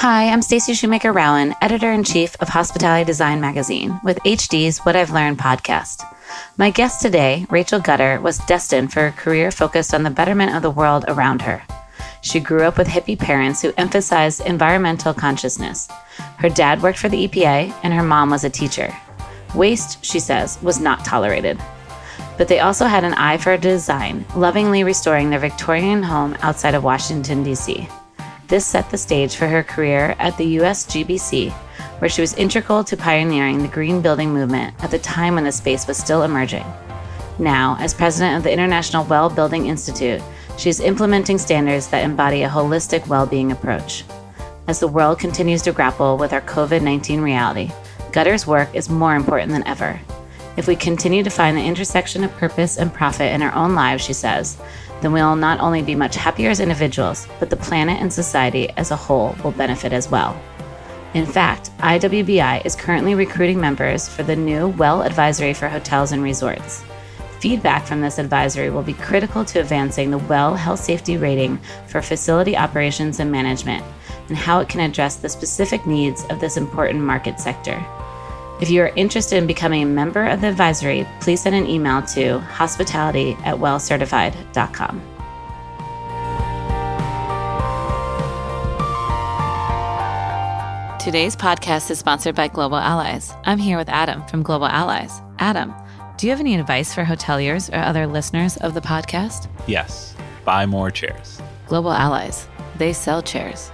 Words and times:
Hi, 0.00 0.28
I'm 0.28 0.42
Stacy 0.42 0.74
Shoemaker 0.74 1.12
Rauen, 1.12 1.56
editor 1.60 1.90
in 1.90 2.04
chief 2.04 2.36
of 2.40 2.48
Hospitality 2.48 3.04
Design 3.04 3.40
Magazine, 3.40 3.98
with 4.04 4.22
HD's 4.24 4.78
What 4.78 4.94
I've 4.94 5.10
Learned 5.10 5.40
podcast. 5.40 6.04
My 6.56 6.70
guest 6.70 7.02
today, 7.02 7.46
Rachel 7.50 7.80
Gutter, 7.80 8.20
was 8.20 8.38
destined 8.46 8.92
for 8.92 9.06
a 9.06 9.12
career 9.12 9.50
focused 9.50 9.92
on 9.92 10.04
the 10.04 10.10
betterment 10.10 10.54
of 10.54 10.62
the 10.62 10.70
world 10.70 11.04
around 11.08 11.42
her. 11.42 11.60
She 12.20 12.38
grew 12.38 12.62
up 12.62 12.78
with 12.78 12.86
hippie 12.86 13.18
parents 13.18 13.60
who 13.60 13.72
emphasized 13.76 14.42
environmental 14.42 15.12
consciousness. 15.12 15.88
Her 16.36 16.48
dad 16.48 16.80
worked 16.80 17.00
for 17.00 17.08
the 17.08 17.26
EPA, 17.26 17.74
and 17.82 17.92
her 17.92 18.04
mom 18.04 18.30
was 18.30 18.44
a 18.44 18.50
teacher. 18.50 18.96
Waste, 19.52 20.04
she 20.04 20.20
says, 20.20 20.62
was 20.62 20.78
not 20.78 21.04
tolerated. 21.04 21.60
But 22.36 22.46
they 22.46 22.60
also 22.60 22.86
had 22.86 23.02
an 23.02 23.14
eye 23.14 23.38
for 23.38 23.56
design, 23.56 24.24
lovingly 24.36 24.84
restoring 24.84 25.28
their 25.28 25.40
Victorian 25.40 26.04
home 26.04 26.36
outside 26.42 26.76
of 26.76 26.84
Washington, 26.84 27.42
D.C. 27.42 27.88
This 28.48 28.64
set 28.64 28.88
the 28.88 28.96
stage 28.96 29.36
for 29.36 29.46
her 29.46 29.62
career 29.62 30.16
at 30.18 30.38
the 30.38 30.56
USGBC, 30.56 31.52
where 32.00 32.08
she 32.08 32.22
was 32.22 32.32
integral 32.32 32.82
to 32.82 32.96
pioneering 32.96 33.60
the 33.60 33.68
green 33.68 34.00
building 34.00 34.32
movement 34.32 34.74
at 34.82 34.90
the 34.90 34.98
time 34.98 35.34
when 35.34 35.44
the 35.44 35.52
space 35.52 35.86
was 35.86 35.98
still 35.98 36.22
emerging. 36.22 36.64
Now, 37.38 37.76
as 37.78 37.92
president 37.92 38.38
of 38.38 38.42
the 38.42 38.52
International 38.52 39.04
Well 39.04 39.28
Building 39.28 39.66
Institute, 39.66 40.22
she 40.56 40.70
is 40.70 40.80
implementing 40.80 41.36
standards 41.36 41.88
that 41.88 42.02
embody 42.02 42.42
a 42.42 42.48
holistic 42.48 43.06
well 43.06 43.26
being 43.26 43.52
approach. 43.52 44.04
As 44.66 44.80
the 44.80 44.88
world 44.88 45.18
continues 45.18 45.60
to 45.62 45.72
grapple 45.72 46.16
with 46.16 46.32
our 46.32 46.40
COVID 46.40 46.80
19 46.80 47.20
reality, 47.20 47.70
Gutter's 48.12 48.46
work 48.46 48.74
is 48.74 48.88
more 48.88 49.14
important 49.14 49.52
than 49.52 49.66
ever. 49.66 50.00
If 50.56 50.66
we 50.66 50.74
continue 50.74 51.22
to 51.22 51.30
find 51.30 51.54
the 51.54 51.64
intersection 51.64 52.24
of 52.24 52.32
purpose 52.32 52.78
and 52.78 52.92
profit 52.92 53.30
in 53.32 53.42
our 53.42 53.54
own 53.54 53.74
lives, 53.74 54.02
she 54.02 54.14
says, 54.14 54.58
then 55.00 55.12
we'll 55.12 55.36
not 55.36 55.60
only 55.60 55.82
be 55.82 55.94
much 55.94 56.16
happier 56.16 56.50
as 56.50 56.60
individuals, 56.60 57.26
but 57.38 57.50
the 57.50 57.56
planet 57.56 58.00
and 58.00 58.12
society 58.12 58.70
as 58.70 58.90
a 58.90 58.96
whole 58.96 59.36
will 59.44 59.52
benefit 59.52 59.92
as 59.92 60.10
well. 60.10 60.40
In 61.14 61.24
fact, 61.24 61.70
IWBI 61.78 62.66
is 62.66 62.76
currently 62.76 63.14
recruiting 63.14 63.60
members 63.60 64.08
for 64.08 64.22
the 64.22 64.36
new 64.36 64.68
Well 64.68 65.02
Advisory 65.02 65.54
for 65.54 65.68
Hotels 65.68 66.12
and 66.12 66.22
Resorts. 66.22 66.84
Feedback 67.40 67.86
from 67.86 68.00
this 68.00 68.18
advisory 68.18 68.68
will 68.68 68.82
be 68.82 68.92
critical 68.92 69.44
to 69.44 69.60
advancing 69.60 70.10
the 70.10 70.18
Well 70.18 70.54
Health 70.54 70.80
Safety 70.80 71.16
Rating 71.16 71.58
for 71.86 72.02
facility 72.02 72.56
operations 72.56 73.20
and 73.20 73.30
management 73.30 73.84
and 74.28 74.36
how 74.36 74.60
it 74.60 74.68
can 74.68 74.80
address 74.80 75.16
the 75.16 75.28
specific 75.28 75.86
needs 75.86 76.24
of 76.30 76.40
this 76.40 76.56
important 76.56 77.00
market 77.00 77.40
sector. 77.40 77.82
If 78.60 78.70
you 78.70 78.82
are 78.82 78.92
interested 78.96 79.36
in 79.36 79.46
becoming 79.46 79.82
a 79.84 79.86
member 79.86 80.24
of 80.26 80.40
the 80.40 80.48
advisory, 80.48 81.06
please 81.20 81.42
send 81.42 81.54
an 81.54 81.66
email 81.66 82.02
to 82.02 82.40
hospitality 82.40 83.36
at 83.44 83.56
wellcertified.com. 83.56 85.00
Today's 90.98 91.36
podcast 91.36 91.90
is 91.90 92.00
sponsored 92.00 92.34
by 92.34 92.48
Global 92.48 92.76
Allies. 92.76 93.32
I'm 93.44 93.58
here 93.58 93.78
with 93.78 93.88
Adam 93.88 94.26
from 94.26 94.42
Global 94.42 94.66
Allies. 94.66 95.22
Adam, 95.38 95.72
do 96.16 96.26
you 96.26 96.32
have 96.32 96.40
any 96.40 96.56
advice 96.56 96.92
for 96.92 97.04
hoteliers 97.04 97.72
or 97.72 97.78
other 97.78 98.06
listeners 98.06 98.56
of 98.58 98.74
the 98.74 98.80
podcast? 98.80 99.48
Yes, 99.68 100.16
buy 100.44 100.66
more 100.66 100.90
chairs. 100.90 101.40
Global 101.68 101.92
Allies, 101.92 102.48
they 102.76 102.92
sell 102.92 103.22
chairs. 103.22 103.70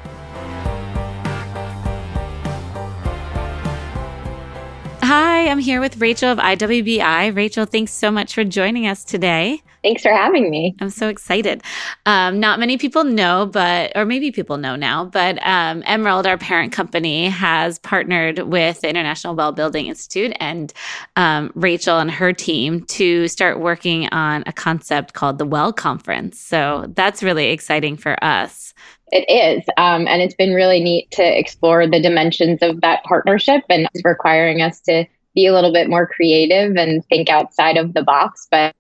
Hi, 5.06 5.50
I'm 5.50 5.58
here 5.58 5.82
with 5.82 6.00
Rachel 6.00 6.30
of 6.30 6.38
IWBI. 6.38 7.36
Rachel, 7.36 7.66
thanks 7.66 7.92
so 7.92 8.10
much 8.10 8.32
for 8.32 8.42
joining 8.42 8.86
us 8.86 9.04
today. 9.04 9.60
Thanks 9.84 10.00
for 10.00 10.12
having 10.12 10.48
me. 10.48 10.74
I'm 10.80 10.88
so 10.88 11.08
excited. 11.08 11.62
Um, 12.06 12.40
not 12.40 12.58
many 12.58 12.78
people 12.78 13.04
know, 13.04 13.44
but, 13.44 13.92
or 13.94 14.06
maybe 14.06 14.32
people 14.32 14.56
know 14.56 14.76
now, 14.76 15.04
but 15.04 15.38
um, 15.46 15.82
Emerald, 15.84 16.26
our 16.26 16.38
parent 16.38 16.72
company, 16.72 17.28
has 17.28 17.78
partnered 17.80 18.38
with 18.38 18.80
the 18.80 18.88
International 18.88 19.34
Well 19.34 19.52
Building 19.52 19.88
Institute 19.88 20.34
and 20.40 20.72
um, 21.16 21.52
Rachel 21.54 21.98
and 21.98 22.10
her 22.10 22.32
team 22.32 22.86
to 22.86 23.28
start 23.28 23.60
working 23.60 24.08
on 24.08 24.42
a 24.46 24.54
concept 24.54 25.12
called 25.12 25.36
the 25.36 25.44
Well 25.44 25.70
Conference. 25.70 26.40
So 26.40 26.86
that's 26.94 27.22
really 27.22 27.50
exciting 27.50 27.98
for 27.98 28.16
us. 28.24 28.72
It 29.12 29.26
is. 29.28 29.66
Um, 29.76 30.08
and 30.08 30.22
it's 30.22 30.34
been 30.34 30.54
really 30.54 30.82
neat 30.82 31.10
to 31.10 31.38
explore 31.38 31.86
the 31.86 32.00
dimensions 32.00 32.60
of 32.62 32.80
that 32.80 33.04
partnership 33.04 33.64
and 33.68 33.86
it's 33.92 34.02
requiring 34.02 34.62
us 34.62 34.80
to 34.80 35.04
be 35.34 35.44
a 35.46 35.52
little 35.52 35.74
bit 35.74 35.90
more 35.90 36.06
creative 36.06 36.74
and 36.76 37.04
think 37.04 37.28
outside 37.28 37.76
of 37.76 37.92
the 37.92 38.02
box. 38.02 38.48
But 38.50 38.74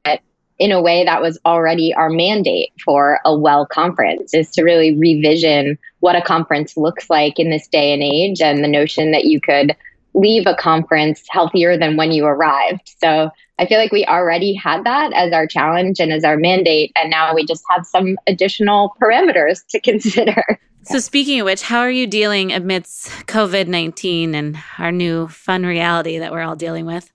in 0.58 0.70
a 0.70 0.80
way, 0.80 1.04
that 1.04 1.20
was 1.20 1.38
already 1.44 1.92
our 1.94 2.08
mandate 2.08 2.72
for 2.84 3.18
a 3.24 3.36
well 3.36 3.66
conference 3.66 4.34
is 4.34 4.50
to 4.52 4.62
really 4.62 4.96
revision 4.96 5.78
what 6.00 6.16
a 6.16 6.22
conference 6.22 6.76
looks 6.76 7.10
like 7.10 7.38
in 7.38 7.50
this 7.50 7.66
day 7.66 7.92
and 7.92 8.02
age 8.02 8.40
and 8.40 8.62
the 8.62 8.68
notion 8.68 9.10
that 9.10 9.24
you 9.24 9.40
could 9.40 9.74
leave 10.14 10.46
a 10.46 10.54
conference 10.54 11.24
healthier 11.28 11.76
than 11.76 11.96
when 11.96 12.12
you 12.12 12.24
arrived. 12.24 12.94
So 12.98 13.30
I 13.58 13.66
feel 13.66 13.78
like 13.78 13.92
we 13.92 14.04
already 14.04 14.54
had 14.54 14.84
that 14.84 15.12
as 15.12 15.32
our 15.32 15.46
challenge 15.46 15.98
and 15.98 16.12
as 16.12 16.24
our 16.24 16.36
mandate. 16.36 16.92
And 16.96 17.10
now 17.10 17.34
we 17.34 17.44
just 17.44 17.64
have 17.70 17.84
some 17.84 18.16
additional 18.26 18.94
parameters 19.02 19.66
to 19.70 19.80
consider. 19.82 20.42
So, 20.82 20.98
speaking 20.98 21.40
of 21.40 21.46
which, 21.46 21.62
how 21.62 21.78
are 21.78 21.90
you 21.90 22.06
dealing 22.06 22.52
amidst 22.52 23.08
COVID 23.26 23.68
19 23.68 24.34
and 24.34 24.58
our 24.78 24.92
new 24.92 25.28
fun 25.28 25.64
reality 25.64 26.18
that 26.18 26.30
we're 26.30 26.42
all 26.42 26.56
dealing 26.56 26.84
with? 26.84 27.10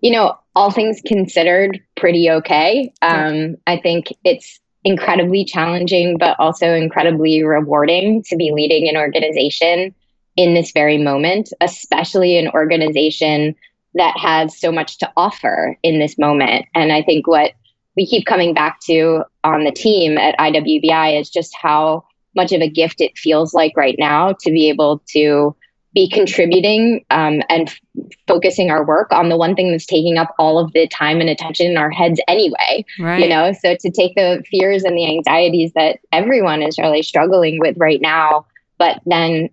You 0.00 0.12
know, 0.12 0.38
all 0.54 0.70
things 0.70 1.00
considered, 1.04 1.80
pretty 1.96 2.30
okay. 2.30 2.92
Um, 3.02 3.56
I 3.66 3.78
think 3.78 4.12
it's 4.24 4.60
incredibly 4.84 5.44
challenging, 5.44 6.18
but 6.18 6.36
also 6.38 6.72
incredibly 6.74 7.42
rewarding 7.44 8.22
to 8.24 8.36
be 8.36 8.52
leading 8.52 8.88
an 8.88 8.96
organization 8.96 9.94
in 10.36 10.54
this 10.54 10.70
very 10.72 10.98
moment, 10.98 11.52
especially 11.60 12.38
an 12.38 12.48
organization 12.50 13.56
that 13.94 14.16
has 14.16 14.58
so 14.58 14.70
much 14.70 14.98
to 14.98 15.12
offer 15.16 15.76
in 15.82 15.98
this 15.98 16.16
moment. 16.16 16.66
And 16.74 16.92
I 16.92 17.02
think 17.02 17.26
what 17.26 17.52
we 17.96 18.06
keep 18.06 18.26
coming 18.26 18.54
back 18.54 18.78
to 18.86 19.24
on 19.42 19.64
the 19.64 19.72
team 19.72 20.16
at 20.16 20.38
IWBI 20.38 21.20
is 21.20 21.28
just 21.28 21.56
how 21.60 22.04
much 22.36 22.52
of 22.52 22.60
a 22.60 22.70
gift 22.70 23.00
it 23.00 23.18
feels 23.18 23.52
like 23.52 23.76
right 23.76 23.96
now 23.98 24.34
to 24.40 24.52
be 24.52 24.68
able 24.68 25.02
to 25.08 25.56
be 25.94 26.08
contributing 26.08 27.04
um, 27.10 27.42
and 27.48 27.68
f- 27.68 27.80
focusing 28.26 28.70
our 28.70 28.84
work 28.84 29.10
on 29.12 29.28
the 29.28 29.36
one 29.36 29.54
thing 29.54 29.70
that's 29.70 29.86
taking 29.86 30.18
up 30.18 30.34
all 30.38 30.58
of 30.58 30.72
the 30.72 30.86
time 30.88 31.20
and 31.20 31.30
attention 31.30 31.66
in 31.66 31.76
our 31.76 31.90
heads 31.90 32.20
anyway 32.28 32.84
right. 33.00 33.20
you 33.20 33.28
know 33.28 33.52
so 33.52 33.74
to 33.74 33.90
take 33.90 34.14
the 34.14 34.42
fears 34.50 34.84
and 34.84 34.96
the 34.96 35.06
anxieties 35.06 35.72
that 35.74 35.98
everyone 36.12 36.62
is 36.62 36.78
really 36.78 37.02
struggling 37.02 37.58
with 37.58 37.76
right 37.78 38.00
now 38.00 38.44
but 38.78 39.00
then 39.06 39.48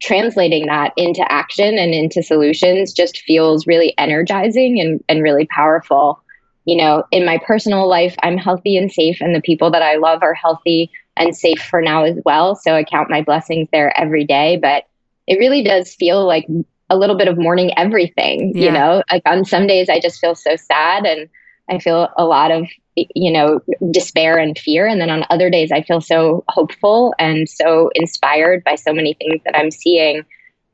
translating 0.00 0.66
that 0.66 0.92
into 0.96 1.30
action 1.30 1.78
and 1.78 1.94
into 1.94 2.22
solutions 2.22 2.92
just 2.92 3.20
feels 3.20 3.66
really 3.66 3.94
energizing 3.98 4.80
and, 4.80 5.04
and 5.08 5.22
really 5.22 5.46
powerful. 5.46 6.22
You 6.64 6.76
know, 6.76 7.04
in 7.10 7.24
my 7.24 7.38
personal 7.46 7.88
life, 7.88 8.14
I'm 8.22 8.36
healthy 8.36 8.76
and 8.76 8.90
safe, 8.90 9.18
and 9.20 9.34
the 9.34 9.40
people 9.40 9.70
that 9.70 9.82
I 9.82 9.96
love 9.96 10.22
are 10.22 10.34
healthy 10.34 10.90
and 11.16 11.36
safe 11.36 11.60
for 11.60 11.82
now 11.82 12.04
as 12.04 12.18
well. 12.24 12.54
So 12.54 12.74
I 12.74 12.84
count 12.84 13.10
my 13.10 13.22
blessings 13.22 13.68
there 13.72 13.98
every 13.98 14.24
day. 14.24 14.58
But 14.60 14.84
it 15.30 15.38
really 15.38 15.62
does 15.62 15.94
feel 15.94 16.26
like 16.26 16.46
a 16.90 16.98
little 16.98 17.16
bit 17.16 17.28
of 17.28 17.38
mourning 17.38 17.70
everything, 17.78 18.52
yeah. 18.54 18.64
you 18.64 18.72
know? 18.72 19.02
Like 19.10 19.22
on 19.24 19.44
some 19.44 19.68
days, 19.68 19.88
I 19.88 20.00
just 20.00 20.20
feel 20.20 20.34
so 20.34 20.56
sad 20.56 21.06
and 21.06 21.28
I 21.70 21.78
feel 21.78 22.08
a 22.18 22.24
lot 22.24 22.50
of 22.50 22.66
you 23.14 23.32
know 23.32 23.60
despair 23.92 24.36
and 24.36 24.58
fear 24.58 24.86
and 24.86 25.00
then 25.00 25.08
on 25.08 25.24
other 25.30 25.48
days 25.48 25.70
i 25.72 25.80
feel 25.80 26.00
so 26.00 26.44
hopeful 26.48 27.14
and 27.18 27.48
so 27.48 27.88
inspired 27.94 28.62
by 28.64 28.74
so 28.74 28.92
many 28.92 29.14
things 29.14 29.40
that 29.44 29.56
i'm 29.56 29.70
seeing 29.70 30.24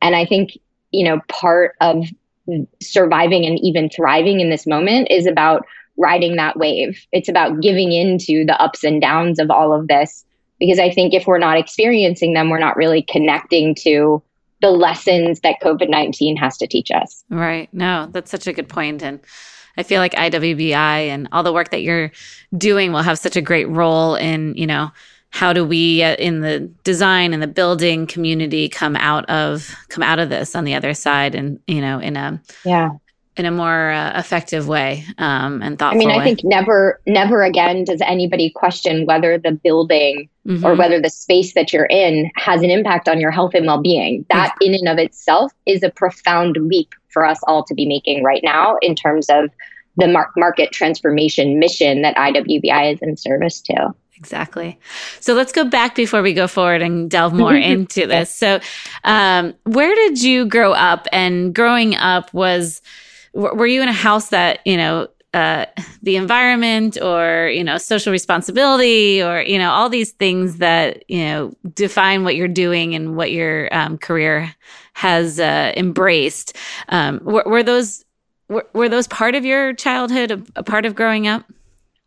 and 0.00 0.16
i 0.16 0.25
think 0.25 0.59
you 0.93 1.05
know 1.05 1.21
part 1.28 1.77
of 1.83 2.06
surviving 2.81 3.45
and 3.45 3.61
even 3.62 3.91
thriving 3.91 4.41
in 4.41 4.50
this 4.50 4.66
moment 4.66 5.09
is 5.11 5.27
about 5.27 5.66
riding 5.99 6.37
that 6.37 6.56
wave 6.56 7.06
it's 7.12 7.28
about 7.28 7.61
giving 7.61 7.93
into 7.93 8.45
the 8.47 8.61
ups 8.61 8.83
and 8.83 9.00
downs 9.00 9.39
of 9.39 9.50
all 9.50 9.72
of 9.72 9.87
this 9.87 10.25
because 10.59 10.78
i 10.78 10.91
think 10.91 11.12
if 11.12 11.27
we're 11.27 11.39
not 11.39 11.59
experiencing 11.59 12.33
them 12.33 12.49
we're 12.49 12.59
not 12.59 12.77
really 12.77 13.03
connecting 13.03 13.75
to 13.75 14.22
the 14.61 14.71
lessons 14.71 15.41
that 15.41 15.57
covid-19 15.63 16.39
has 16.39 16.57
to 16.59 16.67
teach 16.67 16.91
us. 16.91 17.25
Right. 17.31 17.69
No 17.73 18.09
that's 18.13 18.31
such 18.31 18.47
a 18.47 18.53
good 18.53 18.69
point. 18.69 19.03
And 19.03 19.21
I 19.79 19.83
feel 19.83 20.01
like 20.01 20.13
IWBI 20.13 20.73
and 21.09 21.29
all 21.33 21.43
the 21.43 21.53
work 21.53 21.71
that 21.71 21.83
you're 21.83 22.11
doing 22.57 22.93
will 22.93 23.03
have 23.03 23.19
such 23.19 23.37
a 23.37 23.43
great 23.43 23.69
role 23.69 24.15
in, 24.15 24.55
you 24.55 24.67
know, 24.67 24.91
how 25.31 25.53
do 25.53 25.65
we 25.65 26.03
uh, 26.03 26.15
in 26.15 26.41
the 26.41 26.61
design 26.83 27.35
and 27.35 27.43
the 27.43 27.47
building 27.47 28.07
community 28.07 28.69
come 28.69 28.97
out 28.97 29.29
of 29.29 29.75
come 29.89 30.03
out 30.03 30.19
of 30.19 30.31
this 30.31 30.55
on 30.55 30.65
the 30.65 30.75
other 30.75 30.95
side 30.95 31.35
and 31.35 31.61
you 31.67 31.81
know 31.81 31.99
in 31.99 32.17
a 32.17 32.41
yeah 32.65 32.91
in 33.36 33.44
a 33.44 33.50
more 33.50 33.91
uh, 33.91 34.18
effective 34.18 34.66
way 34.66 35.04
um, 35.18 35.62
and 35.62 35.78
thoughtful. 35.78 36.00
I 36.00 36.04
mean, 36.04 36.10
I 36.10 36.18
way. 36.18 36.24
think 36.24 36.41
never, 36.44 37.00
never 37.06 37.42
again 37.42 37.84
does 37.84 38.00
anybody 38.00 38.50
question 38.50 39.04
whether 39.04 39.38
the 39.38 39.53
building 39.53 40.28
mm-hmm. 40.47 40.65
or 40.65 40.74
whether 40.74 41.00
the 41.00 41.10
space 41.10 41.54
that 41.54 41.72
you're 41.72 41.86
in 41.86 42.30
has 42.36 42.62
an 42.62 42.71
impact 42.71 43.09
on 43.09 43.21
your 43.21 43.30
health 43.30 43.54
and 43.54 43.66
well-being. 43.66 44.24
That, 44.30 44.54
in 44.60 44.74
and 44.74 44.88
of 44.88 44.98
itself, 44.98 45.53
is 45.66 45.83
a 45.83 45.91
profound 45.91 46.56
leap 46.60 46.94
for 47.09 47.24
us 47.24 47.38
all 47.47 47.65
to 47.65 47.74
be 47.74 47.86
making 47.86 48.24
right 48.24 48.42
now 48.42 48.77
in 48.80 48.94
terms 48.94 49.28
of 49.28 49.50
the 49.97 50.09
mar- 50.09 50.30
market 50.36 50.72
transformation 50.72 51.59
mission 51.59 52.03
that 52.03 52.16
IWBI 52.16 52.94
is 52.94 53.03
in 53.03 53.16
service 53.16 53.60
to. 53.62 53.94
Exactly. 54.16 54.78
So 55.21 55.34
let's 55.34 55.53
go 55.53 55.65
back 55.65 55.94
before 55.94 56.22
we 56.22 56.33
go 56.33 56.48
forward 56.48 56.80
and 56.80 57.10
delve 57.10 57.33
more 57.34 57.54
into 57.54 58.06
this. 58.06 58.34
So, 58.34 58.60
um, 59.04 59.54
where 59.65 59.94
did 59.94 60.22
you 60.22 60.47
grow 60.47 60.72
up? 60.72 61.06
And 61.12 61.54
growing 61.54 61.94
up 61.94 62.33
was, 62.33 62.80
were 63.36 63.66
you 63.66 63.83
in 63.83 63.88
a 63.88 63.92
house 63.92 64.28
that 64.30 64.60
you 64.65 64.77
know 64.77 65.09
uh, 65.34 65.66
the 66.03 66.16
environment 66.16 66.97
or 67.03 67.50
you 67.53 67.62
know 67.62 67.77
social 67.77 68.10
responsibility 68.10 69.22
or 69.22 69.42
you 69.42 69.59
know 69.59 69.71
all 69.71 69.91
these 69.91 70.12
things 70.12 70.56
that 70.59 71.09
you 71.10 71.22
know 71.22 71.54
define 71.74 72.24
what 72.24 72.36
you're 72.36 72.48
doing 72.48 72.94
and 72.94 73.16
what 73.16 73.30
your 73.30 73.72
um, 73.74 73.98
career 73.98 74.54
has 74.94 75.38
uh, 75.38 75.72
embraced 75.77 76.56
um, 76.88 77.21
were, 77.22 77.44
were, 77.44 77.62
those 77.62 78.03
were, 78.48 78.66
were, 78.72 78.88
those 78.88 79.06
part 79.09 79.34
of 79.34 79.44
your 79.44 79.74
childhood 79.74 80.30
a, 80.30 80.42
a, 80.56 80.62
part 80.62 80.86
of 80.86 80.94
growing 80.94 81.28
up? 81.28 81.44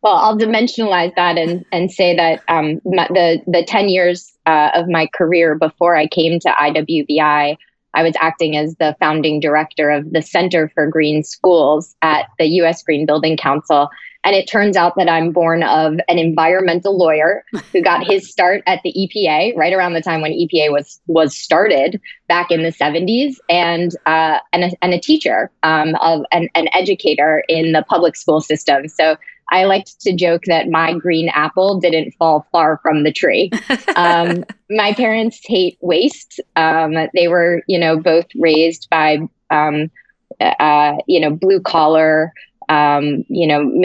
Well 0.01 0.15
i'll 0.15 0.37
dimensionalize 0.37 1.13
that 1.15 1.37
and, 1.37 1.63
and 1.71 1.91
say 1.91 2.15
that 2.15 2.41
um, 2.47 2.81
my, 2.83 3.07
the, 3.09 3.43
the 3.45 3.63
10 3.63 3.89
years 3.89 4.33
uh, 4.47 4.71
of 4.73 4.87
my 4.87 5.07
career 5.13 5.53
before 5.53 5.95
i 5.95 6.07
came 6.07 6.39
to 6.39 6.49
iwbi 6.49 7.57
I 7.94 8.03
was 8.03 8.13
acting 8.19 8.56
as 8.56 8.75
the 8.75 8.95
founding 9.00 9.39
director 9.39 9.89
of 9.89 10.12
the 10.12 10.21
Center 10.21 10.69
for 10.74 10.88
Green 10.88 11.24
Schools 11.24 11.95
at 12.01 12.27
the 12.38 12.45
US 12.62 12.83
Green 12.83 13.06
Building 13.06 13.38
Council. 13.38 13.89
And 14.24 14.36
it 14.36 14.50
turns 14.50 14.75
out 14.75 14.95
that 14.97 15.07
I'm 15.07 15.31
born 15.31 15.63
of 15.63 15.94
an 16.09 16.19
environmental 16.19 16.97
lawyer 16.97 17.45
who 17.71 17.81
got 17.81 18.06
his 18.06 18.30
start 18.30 18.63
at 18.68 18.81
the 18.83 18.94
EPA 18.94 19.56
right 19.56 19.71
around 19.71 19.94
the 19.94 20.01
time 20.01 20.21
when 20.21 20.33
EPA 20.33 20.71
was 20.71 21.00
was 21.07 21.36
started 21.36 22.01
back 22.27 22.51
in 22.51 22.63
the 22.63 22.71
70s, 22.71 23.38
and 23.50 23.95
uh, 24.06 24.39
and, 24.51 24.65
a, 24.65 24.71
and 24.81 24.94
a 24.94 25.00
teacher 25.00 25.50
um, 25.63 25.95
of 25.95 26.25
an, 26.31 26.50
an 26.53 26.68
educator 26.74 27.44
in 27.47 27.71
the 27.71 27.83
public 27.88 28.15
school 28.15 28.41
system. 28.41 28.88
So 28.89 29.15
I 29.51 29.66
liked 29.66 30.00
to 30.01 30.13
joke 30.13 30.44
that 30.46 30.69
my 30.69 30.94
green 30.94 31.30
apple 31.30 31.80
didn't 31.80 32.12
fall 32.13 32.48
far 32.51 32.80
from 32.81 33.04
the 33.04 33.12
tree. 33.12 33.51
Um, 33.96 34.46
my 34.69 34.94
parents 34.94 35.42
hate 35.44 35.78
waste. 35.81 36.40
Um, 36.56 36.96
they 37.13 37.28
were, 37.28 37.63
you 37.68 37.78
know, 37.78 38.00
both 38.00 38.28
raised 38.36 38.88
by, 38.90 39.18
um, 39.50 39.92
uh, 40.40 40.98
you 41.06 41.19
know, 41.19 41.31
blue 41.31 41.60
collar, 41.60 42.31
um, 42.69 43.25
you 43.28 43.48
know, 43.48 43.84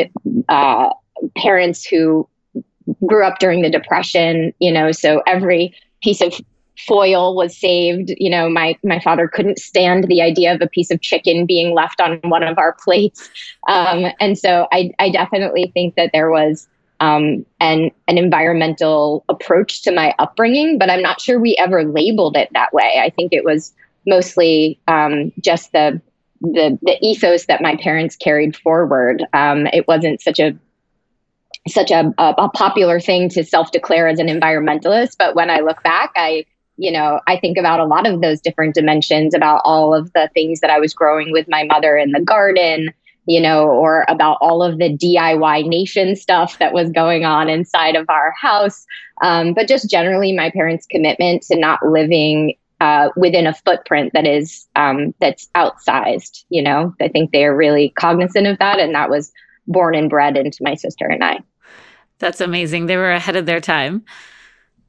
uh, 0.48 0.90
parents 1.36 1.84
who 1.84 2.28
grew 3.04 3.24
up 3.24 3.38
during 3.38 3.62
the 3.62 3.70
Depression, 3.70 4.52
you 4.60 4.70
know, 4.70 4.92
so 4.92 5.22
every 5.26 5.74
piece 6.02 6.20
of 6.20 6.38
foil 6.78 7.34
was 7.34 7.56
saved. 7.56 8.12
You 8.18 8.30
know, 8.30 8.48
my 8.48 8.76
my 8.82 9.00
father 9.00 9.28
couldn't 9.28 9.58
stand 9.58 10.04
the 10.04 10.22
idea 10.22 10.54
of 10.54 10.60
a 10.60 10.68
piece 10.68 10.90
of 10.90 11.00
chicken 11.00 11.46
being 11.46 11.74
left 11.74 12.00
on 12.00 12.20
one 12.24 12.42
of 12.42 12.58
our 12.58 12.72
plates, 12.84 13.28
um, 13.68 14.06
and 14.20 14.38
so 14.38 14.68
I 14.72 14.90
I 14.98 15.10
definitely 15.10 15.70
think 15.74 15.94
that 15.96 16.10
there 16.12 16.30
was 16.30 16.68
um, 17.00 17.44
an 17.60 17.90
an 18.08 18.18
environmental 18.18 19.24
approach 19.28 19.82
to 19.82 19.92
my 19.92 20.14
upbringing, 20.18 20.78
but 20.78 20.90
I'm 20.90 21.02
not 21.02 21.20
sure 21.20 21.38
we 21.38 21.56
ever 21.58 21.84
labeled 21.84 22.36
it 22.36 22.48
that 22.52 22.72
way. 22.72 23.00
I 23.02 23.10
think 23.10 23.32
it 23.32 23.44
was 23.44 23.72
mostly 24.06 24.78
um, 24.88 25.32
just 25.40 25.72
the 25.72 26.00
the 26.40 26.78
the 26.82 26.98
ethos 27.00 27.46
that 27.46 27.62
my 27.62 27.76
parents 27.76 28.16
carried 28.16 28.56
forward. 28.56 29.24
Um, 29.32 29.66
it 29.68 29.88
wasn't 29.88 30.20
such 30.20 30.38
a 30.38 30.56
such 31.66 31.90
a, 31.90 32.12
a, 32.18 32.34
a 32.38 32.48
popular 32.50 33.00
thing 33.00 33.28
to 33.30 33.44
self 33.44 33.70
declare 33.70 34.08
as 34.08 34.18
an 34.18 34.26
environmentalist, 34.26 35.16
but 35.18 35.34
when 35.34 35.50
I 35.50 35.60
look 35.60 35.82
back, 35.82 36.10
I 36.16 36.44
you 36.76 36.90
know, 36.90 37.20
I 37.26 37.38
think 37.38 37.56
about 37.56 37.80
a 37.80 37.84
lot 37.84 38.06
of 38.06 38.20
those 38.20 38.40
different 38.40 38.74
dimensions 38.74 39.34
about 39.34 39.62
all 39.64 39.94
of 39.94 40.12
the 40.12 40.28
things 40.34 40.60
that 40.60 40.70
I 40.70 40.80
was 40.80 40.94
growing 40.94 41.30
with 41.30 41.46
my 41.48 41.64
mother 41.64 41.96
in 41.96 42.10
the 42.10 42.20
garden, 42.20 42.92
you 43.26 43.40
know, 43.40 43.68
or 43.68 44.04
about 44.08 44.38
all 44.40 44.62
of 44.62 44.78
the 44.78 44.96
DIY 44.96 45.68
nation 45.68 46.16
stuff 46.16 46.58
that 46.58 46.72
was 46.72 46.90
going 46.90 47.24
on 47.24 47.48
inside 47.48 47.96
of 47.96 48.06
our 48.08 48.32
house. 48.32 48.84
Um, 49.22 49.54
but 49.54 49.68
just 49.68 49.88
generally, 49.88 50.32
my 50.32 50.50
parents' 50.50 50.86
commitment 50.90 51.42
to 51.44 51.56
not 51.56 51.84
living 51.84 52.56
uh, 52.80 53.10
within 53.16 53.46
a 53.46 53.54
footprint 53.54 54.12
that 54.12 54.26
is 54.26 54.66
um, 54.74 55.14
that's 55.20 55.48
outsized. 55.54 56.44
You 56.48 56.62
know, 56.62 56.94
I 57.00 57.08
think 57.08 57.30
they 57.30 57.44
are 57.44 57.56
really 57.56 57.90
cognizant 57.90 58.46
of 58.46 58.58
that, 58.58 58.80
and 58.80 58.94
that 58.94 59.10
was 59.10 59.32
born 59.66 59.94
and 59.94 60.10
bred 60.10 60.36
into 60.36 60.58
my 60.62 60.74
sister 60.74 61.06
and 61.06 61.22
I. 61.22 61.38
That's 62.18 62.40
amazing. 62.40 62.86
They 62.86 62.96
were 62.96 63.12
ahead 63.12 63.36
of 63.36 63.46
their 63.46 63.60
time. 63.60 64.04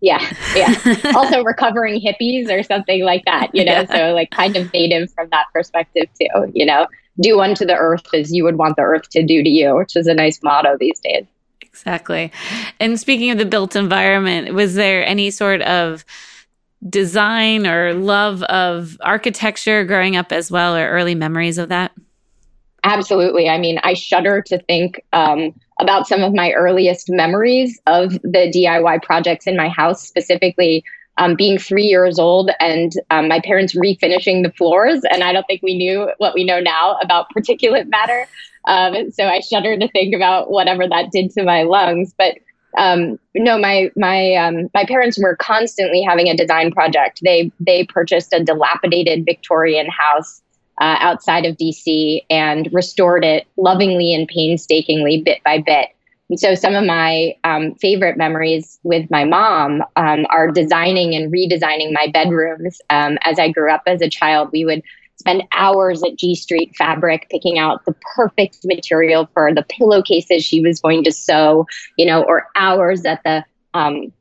Yeah, 0.05 0.21
yeah. 0.55 1.11
also 1.15 1.43
recovering 1.43 1.99
hippies 1.99 2.51
or 2.51 2.61
something 2.61 3.03
like 3.03 3.25
that, 3.25 3.49
you 3.53 3.65
know, 3.65 3.71
yeah. 3.71 3.85
so 3.85 4.13
like 4.13 4.29
kind 4.29 4.55
of 4.55 4.71
native 4.71 5.11
from 5.11 5.29
that 5.31 5.47
perspective 5.51 6.05
too, 6.19 6.51
you 6.53 6.63
know, 6.63 6.85
do 7.19 7.41
unto 7.41 7.65
the 7.65 7.73
earth 7.73 8.05
as 8.13 8.31
you 8.31 8.43
would 8.43 8.55
want 8.55 8.75
the 8.75 8.83
earth 8.83 9.09
to 9.09 9.23
do 9.23 9.41
to 9.41 9.49
you, 9.49 9.75
which 9.75 9.95
is 9.95 10.05
a 10.05 10.13
nice 10.13 10.43
motto 10.43 10.77
these 10.79 10.99
days. 10.99 11.25
Exactly. 11.59 12.31
And 12.79 12.99
speaking 12.99 13.31
of 13.31 13.39
the 13.39 13.47
built 13.47 13.75
environment, 13.75 14.53
was 14.53 14.75
there 14.75 15.03
any 15.03 15.31
sort 15.31 15.63
of 15.63 16.05
design 16.87 17.65
or 17.65 17.95
love 17.95 18.43
of 18.43 18.99
architecture 19.01 19.85
growing 19.85 20.15
up 20.15 20.31
as 20.31 20.51
well, 20.51 20.75
or 20.75 20.87
early 20.87 21.15
memories 21.15 21.57
of 21.57 21.69
that? 21.69 21.93
Absolutely. 22.83 23.49
I 23.49 23.57
mean, 23.57 23.79
I 23.83 23.95
shudder 23.95 24.43
to 24.43 24.59
think 24.59 25.01
um, 25.13 25.59
about 25.79 26.07
some 26.07 26.23
of 26.23 26.33
my 26.33 26.51
earliest 26.51 27.09
memories 27.09 27.79
of 27.85 28.13
the 28.21 28.51
DIY 28.53 29.03
projects 29.03 29.47
in 29.47 29.57
my 29.57 29.69
house, 29.69 30.01
specifically 30.05 30.83
um, 31.17 31.35
being 31.35 31.57
three 31.57 31.85
years 31.85 32.19
old 32.19 32.51
and 32.59 32.93
um, 33.09 33.27
my 33.27 33.39
parents 33.39 33.75
refinishing 33.75 34.43
the 34.43 34.51
floors. 34.57 35.01
And 35.09 35.23
I 35.23 35.33
don't 35.33 35.45
think 35.47 35.61
we 35.61 35.77
knew 35.77 36.09
what 36.17 36.33
we 36.33 36.43
know 36.43 36.59
now 36.59 36.97
about 37.01 37.27
particulate 37.37 37.87
matter. 37.89 38.27
Um, 38.67 39.11
so 39.11 39.25
I 39.25 39.39
shudder 39.39 39.77
to 39.77 39.87
think 39.89 40.15
about 40.15 40.49
whatever 40.49 40.87
that 40.87 41.11
did 41.11 41.31
to 41.31 41.43
my 41.43 41.63
lungs. 41.63 42.13
But 42.17 42.35
um, 42.77 43.19
no, 43.33 43.57
my 43.57 43.89
my 43.95 44.33
um, 44.33 44.69
my 44.73 44.85
parents 44.85 45.17
were 45.21 45.35
constantly 45.37 46.01
having 46.01 46.27
a 46.27 46.35
design 46.35 46.71
project. 46.71 47.21
They 47.23 47.51
they 47.59 47.85
purchased 47.85 48.33
a 48.33 48.43
dilapidated 48.43 49.23
Victorian 49.23 49.87
house 49.87 50.41
uh, 50.79 50.97
outside 50.99 51.45
of 51.45 51.57
DC 51.57 52.21
and 52.29 52.69
restored 52.71 53.23
it 53.23 53.47
lovingly 53.57 54.13
and 54.13 54.27
painstakingly, 54.27 55.21
bit 55.21 55.43
by 55.43 55.59
bit. 55.59 55.89
And 56.29 56.39
so, 56.39 56.55
some 56.55 56.73
of 56.73 56.85
my 56.85 57.35
um, 57.43 57.75
favorite 57.75 58.17
memories 58.17 58.79
with 58.83 59.09
my 59.11 59.25
mom 59.25 59.83
um, 59.95 60.25
are 60.29 60.51
designing 60.51 61.13
and 61.13 61.31
redesigning 61.31 61.93
my 61.93 62.07
bedrooms. 62.11 62.81
Um, 62.89 63.17
as 63.21 63.37
I 63.37 63.51
grew 63.51 63.71
up 63.71 63.83
as 63.85 64.01
a 64.01 64.09
child, 64.09 64.49
we 64.51 64.65
would 64.65 64.81
spend 65.17 65.43
hours 65.53 66.03
at 66.03 66.17
G 66.17 66.35
Street 66.35 66.75
Fabric 66.75 67.27
picking 67.29 67.59
out 67.59 67.85
the 67.85 67.95
perfect 68.15 68.59
material 68.65 69.29
for 69.33 69.53
the 69.53 69.63
pillowcases 69.63 70.43
she 70.43 70.61
was 70.61 70.81
going 70.81 71.03
to 71.03 71.11
sew, 71.11 71.67
you 71.97 72.05
know, 72.05 72.23
or 72.23 72.47
hours 72.55 73.05
at 73.05 73.23
the 73.23 73.45
um, 73.73 74.11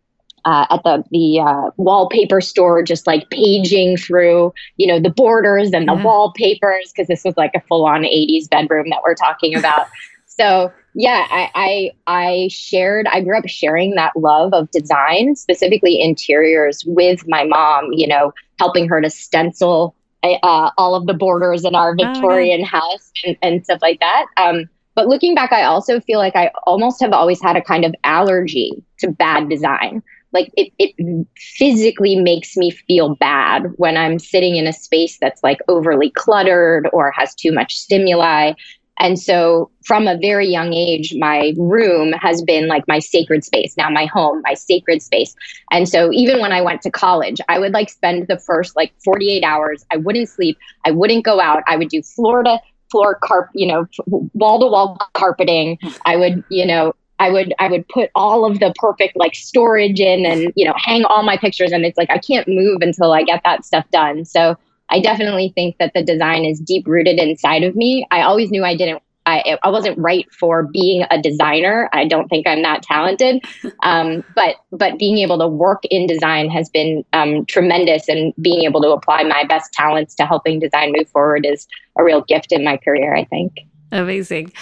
uh, 0.44 0.67
at 0.70 0.82
the 0.85 1.05
the 1.11 1.41
uh, 1.41 1.70
wallpaper 1.76 2.41
store, 2.41 2.82
just 2.82 3.06
like 3.06 3.29
paging 3.31 3.96
through, 3.96 4.52
you 4.76 4.87
know, 4.87 5.01
the 5.01 5.10
borders 5.10 5.72
and 5.72 5.89
the 5.89 5.94
yeah. 5.94 6.03
wallpapers 6.03 6.93
because 6.93 7.08
this 7.08 7.24
was 7.24 7.36
like 7.36 7.53
a 7.55 7.60
full 7.63 7.86
on 7.86 8.03
'80s 8.03 8.48
bedroom 8.48 8.89
that 8.91 9.01
we're 9.03 9.15
talking 9.15 9.55
about. 9.58 9.86
so 10.27 10.72
yeah, 10.94 11.27
I, 11.31 11.51
I 11.55 11.91
I 12.06 12.48
shared. 12.51 13.06
I 13.08 13.20
grew 13.20 13.36
up 13.36 13.48
sharing 13.48 13.94
that 13.94 14.13
love 14.17 14.53
of 14.53 14.70
design, 14.70 15.34
specifically 15.34 16.01
interiors, 16.01 16.84
with 16.86 17.27
my 17.27 17.44
mom. 17.44 17.93
You 17.93 18.06
know, 18.06 18.32
helping 18.58 18.89
her 18.89 19.01
to 19.01 19.10
stencil 19.10 19.94
uh, 20.22 20.70
all 20.79 20.94
of 20.94 21.06
the 21.06 21.15
borders 21.15 21.65
in 21.65 21.74
our 21.74 21.91
oh, 21.91 22.05
Victorian 22.05 22.63
oh, 22.63 22.67
house 22.67 23.13
and, 23.24 23.36
and, 23.43 23.65
stuff 23.65 23.82
like 23.82 24.01
that. 24.01 24.24
Um, 24.39 24.70
but 24.94 25.06
looking 25.06 25.34
back, 25.34 25.53
I 25.53 25.65
also 25.65 26.01
feel 26.01 26.19
like 26.19 26.34
I 26.34 26.51
almost 26.67 27.01
have 27.03 27.13
always 27.13 27.43
had 27.43 27.56
a 27.56 27.63
kind 27.63 27.84
of 27.84 27.94
allergy 28.05 28.82
to 29.01 29.10
bad 29.10 29.51
design 29.51 30.03
like 30.34 30.50
it, 30.56 30.72
it 30.79 31.26
physically 31.38 32.17
makes 32.17 32.56
me 32.56 32.70
feel 32.70 33.14
bad 33.14 33.72
when 33.76 33.96
I'm 33.96 34.19
sitting 34.19 34.56
in 34.56 34.67
a 34.67 34.72
space 34.72 35.17
that's 35.20 35.43
like 35.43 35.60
overly 35.69 36.10
cluttered 36.10 36.88
or 36.93 37.10
has 37.12 37.34
too 37.34 37.53
much 37.53 37.76
stimuli. 37.76 38.53
And 38.98 39.19
so 39.19 39.70
from 39.84 40.06
a 40.06 40.19
very 40.19 40.46
young 40.46 40.72
age, 40.72 41.14
my 41.19 41.53
room 41.56 42.12
has 42.12 42.43
been 42.43 42.69
like 42.69 42.84
my 42.86 42.98
sacred 42.98 43.44
space, 43.44 43.76
now 43.76 43.91
my 43.91 44.06
home, 44.06 44.43
my 44.44 44.55
sacred 44.55 45.03
space. 45.03 45.34
And 45.70 45.88
so 45.88 46.12
even 46.12 46.41
when 46.41 46.53
I 46.53 46.60
went 46.60 46.82
to 46.82 46.91
college, 46.91 47.41
I 47.48 47.58
would 47.58 47.72
like 47.72 47.91
spend 47.91 48.29
the 48.29 48.38
first 48.38 48.76
like 48.76 48.93
48 49.05 49.43
hours. 49.43 49.84
I 49.93 49.96
wouldn't 49.96 50.29
sleep. 50.29 50.58
I 50.84 50.91
wouldn't 50.91 51.24
go 51.24 51.41
out. 51.41 51.64
I 51.67 51.76
would 51.76 51.88
do 51.88 52.03
Florida 52.03 52.60
floor 52.91 53.17
carp, 53.17 53.50
you 53.55 53.67
know, 53.67 53.86
wall 54.06 54.60
to 54.60 54.67
wall 54.67 54.96
carpeting. 55.14 55.79
I 56.05 56.17
would, 56.17 56.44
you 56.48 56.64
know, 56.64 56.94
I 57.19 57.31
would 57.31 57.55
I 57.59 57.69
would 57.69 57.87
put 57.89 58.11
all 58.15 58.44
of 58.44 58.61
the 58.61 58.75
perfect 58.77 59.17
like 59.17 59.35
storage 59.35 60.01
in 60.01 60.27
and 60.27 60.53
you 60.56 60.67
know 60.67 60.75
hang 60.77 61.05
all 61.05 61.23
my 61.23 61.37
pictures 61.37 61.73
and 61.73 61.85
it's 61.85 61.97
like 61.97 62.11
I 62.11 62.19
can't 62.19 62.47
move 62.49 62.79
until 62.83 63.13
I 63.13 63.23
get 63.23 63.43
that 63.44 63.65
stuff 63.65 63.85
done. 63.91 64.25
So 64.25 64.56
I 64.91 65.01
definitely 65.01 65.53
think 65.55 65.79
that 65.79 65.93
the 65.94 66.03
design 66.03 66.44
is 66.44 66.61
deep 66.61 66.87
rooted 66.87 67.19
inside 67.19 67.63
of 67.63 67.75
me. 67.75 68.06
I 68.11 68.23
always 68.23 68.51
knew 68.51 68.65
I 68.65 68.77
didn't 68.77 69.03
I, 69.27 69.59
I 69.63 69.71
wasn't 69.71 69.99
right 69.99 70.27
for 70.33 70.65
being 70.65 71.05
a 71.11 71.21
designer. 71.21 71.89
I 71.93 72.06
don't 72.06 72.29
think 72.29 72.47
I'm 72.47 72.63
that 72.63 72.83
talented, 72.83 73.43
um, 73.83 74.23
but 74.35 74.56
but 74.71 74.99
being 74.99 75.19
able 75.19 75.39
to 75.39 75.49
work 75.49 75.83
in 75.85 76.06
design 76.06 76.51
has 76.51 76.69
been 76.69 77.05
um, 77.13 77.47
tremendous, 77.47 78.09
and 78.09 78.35
being 78.41 78.65
able 78.65 78.83
to 78.83 78.91
apply 78.91 79.23
my 79.25 79.44
best 79.44 79.73
talents 79.73 80.15
to 80.17 80.27
helping 80.27 80.61
design 80.61 80.93
move 80.94 81.09
forward 81.09 81.47
is 81.47 81.67
a 81.99 82.05
real 82.05 82.23
gift 82.23 82.53
in 82.53 82.65
my 82.65 82.77
career. 82.77 83.15
I 83.15 83.25
think. 83.25 83.61
Amazing. 83.93 84.53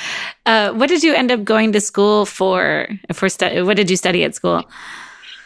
Uh, 0.44 0.72
what 0.72 0.88
did 0.88 1.02
you 1.02 1.14
end 1.14 1.30
up 1.30 1.44
going 1.44 1.72
to 1.72 1.80
school 1.80 2.26
for? 2.26 2.88
For 3.12 3.28
stu- 3.28 3.64
what 3.64 3.76
did 3.76 3.90
you 3.90 3.96
study 3.96 4.24
at 4.24 4.34
school? 4.34 4.64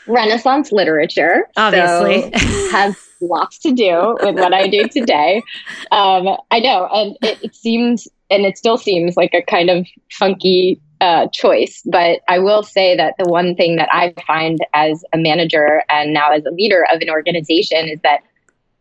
Renaissance 0.06 0.72
literature. 0.72 1.48
Obviously, 1.56 2.30
so 2.38 2.70
has 2.70 2.96
lots 3.20 3.58
to 3.58 3.72
do 3.72 4.16
with 4.22 4.36
what 4.36 4.52
I 4.52 4.68
do 4.68 4.88
today. 4.88 5.42
Um, 5.90 6.36
I 6.50 6.60
know, 6.60 6.88
and 6.92 7.16
it, 7.22 7.42
it 7.42 7.54
seems, 7.54 8.08
and 8.30 8.44
it 8.44 8.56
still 8.56 8.78
seems 8.78 9.16
like 9.16 9.34
a 9.34 9.42
kind 9.42 9.70
of 9.70 9.86
funky 10.10 10.80
uh, 11.00 11.26
choice. 11.32 11.82
But 11.84 12.20
I 12.28 12.38
will 12.38 12.62
say 12.62 12.96
that 12.96 13.14
the 13.18 13.28
one 13.28 13.54
thing 13.54 13.76
that 13.76 13.88
I 13.92 14.14
find 14.26 14.58
as 14.74 15.04
a 15.12 15.18
manager 15.18 15.82
and 15.88 16.12
now 16.12 16.30
as 16.30 16.44
a 16.44 16.50
leader 16.50 16.86
of 16.92 17.00
an 17.00 17.10
organization 17.10 17.88
is 17.88 18.00
that 18.02 18.20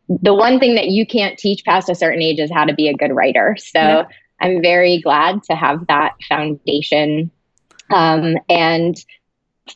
the 0.07 0.33
one 0.33 0.59
thing 0.59 0.75
that 0.75 0.89
you 0.89 1.05
can't 1.05 1.37
teach 1.37 1.65
past 1.65 1.89
a 1.89 1.95
certain 1.95 2.21
age 2.21 2.39
is 2.39 2.51
how 2.51 2.65
to 2.65 2.73
be 2.73 2.87
a 2.87 2.93
good 2.93 3.11
writer. 3.11 3.55
So 3.59 3.79
yeah. 3.79 4.05
I'm 4.39 4.61
very 4.61 5.01
glad 5.01 5.43
to 5.43 5.55
have 5.55 5.87
that 5.87 6.13
foundation 6.27 7.31
um, 7.89 8.37
and 8.49 8.95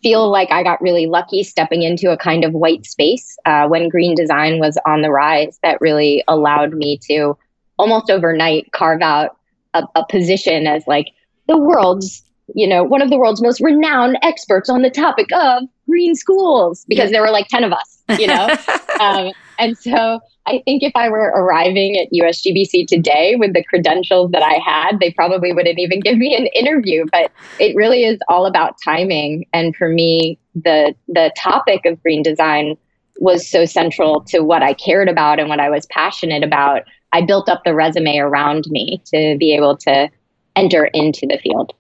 feel 0.02 0.30
like 0.30 0.52
I 0.52 0.64
got 0.64 0.82
really 0.82 1.08
lucky 1.08 1.44
stepping 1.44 1.82
into 1.82 2.12
a 2.12 2.18
kind 2.18 2.44
of 2.44 2.54
white 2.54 2.86
space 2.86 3.38
uh, 3.46 3.68
when 3.68 3.90
green 3.90 4.16
design 4.16 4.60
was 4.60 4.78
on 4.86 5.02
the 5.02 5.10
rise 5.10 5.60
that 5.64 5.82
really 5.82 6.24
allowed 6.28 6.74
me 6.74 7.00
to 7.10 7.38
almost 7.78 8.12
overnight 8.12 8.72
carve 8.72 9.02
out 9.02 9.38
a, 9.74 9.84
a 9.96 10.06
position 10.08 10.68
as 10.68 10.86
like 10.86 11.08
the 11.48 11.58
world's 11.58 12.24
you 12.56 12.68
know, 12.68 12.84
one 12.84 13.02
of 13.02 13.10
the 13.10 13.18
world's 13.18 13.42
most 13.42 13.62
renowned 13.62 14.18
experts 14.22 14.70
on 14.70 14.82
the 14.82 14.90
topic 14.90 15.28
of 15.34 15.64
green 15.88 16.16
schools 16.16 16.86
because 16.88 17.12
there 17.12 17.22
were 17.22 17.30
like 17.30 17.48
10 17.48 17.64
of 17.64 17.72
us, 17.72 18.04
you 18.18 18.28
know? 18.28 18.56
um, 19.00 19.32
and 19.60 19.78
so 19.78 20.20
I 20.46 20.64
think 20.66 20.82
if 20.82 20.94
I 20.96 21.10
were 21.10 21.32
arriving 21.36 21.98
at 21.98 22.12
USGBC 22.12 22.88
today 22.88 23.36
with 23.36 23.54
the 23.54 23.64
credentials 23.64 24.32
that 24.32 24.42
I 24.42 24.56
had, 24.56 25.00
they 25.00 25.12
probably 25.12 25.54
wouldn't 25.54 25.78
even 25.78 26.00
give 26.00 26.18
me 26.18 26.36
an 26.36 26.48
interview. 26.48 27.06
But 27.12 27.32
it 27.60 27.76
really 27.76 28.04
is 28.04 28.20
all 28.28 28.46
about 28.46 28.78
timing. 28.84 29.46
And 29.54 29.76
for 29.76 29.90
me, 29.90 30.40
the 30.56 30.96
the 31.08 31.32
topic 31.38 31.86
of 31.86 32.02
green 32.02 32.24
design 32.24 32.78
was 33.20 33.48
so 33.48 33.66
central 33.66 34.22
to 34.22 34.40
what 34.40 34.64
I 34.64 34.74
cared 34.74 35.10
about 35.10 35.40
and 35.40 35.50
what 35.50 35.60
I 35.60 35.70
was 35.70 35.86
passionate 35.88 36.44
about. 36.44 36.84
I 37.12 37.22
built 37.22 37.50
up 37.50 37.64
the 37.66 37.76
resume 37.76 38.18
around 38.18 38.66
me 38.70 39.02
to 39.14 39.36
be 39.38 39.54
able 39.54 39.76
to 39.78 40.10
enter 40.56 40.86
into 40.86 41.28
the 41.28 41.38
field. 41.38 41.74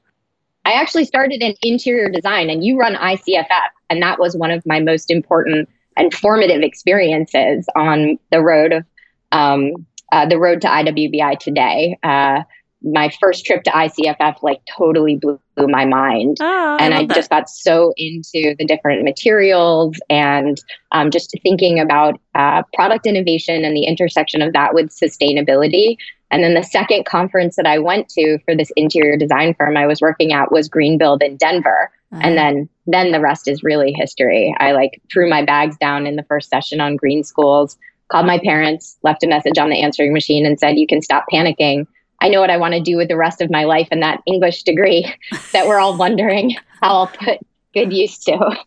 I 0.66 0.74
actually 0.74 1.06
started 1.06 1.42
in 1.42 1.56
interior 1.62 2.10
design 2.10 2.50
and 2.50 2.64
you 2.64 2.78
run 2.78 2.96
ICFF. 2.96 3.70
And 3.90 4.02
that 4.04 4.20
was 4.20 4.36
one 4.36 4.52
of 4.52 4.66
my 4.66 4.80
most 4.80 5.10
important 5.10 5.70
and 6.00 6.14
formative 6.14 6.62
experiences 6.62 7.68
on 7.76 8.18
the 8.32 8.42
road 8.42 8.72
of 8.72 8.86
um, 9.32 9.86
uh, 10.12 10.26
the 10.26 10.40
road 10.40 10.62
to 10.62 10.68
IWBI 10.68 11.38
today. 11.38 12.00
Uh, 12.02 12.42
my 12.82 13.12
first 13.20 13.46
trip 13.46 13.64
to 13.64 13.72
ICFF 13.72 14.42
like 14.42 14.62
totally 14.78 15.18
blew, 15.18 15.40
my 15.58 15.84
mind. 15.84 16.38
Oh, 16.40 16.78
and 16.80 16.94
I, 16.94 17.00
I 17.00 17.06
just 17.06 17.30
got 17.30 17.50
so 17.50 17.94
into 17.98 18.56
the 18.58 18.66
different 18.66 19.04
materials 19.04 19.98
and 20.10 20.58
um, 20.94 21.12
just 21.12 21.38
thinking 21.44 21.82
about 21.82 22.18
uh, 22.34 22.64
product 22.74 23.06
innovation 23.06 23.66
and 23.66 23.76
the 23.76 23.84
intersection 23.84 24.42
of 24.42 24.54
that 24.54 24.74
with 24.74 24.90
sustainability. 24.90 25.98
And 26.32 26.46
then 26.46 26.54
the 26.54 26.64
second 26.64 27.06
conference 27.06 27.58
that 27.58 27.66
I 27.66 27.78
went 27.78 28.08
to 28.12 28.40
for 28.46 28.56
this 28.56 28.72
interior 28.78 29.18
design 29.18 29.54
firm 29.56 29.76
I 29.76 29.86
was 29.86 30.00
working 30.00 30.32
at 30.32 30.50
was 30.50 30.70
Greenbuild 30.70 31.22
in 31.22 31.36
Denver. 31.36 31.92
Uh-huh. 32.12 32.22
And 32.24 32.38
then 32.38 32.70
then 32.88 33.12
the 33.12 33.20
rest 33.20 33.48
is 33.48 33.64
really 33.64 33.94
history. 33.94 34.56
I 34.60 34.72
like 34.72 35.02
threw 35.12 35.30
my 35.30 35.44
bags 35.44 35.78
down 35.78 36.08
in 36.08 36.16
the 36.16 36.24
first 36.24 36.50
session 36.50 36.82
on 36.82 36.96
green 36.96 37.24
schools, 37.24 37.78
called 38.10 38.26
my 38.26 38.40
parents, 38.40 38.98
left 39.04 39.24
a 39.24 39.28
message 39.28 39.58
on 39.58 39.70
the 39.70 39.82
answering 39.82 40.14
machine 40.14 40.46
and 40.46 40.60
said, 40.60 40.78
"You 40.78 40.88
can 40.88 41.02
stop 41.02 41.26
panicking. 41.32 41.86
I 42.22 42.30
know 42.30 42.42
what 42.42 42.50
I 42.50 42.58
want 42.58 42.74
to 42.74 42.82
do 42.82 42.98
with 42.98 43.08
the 43.08 43.16
rest 43.16 43.42
of 43.42 43.52
my 43.52 43.64
life 43.64 43.88
and 43.92 44.02
that 44.02 44.22
English 44.26 44.64
degree 44.64 45.14
that 45.54 45.68
we're 45.68 45.80
all 45.80 45.98
wondering 45.98 46.56
how 46.82 46.96
I'll 46.96 47.08
put 47.08 47.40
good 47.74 47.94
use 47.94 48.18
to." 48.26 48.58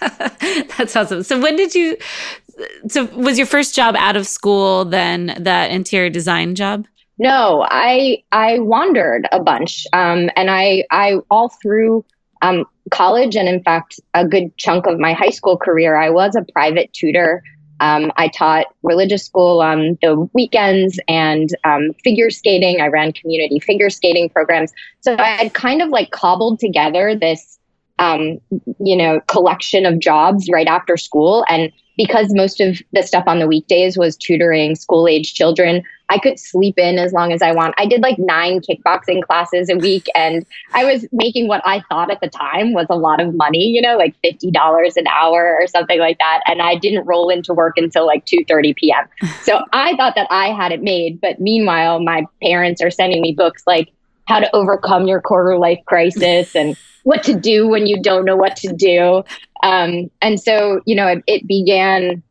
That's 0.78 0.96
awesome. 0.96 1.22
So 1.22 1.38
when 1.38 1.56
did 1.56 1.74
you 1.74 1.98
so 2.88 3.04
was 3.06 3.38
your 3.38 3.46
first 3.46 3.74
job 3.74 3.94
out 3.98 4.16
of 4.16 4.26
school 4.26 4.84
then 4.84 5.34
that 5.38 5.70
interior 5.70 6.10
design 6.10 6.54
job? 6.54 6.86
No, 7.18 7.66
I 7.68 8.22
I 8.32 8.60
wandered 8.60 9.28
a 9.30 9.40
bunch, 9.40 9.86
um, 9.92 10.30
and 10.36 10.50
I 10.50 10.84
I 10.90 11.18
all 11.30 11.50
through 11.50 12.04
um, 12.42 12.64
college, 12.90 13.36
and 13.36 13.48
in 13.48 13.62
fact, 13.62 14.00
a 14.14 14.26
good 14.26 14.56
chunk 14.56 14.86
of 14.86 14.98
my 14.98 15.12
high 15.12 15.30
school 15.30 15.56
career, 15.56 15.96
I 15.96 16.10
was 16.10 16.34
a 16.34 16.44
private 16.52 16.92
tutor. 16.92 17.42
Um, 17.80 18.12
I 18.16 18.28
taught 18.28 18.66
religious 18.82 19.24
school 19.24 19.62
on 19.62 19.96
the 20.02 20.28
weekends 20.34 21.00
and 21.08 21.48
um, 21.64 21.94
figure 22.04 22.28
skating. 22.30 22.80
I 22.80 22.88
ran 22.88 23.12
community 23.12 23.58
figure 23.58 23.88
skating 23.88 24.28
programs. 24.28 24.72
So 25.00 25.16
I 25.16 25.28
had 25.28 25.54
kind 25.54 25.80
of 25.80 25.88
like 25.88 26.10
cobbled 26.10 26.60
together 26.60 27.16
this, 27.16 27.58
um, 27.98 28.38
you 28.80 28.96
know, 28.96 29.20
collection 29.28 29.86
of 29.86 29.98
jobs 29.98 30.50
right 30.52 30.66
after 30.66 30.98
school. 30.98 31.44
And 31.48 31.72
because 32.00 32.32
most 32.32 32.62
of 32.62 32.80
the 32.94 33.02
stuff 33.02 33.24
on 33.26 33.40
the 33.40 33.46
weekdays 33.46 33.98
was 33.98 34.16
tutoring 34.16 34.74
school 34.74 35.06
age 35.06 35.34
children, 35.34 35.82
I 36.08 36.16
could 36.16 36.40
sleep 36.40 36.78
in 36.78 36.98
as 36.98 37.12
long 37.12 37.30
as 37.30 37.42
I 37.42 37.52
want. 37.52 37.74
I 37.76 37.84
did 37.84 38.00
like 38.00 38.18
nine 38.18 38.62
kickboxing 38.62 39.22
classes 39.22 39.68
a 39.68 39.76
week 39.76 40.06
and 40.14 40.46
I 40.72 40.84
was 40.90 41.04
making 41.12 41.46
what 41.46 41.60
I 41.66 41.82
thought 41.90 42.10
at 42.10 42.22
the 42.22 42.30
time 42.30 42.72
was 42.72 42.86
a 42.88 42.96
lot 42.96 43.20
of 43.20 43.34
money, 43.34 43.66
you 43.66 43.82
know, 43.82 43.98
like 43.98 44.14
$50 44.24 44.96
an 44.96 45.06
hour 45.08 45.58
or 45.60 45.66
something 45.66 45.98
like 45.98 46.16
that. 46.20 46.40
And 46.46 46.62
I 46.62 46.76
didn't 46.76 47.04
roll 47.04 47.28
into 47.28 47.52
work 47.52 47.76
until 47.76 48.06
like 48.06 48.24
2:30 48.24 48.76
p.m. 48.76 49.06
So 49.42 49.62
I 49.74 49.94
thought 49.96 50.14
that 50.14 50.26
I 50.30 50.54
had 50.54 50.72
it 50.72 50.82
made, 50.82 51.20
but 51.20 51.38
meanwhile 51.38 52.00
my 52.00 52.26
parents 52.42 52.80
are 52.80 52.90
sending 52.90 53.20
me 53.20 53.34
books 53.34 53.64
like 53.66 53.92
how 54.30 54.40
to 54.40 54.56
overcome 54.56 55.06
your 55.06 55.20
quarter 55.20 55.58
life 55.58 55.80
crisis 55.86 56.54
and 56.54 56.76
what 57.02 57.22
to 57.24 57.34
do 57.34 57.68
when 57.68 57.86
you 57.86 58.00
don't 58.00 58.24
know 58.24 58.36
what 58.36 58.56
to 58.56 58.72
do. 58.72 59.24
Um, 59.62 60.10
and 60.22 60.40
so, 60.40 60.80
you 60.86 60.94
know, 60.94 61.08
it, 61.08 61.24
it 61.26 61.46
began 61.46 62.22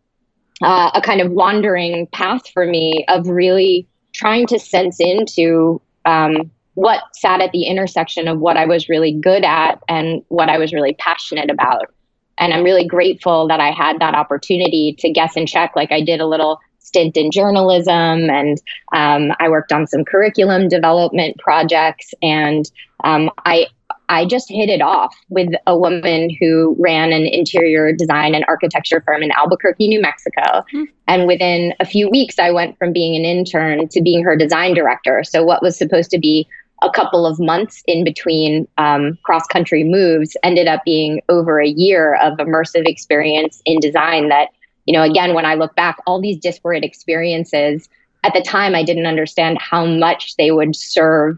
uh, 0.64 0.92
a 0.94 1.02
kind 1.02 1.22
of 1.22 1.32
wandering 1.32 2.08
path 2.08 2.50
for 2.50 2.66
me 2.66 3.06
of 3.08 3.28
really 3.28 3.88
trying 4.14 4.48
to 4.48 4.60
sense 4.60 5.00
into 5.00 5.82
um, 6.06 6.50
what 6.74 7.04
sat 7.14 7.42
at 7.42 7.52
the 7.52 7.66
intersection 7.66 8.28
of 8.28 8.40
what 8.40 8.58
I 8.58 8.66
was 8.66 8.90
really 8.90 9.12
good 9.12 9.44
at 9.44 9.82
and 9.88 10.24
what 10.30 10.50
I 10.50 10.58
was 10.58 10.74
really 10.74 10.94
passionate 10.94 11.50
about. 11.50 11.94
And 12.38 12.54
I'm 12.54 12.64
really 12.64 12.88
grateful 12.88 13.50
that 13.50 13.60
I 13.60 13.72
had 13.72 14.00
that 14.00 14.16
opportunity 14.16 14.96
to 15.00 15.12
guess 15.12 15.36
and 15.36 15.48
check. 15.48 15.76
Like 15.76 15.92
I 15.92 16.02
did 16.02 16.22
a 16.22 16.26
little 16.26 16.60
stint 16.80 17.18
in 17.18 17.32
journalism 17.32 18.30
and 18.30 18.58
um, 18.94 19.32
I 19.40 19.50
worked 19.50 19.72
on 19.72 19.88
some 19.88 20.04
curriculum 20.04 20.68
development 20.68 21.38
projects. 21.38 22.14
And 22.22 22.70
um, 23.04 23.30
I 23.46 23.68
I 24.10 24.26
just 24.26 24.50
hit 24.50 24.70
it 24.70 24.82
off 24.82 25.16
with 25.30 25.50
a 25.68 25.78
woman 25.78 26.36
who 26.40 26.76
ran 26.80 27.14
an 27.14 27.28
interior 27.28 27.94
design 27.94 28.34
and 28.34 28.44
architecture 28.48 29.04
firm 29.06 29.22
in 29.22 29.32
Albuquerque, 29.32 29.88
New 29.88 30.02
Mexico. 30.02 30.42
Mm-hmm. 30.42 30.84
And 31.08 31.28
within 31.28 31.76
a 31.80 31.86
few 31.86 32.10
weeks, 32.10 32.40
I 32.40 32.50
went 32.50 32.78
from 32.80 32.92
being 32.92 33.16
an 33.16 33.24
intern 33.24 33.88
to 33.88 34.02
being 34.02 34.24
her 34.24 34.36
design 34.36 34.74
director. 34.74 35.24
So, 35.24 35.44
what 35.44 35.62
was 35.62 35.78
supposed 35.78 36.10
to 36.12 36.20
be 36.20 36.48
a 36.82 36.90
couple 36.90 37.26
of 37.26 37.40
months 37.40 37.84
in 37.88 38.04
between 38.04 38.68
um, 38.78 39.18
cross 39.24 39.46
country 39.46 39.84
moves 39.84 40.36
ended 40.44 40.68
up 40.68 40.84
being 40.86 41.22
over 41.30 41.60
a 41.60 41.68
year 41.68 42.16
of 42.16 42.38
immersive 42.38 42.88
experience 42.88 43.62
in 43.66 43.80
design 43.80 44.30
that, 44.30 44.50
you 44.90 44.94
know, 44.94 45.04
again, 45.04 45.36
when 45.36 45.46
I 45.46 45.54
look 45.54 45.76
back, 45.76 45.98
all 46.08 46.20
these 46.20 46.40
disparate 46.40 46.84
experiences, 46.84 47.88
at 48.24 48.34
the 48.34 48.42
time, 48.42 48.74
I 48.74 48.82
didn't 48.82 49.06
understand 49.06 49.60
how 49.60 49.86
much 49.86 50.36
they 50.38 50.50
would 50.50 50.76
serve 50.76 51.38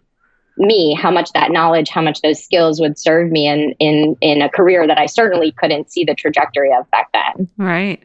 me 0.56 0.94
how 0.94 1.10
much 1.10 1.32
that 1.32 1.50
knowledge 1.50 1.90
how 1.90 2.02
much 2.02 2.22
those 2.22 2.44
skills 2.44 2.80
would 2.82 3.00
serve 3.00 3.32
me 3.32 3.48
in 3.48 3.74
in 3.80 4.18
in 4.20 4.42
a 4.42 4.50
career 4.50 4.86
that 4.86 4.98
i 4.98 5.06
certainly 5.06 5.54
couldn't 5.54 5.90
see 5.90 6.04
the 6.04 6.14
trajectory 6.14 6.72
of 6.74 6.92
back 6.92 7.10
then. 7.14 7.48
Right. 7.58 8.04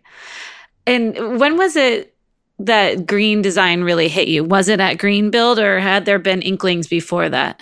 And 0.87 1.41
when 1.41 1.57
was 1.57 1.75
it 1.75 2.15
that 2.61 3.05
green 3.05 3.43
design 3.43 3.83
really 3.83 4.09
hit 4.09 4.29
you? 4.29 4.45
Was 4.45 4.69
it 4.69 4.79
at 4.79 4.97
greenbuild 4.97 5.59
or 5.59 5.81
had 5.81 6.05
there 6.05 6.21
been 6.21 6.41
inklings 6.41 6.87
before 6.87 7.29
that 7.29 7.61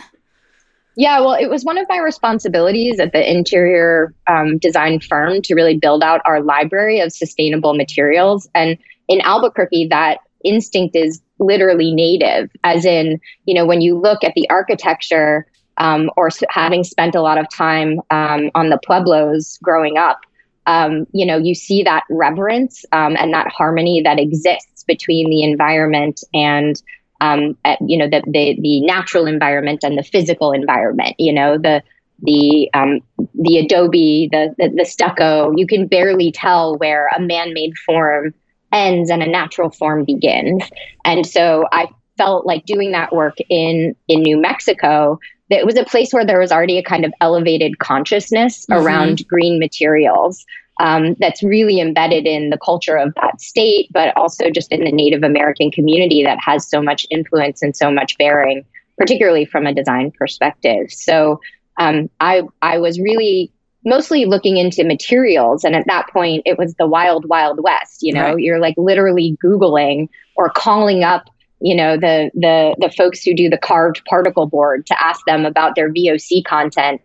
yeah, 0.97 1.21
well, 1.21 1.35
it 1.35 1.49
was 1.51 1.65
one 1.65 1.79
of 1.79 1.87
my 1.89 1.99
responsibilities 1.99 3.01
at 3.01 3.13
the 3.13 3.31
interior 3.31 4.15
um, 4.27 4.59
design 4.59 5.01
firm 5.01 5.43
to 5.43 5.55
really 5.55 5.77
build 5.77 6.03
out 6.03 6.21
our 6.25 6.41
library 6.41 7.01
of 7.01 7.13
sustainable 7.13 7.75
materials. 7.75 8.49
And 8.55 8.79
in 9.09 9.21
Albuquerque, 9.23 9.89
that 9.89 10.19
instinct 10.45 10.95
is 10.95 11.21
literally 11.39 11.93
native, 11.93 12.51
as 12.63 12.85
in, 12.85 13.21
you 13.45 13.55
know, 13.55 13.67
when 13.67 13.81
you 13.81 13.99
look 13.99 14.23
at 14.23 14.35
the 14.35 14.49
architecture 14.51 15.47
um, 15.79 16.11
or 16.17 16.29
having 16.49 16.85
spent 16.85 17.15
a 17.15 17.23
lot 17.23 17.39
of 17.39 17.47
time 17.51 18.01
um, 18.11 18.51
on 18.55 18.69
the 18.69 18.79
Pueblos 18.87 19.59
growing 19.63 19.99
up, 19.99 20.21
um, 20.67 21.07
you 21.13 21.27
know, 21.27 21.37
you 21.37 21.55
see 21.55 21.83
that 21.83 22.05
reverence 22.09 22.85
um, 22.93 23.17
and 23.19 23.35
that 23.35 23.49
harmony 23.49 24.01
that 24.03 24.21
exists 24.21 24.85
between 24.85 25.29
the 25.29 25.43
environment 25.43 26.21
and, 26.33 26.81
um, 27.21 27.57
at, 27.65 27.79
you 27.87 27.97
know, 27.97 28.09
the, 28.09 28.23
the, 28.27 28.59
the 28.61 28.81
natural 28.83 29.27
environment 29.27 29.81
and 29.83 29.97
the 29.97 30.03
physical 30.03 30.53
environment. 30.53 31.15
You 31.19 31.33
know, 31.33 31.59
the 31.59 31.83
the 32.23 32.71
um, 32.75 33.01
the 33.35 33.59
adobe, 33.59 34.29
the, 34.31 34.55
the 34.59 34.71
the 34.77 34.85
stucco. 34.85 35.53
You 35.57 35.67
can 35.67 35.87
barely 35.87 36.33
tell 36.33 36.77
where 36.77 37.09
a 37.17 37.21
man-made 37.21 37.77
form 37.85 38.35
ends 38.73 39.11
and 39.11 39.23
a 39.23 39.27
natural 39.27 39.71
form 39.71 40.05
begins. 40.05 40.63
And 41.05 41.27
so 41.27 41.67
I 41.73 41.89
felt 42.17 42.47
like 42.47 42.65
doing 42.65 42.93
that 42.93 43.13
work 43.13 43.37
in 43.49 43.95
in 44.09 44.23
New 44.23 44.41
Mexico 44.41 45.19
that 45.51 45.59
it 45.59 45.67
was 45.67 45.77
a 45.77 45.85
place 45.85 46.13
where 46.13 46.25
there 46.25 46.41
was 46.41 46.53
already 46.53 46.79
a 46.79 46.83
kind 46.83 47.05
of 47.05 47.13
elevated 47.21 47.79
consciousness 47.79 48.67
mm-hmm. 48.67 48.85
around 48.85 49.27
green 49.29 49.59
materials 49.59 50.45
um, 50.81 51.15
that's 51.21 51.43
really 51.43 51.81
embedded 51.81 52.27
in 52.27 52.51
the 52.51 52.59
culture 52.59 52.97
of 52.97 53.15
that 53.15 53.41
state, 53.41 53.89
but 53.93 54.17
also 54.17 54.51
just 54.51 54.73
in 54.73 54.85
the 54.85 54.93
Native 54.93 55.23
American 55.23 55.71
community 55.71 56.23
that 56.25 56.39
has 56.45 56.69
so 56.69 56.83
much 56.83 57.07
influence 57.11 57.63
and 57.63 57.77
so 57.77 57.91
much 57.91 58.19
bearing, 58.19 58.65
particularly 58.99 59.45
from 59.45 59.67
a 59.67 59.75
design 59.75 60.11
perspective. 60.11 60.91
So 60.91 61.41
um, 61.79 62.11
I 62.21 62.43
I 62.63 62.79
was 62.79 62.99
really 62.99 63.53
mostly 63.85 64.25
looking 64.25 64.57
into 64.57 64.85
materials, 64.85 65.63
and 65.65 65.77
at 65.77 65.87
that 65.87 66.09
point, 66.13 66.43
it 66.45 66.59
was 66.59 66.75
the 66.75 66.87
wild 66.87 67.29
wild 67.29 67.61
west. 67.63 68.03
You 68.03 68.15
know, 68.15 68.35
right. 68.35 68.39
you're 68.39 68.61
like 68.61 68.75
literally 68.77 69.37
googling 69.45 70.09
or 70.37 70.51
calling 70.51 71.05
up 71.05 71.29
you 71.61 71.75
know 71.75 71.97
the 71.97 72.31
the 72.35 72.75
the 72.79 72.91
folks 72.91 73.23
who 73.23 73.35
do 73.35 73.49
the 73.49 73.59
carved 73.59 74.05
particle 74.07 74.47
board 74.47 74.87
to 74.87 75.05
ask 75.05 75.25
them 75.25 75.47
about 75.47 75.77
their 75.77 75.93
VOC 75.93 76.45
content 76.45 77.01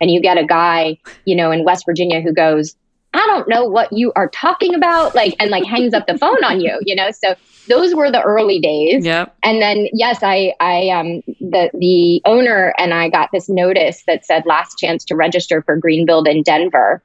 and 0.00 0.10
you 0.10 0.20
get 0.20 0.38
a 0.38 0.44
guy 0.44 0.98
you 1.24 1.36
know 1.36 1.50
in 1.50 1.64
West 1.64 1.84
Virginia 1.86 2.20
who 2.20 2.32
goes 2.32 2.74
I 3.14 3.26
don't 3.26 3.48
know 3.48 3.64
what 3.64 3.92
you 3.92 4.12
are 4.16 4.28
talking 4.28 4.74
about 4.74 5.14
like 5.14 5.34
and 5.38 5.50
like 5.50 5.64
hangs 5.64 5.94
up 5.94 6.06
the 6.06 6.16
phone 6.16 6.42
on 6.44 6.60
you 6.60 6.78
you 6.84 6.94
know 6.94 7.10
so 7.10 7.34
those 7.68 7.94
were 7.94 8.10
the 8.10 8.22
early 8.22 8.58
days 8.58 9.04
yep. 9.04 9.36
and 9.42 9.60
then 9.60 9.88
yes 9.92 10.20
I 10.22 10.54
I 10.60 10.88
um 10.88 11.22
the 11.40 11.70
the 11.74 12.22
owner 12.24 12.74
and 12.78 12.94
I 12.94 13.08
got 13.08 13.30
this 13.32 13.48
notice 13.48 14.02
that 14.06 14.24
said 14.24 14.44
last 14.46 14.78
chance 14.78 15.04
to 15.06 15.16
register 15.16 15.62
for 15.62 15.76
Greenbuild 15.76 16.26
in 16.26 16.42
Denver 16.42 17.02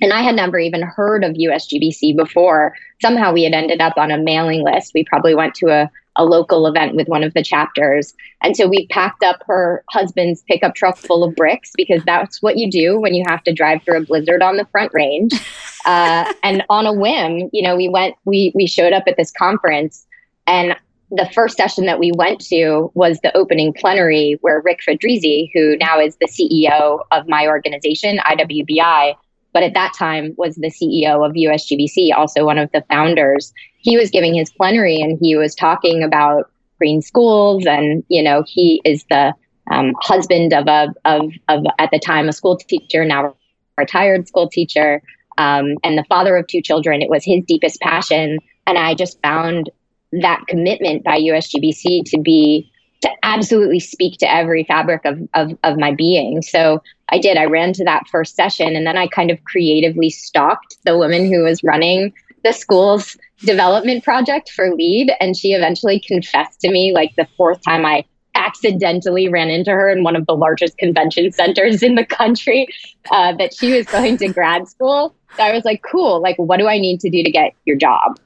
and 0.00 0.12
I 0.12 0.22
had 0.22 0.34
never 0.34 0.58
even 0.58 0.82
heard 0.82 1.22
of 1.22 1.36
USGBC 1.36 2.16
before. 2.16 2.74
Somehow 3.00 3.32
we 3.32 3.44
had 3.44 3.52
ended 3.52 3.80
up 3.80 3.96
on 3.96 4.10
a 4.10 4.18
mailing 4.18 4.64
list. 4.64 4.92
We 4.94 5.04
probably 5.04 5.34
went 5.34 5.54
to 5.56 5.68
a 5.68 5.90
a 6.16 6.24
local 6.24 6.66
event 6.66 6.94
with 6.94 7.08
one 7.08 7.24
of 7.24 7.32
the 7.34 7.42
chapters. 7.42 8.14
And 8.42 8.56
so 8.56 8.68
we 8.68 8.86
packed 8.88 9.22
up 9.22 9.42
her 9.46 9.82
husband's 9.90 10.42
pickup 10.42 10.74
truck 10.74 10.98
full 10.98 11.24
of 11.24 11.34
bricks 11.34 11.72
because 11.76 12.02
that's 12.04 12.42
what 12.42 12.58
you 12.58 12.70
do 12.70 13.00
when 13.00 13.14
you 13.14 13.24
have 13.26 13.42
to 13.44 13.52
drive 13.52 13.82
through 13.82 13.98
a 13.98 14.02
blizzard 14.02 14.42
on 14.42 14.56
the 14.56 14.66
front 14.66 14.92
range. 14.94 15.32
Uh, 15.84 16.32
and 16.44 16.62
on 16.70 16.86
a 16.86 16.92
whim, 16.92 17.50
you 17.52 17.60
know, 17.60 17.74
we 17.74 17.88
went, 17.88 18.14
we, 18.24 18.52
we 18.54 18.68
showed 18.68 18.92
up 18.92 19.02
at 19.08 19.16
this 19.16 19.32
conference 19.32 20.06
and 20.46 20.76
the 21.12 21.28
first 21.34 21.58
session 21.58 21.84
that 21.84 21.98
we 21.98 22.10
went 22.14 22.40
to 22.40 22.90
was 22.94 23.20
the 23.22 23.36
opening 23.36 23.74
plenary 23.74 24.38
where 24.40 24.62
Rick 24.62 24.80
Fedrizzi, 24.86 25.50
who 25.52 25.76
now 25.76 26.00
is 26.00 26.16
the 26.16 26.26
CEO 26.26 27.00
of 27.10 27.28
my 27.28 27.46
organization, 27.46 28.18
IWBI, 28.18 29.14
but 29.52 29.62
at 29.62 29.74
that 29.74 29.92
time 29.96 30.34
was 30.38 30.56
the 30.56 30.70
CEO 30.70 31.24
of 31.26 31.32
USGBC, 31.34 32.16
also 32.16 32.46
one 32.46 32.56
of 32.56 32.72
the 32.72 32.82
founders. 32.88 33.52
He 33.82 33.96
was 33.96 34.10
giving 34.10 34.34
his 34.34 34.50
plenary 34.50 35.00
and 35.00 35.18
he 35.20 35.36
was 35.36 35.54
talking 35.54 36.02
about 36.02 36.50
green 36.78 37.02
schools, 37.02 37.66
and 37.66 38.04
you 38.08 38.22
know 38.22 38.44
he 38.46 38.80
is 38.84 39.04
the 39.10 39.34
um, 39.70 39.94
husband 40.00 40.52
of 40.52 40.66
a 40.66 40.88
of 41.04 41.30
of 41.48 41.64
at 41.78 41.90
the 41.92 41.98
time 41.98 42.28
a 42.28 42.32
school 42.32 42.56
teacher, 42.56 43.04
now 43.04 43.36
retired 43.78 44.26
school 44.26 44.48
teacher, 44.48 45.02
um, 45.38 45.76
and 45.84 45.98
the 45.98 46.04
father 46.08 46.36
of 46.36 46.46
two 46.46 46.62
children. 46.62 47.02
It 47.02 47.10
was 47.10 47.24
his 47.24 47.44
deepest 47.46 47.80
passion, 47.80 48.38
and 48.66 48.78
I 48.78 48.94
just 48.94 49.20
found 49.22 49.70
that 50.12 50.44
commitment 50.46 51.04
by 51.04 51.18
USGBC 51.20 52.04
to 52.06 52.20
be 52.20 52.70
to 53.02 53.10
absolutely 53.24 53.80
speak 53.80 54.18
to 54.18 54.32
every 54.32 54.64
fabric 54.64 55.04
of, 55.04 55.18
of, 55.34 55.58
of 55.64 55.76
my 55.76 55.92
being. 55.92 56.40
So 56.40 56.82
I 57.08 57.18
did. 57.18 57.36
I 57.36 57.46
ran 57.46 57.72
to 57.74 57.84
that 57.84 58.06
first 58.10 58.36
session 58.36 58.76
and 58.76 58.86
then 58.86 58.96
I 58.96 59.08
kind 59.08 59.30
of 59.30 59.42
creatively 59.42 60.08
stalked 60.08 60.76
the 60.84 60.96
woman 60.96 61.26
who 61.26 61.42
was 61.42 61.64
running 61.64 62.12
the 62.44 62.52
school's 62.52 63.16
development 63.44 64.04
project 64.04 64.50
for 64.50 64.74
LEED 64.74 65.12
And 65.20 65.36
she 65.36 65.52
eventually 65.52 66.00
confessed 66.00 66.60
to 66.60 66.70
me 66.70 66.92
like 66.92 67.14
the 67.16 67.26
fourth 67.36 67.60
time 67.62 67.84
I 67.84 68.04
accidentally 68.34 69.28
ran 69.28 69.50
into 69.50 69.70
her 69.70 69.90
in 69.90 70.02
one 70.02 70.16
of 70.16 70.26
the 70.26 70.34
largest 70.34 70.78
convention 70.78 71.32
centers 71.32 71.82
in 71.82 71.94
the 71.94 72.06
country 72.06 72.66
uh, 73.10 73.34
that 73.36 73.54
she 73.54 73.72
was 73.72 73.86
going 73.86 74.16
to 74.18 74.28
grad 74.28 74.68
school. 74.68 75.14
So 75.36 75.42
I 75.42 75.52
was 75.52 75.64
like, 75.64 75.82
cool, 75.82 76.20
like, 76.20 76.36
what 76.36 76.58
do 76.58 76.66
I 76.66 76.78
need 76.78 77.00
to 77.00 77.10
do 77.10 77.22
to 77.22 77.30
get 77.30 77.52
your 77.64 77.76
job? 77.76 78.18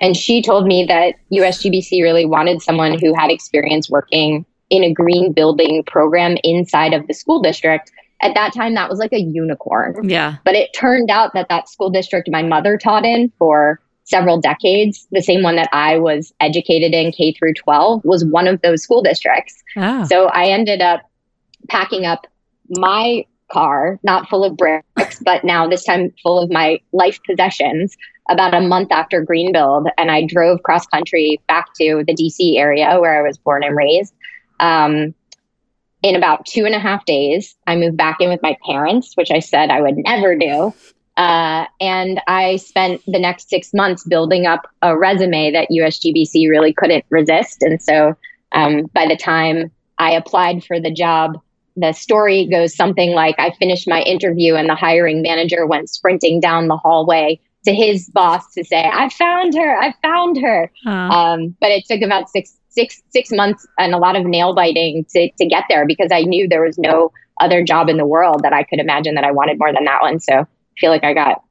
And 0.00 0.16
she 0.16 0.42
told 0.42 0.66
me 0.66 0.84
that 0.86 1.14
USGBC 1.32 2.02
really 2.02 2.26
wanted 2.26 2.62
someone 2.62 2.98
who 2.98 3.14
had 3.14 3.30
experience 3.30 3.88
working 3.88 4.44
in 4.70 4.82
a 4.82 4.92
green 4.92 5.32
building 5.32 5.84
program 5.86 6.36
inside 6.42 6.92
of 6.92 7.06
the 7.06 7.14
school 7.14 7.40
district. 7.40 7.92
At 8.20 8.34
that 8.34 8.54
time, 8.54 8.74
that 8.74 8.88
was 8.88 8.98
like 8.98 9.12
a 9.12 9.20
unicorn. 9.20 10.08
Yeah. 10.08 10.36
But 10.44 10.54
it 10.54 10.70
turned 10.74 11.10
out 11.10 11.32
that 11.34 11.48
that 11.48 11.68
school 11.68 11.90
district 11.90 12.28
my 12.30 12.42
mother 12.42 12.76
taught 12.76 13.04
in 13.04 13.32
for 13.38 13.80
several 14.04 14.40
decades, 14.40 15.06
the 15.10 15.22
same 15.22 15.42
one 15.42 15.56
that 15.56 15.68
I 15.72 15.98
was 15.98 16.32
educated 16.40 16.92
in 16.92 17.12
K 17.12 17.32
through 17.32 17.54
12, 17.54 18.04
was 18.04 18.24
one 18.24 18.46
of 18.46 18.60
those 18.62 18.82
school 18.82 19.02
districts. 19.02 19.62
Oh. 19.76 20.04
So 20.04 20.26
I 20.26 20.46
ended 20.46 20.80
up 20.80 21.02
packing 21.68 22.04
up 22.04 22.26
my 22.68 23.24
car, 23.50 23.98
not 24.02 24.28
full 24.28 24.44
of 24.44 24.56
bricks, 24.56 25.20
but 25.24 25.44
now 25.44 25.68
this 25.68 25.84
time 25.84 26.12
full 26.22 26.42
of 26.42 26.50
my 26.50 26.80
life 26.92 27.18
possessions, 27.26 27.96
about 28.30 28.54
a 28.54 28.60
month 28.60 28.90
after 28.90 29.24
Greenbuild, 29.24 29.88
and 29.98 30.10
I 30.10 30.26
drove 30.26 30.62
cross 30.62 30.86
country 30.86 31.40
back 31.46 31.74
to 31.74 32.04
the 32.06 32.14
DC 32.14 32.58
area 32.58 32.98
where 32.98 33.18
I 33.18 33.26
was 33.26 33.36
born 33.36 33.62
and 33.62 33.76
raised. 33.76 34.14
Um, 34.60 35.14
in 36.02 36.16
about 36.16 36.46
two 36.46 36.66
and 36.66 36.74
a 36.74 36.78
half 36.78 37.04
days, 37.06 37.56
I 37.66 37.76
moved 37.76 37.96
back 37.96 38.20
in 38.20 38.28
with 38.28 38.42
my 38.42 38.56
parents, 38.66 39.14
which 39.14 39.30
I 39.30 39.40
said 39.40 39.70
I 39.70 39.80
would 39.80 39.96
never 39.96 40.36
do. 40.36 40.74
Uh, 41.16 41.66
and 41.80 42.20
I 42.26 42.56
spent 42.56 43.02
the 43.06 43.20
next 43.20 43.48
six 43.48 43.72
months 43.72 44.04
building 44.04 44.46
up 44.46 44.68
a 44.82 44.98
resume 44.98 45.52
that 45.52 45.68
USGBC 45.70 46.48
really 46.48 46.72
couldn't 46.72 47.04
resist. 47.10 47.62
And 47.62 47.80
so 47.80 48.16
um, 48.52 48.90
by 48.94 49.06
the 49.06 49.16
time 49.16 49.70
I 49.98 50.12
applied 50.12 50.64
for 50.64 50.80
the 50.80 50.90
job, 50.90 51.40
the 51.76 51.92
story 51.92 52.46
goes 52.46 52.74
something 52.74 53.12
like 53.12 53.36
I 53.38 53.50
finished 53.58 53.88
my 53.88 54.00
interview 54.02 54.54
and 54.54 54.68
the 54.68 54.74
hiring 54.74 55.22
manager 55.22 55.66
went 55.66 55.90
sprinting 55.90 56.40
down 56.40 56.68
the 56.68 56.76
hallway 56.76 57.40
to 57.64 57.74
his 57.74 58.08
boss 58.10 58.52
to 58.54 58.64
say, 58.64 58.84
"I 58.84 59.08
found 59.08 59.54
her! 59.54 59.76
I 59.80 59.94
found 60.02 60.40
her!" 60.40 60.70
Um, 61.10 61.56
but 61.60 61.70
it 61.70 61.84
took 61.86 62.02
about 62.02 62.28
six 62.28 62.56
six 62.68 63.02
six 63.10 63.30
months 63.32 63.66
and 63.78 63.94
a 63.94 63.98
lot 63.98 64.16
of 64.16 64.24
nail 64.24 64.54
biting 64.54 65.04
to 65.10 65.30
to 65.38 65.46
get 65.46 65.64
there 65.68 65.86
because 65.86 66.10
I 66.12 66.22
knew 66.22 66.46
there 66.46 66.62
was 66.62 66.78
no 66.78 67.12
other 67.40 67.64
job 67.64 67.88
in 67.88 67.96
the 67.96 68.06
world 68.06 68.42
that 68.42 68.52
I 68.52 68.62
could 68.62 68.78
imagine 68.78 69.14
that 69.14 69.24
I 69.24 69.32
wanted 69.32 69.58
more 69.58 69.72
than 69.72 69.84
that 69.84 70.02
one. 70.02 70.20
So 70.20 70.46
feel 70.78 70.90
like 70.90 71.04
I 71.04 71.14
got 71.14 71.42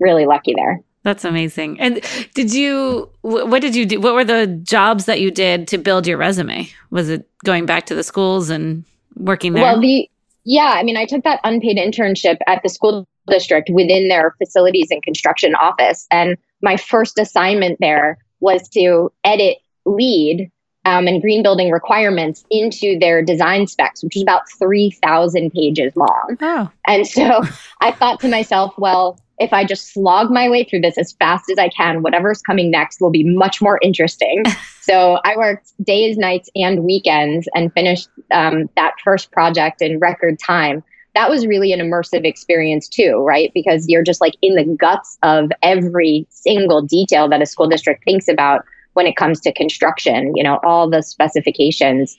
really 0.00 0.26
lucky 0.26 0.54
there. 0.56 0.80
That's 1.02 1.24
amazing. 1.24 1.78
And 1.80 2.00
did 2.34 2.54
you, 2.54 3.10
what 3.20 3.60
did 3.60 3.76
you 3.76 3.84
do? 3.84 4.00
What 4.00 4.14
were 4.14 4.24
the 4.24 4.46
jobs 4.46 5.04
that 5.04 5.20
you 5.20 5.30
did 5.30 5.68
to 5.68 5.78
build 5.78 6.06
your 6.06 6.16
resume? 6.16 6.68
Was 6.90 7.10
it 7.10 7.28
going 7.44 7.66
back 7.66 7.84
to 7.86 7.94
the 7.94 8.02
schools 8.02 8.48
and 8.48 8.84
working 9.16 9.52
there? 9.52 9.62
Well, 9.62 9.80
the, 9.80 10.08
yeah, 10.44 10.72
I 10.76 10.82
mean, 10.82 10.96
I 10.96 11.04
took 11.04 11.22
that 11.24 11.40
unpaid 11.44 11.76
internship 11.76 12.38
at 12.46 12.62
the 12.62 12.70
school 12.70 13.06
district 13.26 13.68
within 13.70 14.08
their 14.08 14.34
facilities 14.38 14.88
and 14.90 15.02
construction 15.02 15.54
office. 15.54 16.06
And 16.10 16.38
my 16.62 16.78
first 16.78 17.18
assignment 17.18 17.78
there 17.80 18.18
was 18.40 18.66
to 18.70 19.12
edit 19.24 19.58
LEED 19.84 20.50
um, 20.84 21.06
and 21.06 21.20
green 21.20 21.42
building 21.42 21.70
requirements 21.70 22.44
into 22.50 22.98
their 22.98 23.22
design 23.22 23.66
specs, 23.66 24.02
which 24.02 24.16
is 24.16 24.22
about 24.22 24.42
3,000 24.58 25.50
pages 25.52 25.94
long. 25.96 26.36
Oh. 26.40 26.70
And 26.86 27.06
so 27.06 27.42
I 27.80 27.92
thought 27.92 28.20
to 28.20 28.28
myself, 28.28 28.74
well, 28.78 29.18
if 29.38 29.52
I 29.52 29.64
just 29.64 29.92
slog 29.92 30.30
my 30.30 30.48
way 30.48 30.62
through 30.62 30.82
this 30.82 30.96
as 30.96 31.12
fast 31.12 31.50
as 31.50 31.58
I 31.58 31.68
can, 31.68 32.02
whatever's 32.02 32.40
coming 32.40 32.70
next 32.70 33.00
will 33.00 33.10
be 33.10 33.24
much 33.24 33.60
more 33.60 33.80
interesting. 33.82 34.44
so 34.80 35.18
I 35.24 35.36
worked 35.36 35.72
days, 35.82 36.16
nights, 36.16 36.48
and 36.54 36.84
weekends 36.84 37.48
and 37.54 37.72
finished 37.72 38.08
um, 38.30 38.68
that 38.76 38.94
first 39.02 39.32
project 39.32 39.82
in 39.82 39.98
record 39.98 40.38
time 40.38 40.84
that 41.14 41.30
was 41.30 41.46
really 41.46 41.72
an 41.72 41.80
immersive 41.80 42.24
experience 42.24 42.88
too, 42.88 43.16
right? 43.18 43.52
Because 43.54 43.88
you're 43.88 44.02
just 44.02 44.20
like 44.20 44.34
in 44.42 44.56
the 44.56 44.64
guts 44.64 45.16
of 45.22 45.50
every 45.62 46.26
single 46.28 46.82
detail 46.82 47.28
that 47.28 47.40
a 47.40 47.46
school 47.46 47.68
district 47.68 48.04
thinks 48.04 48.28
about 48.28 48.64
when 48.94 49.06
it 49.06 49.16
comes 49.16 49.40
to 49.40 49.52
construction, 49.52 50.32
you 50.34 50.42
know, 50.42 50.58
all 50.64 50.88
the 50.88 51.02
specifications. 51.02 52.16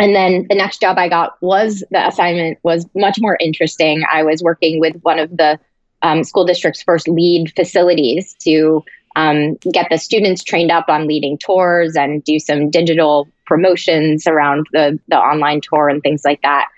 And 0.00 0.14
then 0.14 0.46
the 0.48 0.54
next 0.54 0.80
job 0.80 0.96
I 0.98 1.08
got 1.08 1.40
was 1.42 1.84
the 1.90 2.06
assignment 2.06 2.58
was 2.62 2.86
much 2.94 3.18
more 3.20 3.36
interesting. 3.40 4.02
I 4.10 4.22
was 4.22 4.42
working 4.42 4.80
with 4.80 4.96
one 5.02 5.18
of 5.18 5.36
the 5.36 5.60
um, 6.00 6.24
school 6.24 6.44
district's 6.44 6.82
first 6.82 7.06
LEED 7.08 7.52
facilities 7.54 8.34
to 8.40 8.82
um, 9.14 9.56
get 9.70 9.88
the 9.90 9.98
students 9.98 10.42
trained 10.42 10.70
up 10.70 10.86
on 10.88 11.06
leading 11.06 11.36
tours 11.38 11.94
and 11.96 12.24
do 12.24 12.38
some 12.38 12.70
digital 12.70 13.28
promotions 13.46 14.26
around 14.26 14.66
the, 14.72 14.98
the 15.08 15.18
online 15.18 15.60
tour 15.60 15.88
and 15.88 16.02
things 16.02 16.24
like 16.24 16.40
that. 16.42 16.68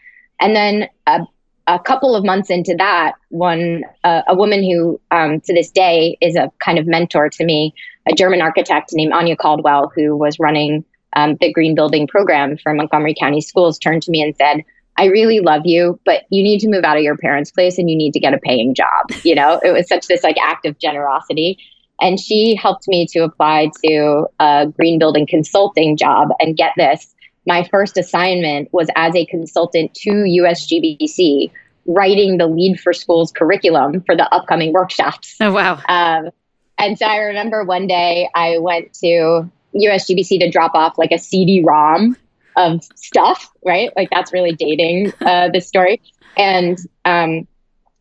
And 0.41 0.57
then 0.57 0.89
a, 1.07 1.21
a 1.67 1.79
couple 1.79 2.15
of 2.15 2.25
months 2.25 2.51
into 2.51 2.75
that, 2.77 3.15
one 3.31 3.85
uh, 4.03 4.23
a 4.29 4.35
woman 4.35 4.63
who 4.63 5.01
um, 5.11 5.41
to 5.41 5.55
this 5.55 5.71
day 5.71 6.19
is 6.21 6.37
a 6.37 6.51
kind 6.59 6.79
of 6.79 6.87
mentor 6.87 7.29
to 7.31 7.45
me, 7.45 7.75
a 8.09 8.15
German 8.15 8.43
architect 8.43 8.91
named 8.93 9.13
Anja 9.13 9.37
Caldwell, 9.37 9.91
who 9.95 10.17
was 10.17 10.39
running 10.39 10.85
um, 11.15 11.37
the 11.41 11.53
green 11.53 11.75
building 11.75 12.07
program 12.07 12.57
for 12.59 12.75
Montgomery 12.75 13.15
County 13.19 13.41
Schools, 13.41 13.79
turned 13.79 14.03
to 14.03 14.11
me 14.11 14.23
and 14.23 14.37
said, 14.37 14.65
I 14.97 15.07
really 15.07 15.41
love 15.41 15.63
you, 15.65 15.99
but 16.05 16.23
you 16.31 16.43
need 16.43 16.61
to 16.61 16.69
move 16.69 16.85
out 16.85 16.97
of 16.97 17.03
your 17.03 17.17
parents' 17.17 17.51
place 17.51 17.79
and 17.79 17.91
you 17.91 17.97
need 17.97 18.13
to 18.13 18.21
get 18.21 18.35
a 18.35 18.39
paying 18.39 18.75
job. 18.75 19.11
You 19.25 19.35
know, 19.35 19.61
it 19.63 19.73
was 19.73 19.89
such 19.89 20.07
this 20.07 20.23
like 20.23 20.37
act 20.41 20.67
of 20.67 20.79
generosity. 20.79 21.59
And 22.01 22.19
she 22.19 22.55
helped 22.55 22.89
me 22.89 23.07
to 23.11 23.21
apply 23.21 23.71
to 23.85 24.27
a 24.39 24.67
green 24.67 24.99
building 24.99 25.27
consulting 25.27 25.97
job. 25.97 26.29
And 26.41 26.57
get 26.57 26.73
this, 26.77 27.14
my 27.47 27.67
first 27.71 27.97
assignment 27.99 28.73
was 28.73 28.89
as 28.97 29.15
a 29.15 29.27
consultant 29.27 29.95
to 29.95 30.11
USGBC, 30.11 31.51
writing 31.87 32.39
the 32.39 32.47
LEED 32.47 32.81
for 32.81 32.93
Schools 32.93 33.33
curriculum 33.33 34.03
for 34.03 34.17
the 34.17 34.33
upcoming 34.35 34.73
workshops. 34.73 35.37
Oh, 35.41 35.53
wow. 35.53 35.81
Um, 35.89 36.31
and 36.79 36.99
so 36.99 37.07
I 37.07 37.19
remember 37.19 37.65
one 37.65 37.87
day 37.87 38.29
I 38.35 38.59
went 38.59 38.93
to 38.95 39.51
USGBC 39.75 40.41
to 40.41 40.51
drop 40.51 40.75
off 40.75 40.99
like 40.99 41.13
a 41.13 41.19
CD 41.19 41.63
ROM 41.65 42.17
of 42.57 42.85
stuff, 42.95 43.51
right? 43.65 43.91
Like 43.97 44.09
that's 44.11 44.33
really 44.33 44.53
dating 44.53 45.13
uh, 45.21 45.49
the 45.53 45.61
story. 45.61 46.01
And 46.37 46.79
um, 47.05 47.47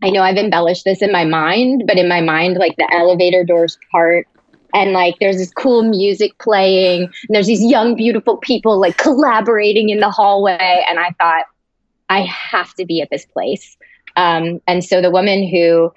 I 0.02 0.10
know 0.10 0.22
I've 0.22 0.38
embellished 0.38 0.86
this 0.86 1.02
in 1.02 1.12
my 1.12 1.26
mind, 1.26 1.84
but 1.88 1.98
in 1.98 2.08
my 2.08 2.22
mind, 2.22 2.58
like 2.58 2.76
the 2.78 2.90
elevator 2.94 3.44
doors 3.44 3.78
part 3.92 4.28
and 4.74 4.92
like 4.92 5.16
there's 5.20 5.38
this 5.38 5.52
cool 5.52 5.84
music 5.84 6.38
playing 6.40 7.04
and 7.04 7.30
there's 7.30 7.48
these 7.48 7.64
young 7.64 7.96
beautiful 7.96 8.38
people 8.38 8.80
like 8.80 8.98
collaborating 8.98 9.90
in 9.90 10.00
the 10.00 10.10
hallway. 10.10 10.84
And 10.90 11.00
i 11.00 11.12
thought 11.20 11.46
i 12.10 12.22
have 12.22 12.74
to 12.76 12.86
be 12.86 13.02
at 13.02 13.10
this 13.10 13.26
place. 13.26 13.78
Um, 14.16 14.62
and 14.68 14.84
so 14.84 15.02
the 15.02 15.12
woman 15.12 15.48
who 15.48 15.92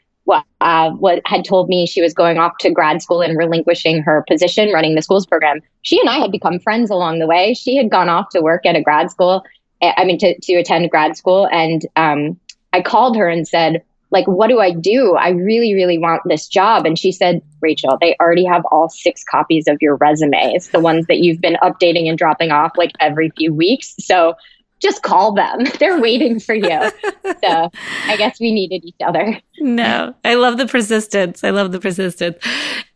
uh, 0.60 0.90
what 0.90 1.22
had 1.24 1.44
told 1.44 1.68
me 1.68 1.86
she 1.86 2.02
was 2.02 2.12
going 2.12 2.38
off 2.38 2.52
to 2.58 2.70
grad 2.70 3.00
school 3.00 3.22
and 3.22 3.38
relinquishing 3.38 4.02
her 4.02 4.24
position 4.26 4.72
running 4.72 4.96
the 4.96 5.02
schools 5.02 5.24
program 5.24 5.60
she 5.82 6.00
and 6.00 6.08
i 6.08 6.18
had 6.18 6.32
become 6.32 6.58
friends 6.58 6.90
along 6.90 7.18
the 7.18 7.26
way. 7.26 7.54
She 7.54 7.76
had 7.76 7.90
gone 7.90 8.08
off 8.08 8.30
to 8.30 8.40
work 8.40 8.66
at 8.66 8.74
a 8.74 8.82
grad 8.82 9.10
school 9.10 9.44
eh, 9.82 9.92
i 9.96 10.04
mean 10.04 10.18
to, 10.18 10.38
to 10.40 10.54
attend 10.54 10.90
grad 10.90 11.16
school. 11.16 11.48
And 11.52 11.86
um, 11.96 12.38
i 12.72 12.82
called 12.82 13.16
her 13.16 13.28
and 13.28 13.46
said 13.46 13.82
like 14.16 14.26
what 14.26 14.48
do 14.48 14.60
i 14.60 14.70
do? 14.70 15.14
I 15.14 15.30
really 15.30 15.74
really 15.74 15.98
want 15.98 16.22
this 16.24 16.48
job. 16.48 16.86
And 16.86 16.98
she 16.98 17.12
said 17.12 17.42
rachel 17.60 17.98
they 18.00 18.16
already 18.18 18.46
have 18.46 18.64
all 18.72 18.88
six 18.88 19.22
copies 19.22 19.68
of 19.68 19.76
your 19.82 19.96
resumes 19.96 20.68
the 20.68 20.80
ones 20.80 21.06
that 21.08 21.18
you've 21.18 21.40
been 21.40 21.58
updating 21.62 22.08
and 22.08 22.16
dropping 22.16 22.50
off 22.50 22.72
like 22.76 22.92
every 22.98 23.30
few 23.36 23.52
weeks. 23.52 23.94
So 24.00 24.34
just 24.78 25.02
call 25.02 25.32
them. 25.32 25.64
They're 25.78 26.00
waiting 26.00 26.40
for 26.40 26.54
you. 26.54 26.90
So 27.24 27.70
i 28.06 28.16
guess 28.16 28.40
we 28.40 28.52
needed 28.52 28.84
each 28.84 28.96
other. 29.04 29.38
No 29.60 30.14
i 30.24 30.34
love 30.34 30.56
the 30.56 30.66
persistence. 30.66 31.44
I 31.44 31.50
love 31.50 31.72
the 31.72 31.80
persistence. 31.80 32.38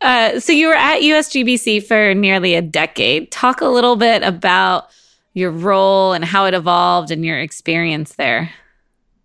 Uh, 0.01 0.39
so 0.39 0.51
you 0.51 0.69
were 0.69 0.73
at 0.75 1.01
usgbc 1.01 1.85
for 1.85 2.15
nearly 2.15 2.55
a 2.55 2.63
decade. 2.63 3.31
Talk 3.31 3.61
a 3.61 3.67
little 3.67 3.95
bit 3.95 4.23
about 4.23 4.89
your 5.35 5.51
role 5.51 6.13
and 6.13 6.25
how 6.25 6.45
it 6.45 6.55
evolved 6.55 7.11
and 7.11 7.23
your 7.23 7.39
experience 7.39 8.15
there. 8.15 8.51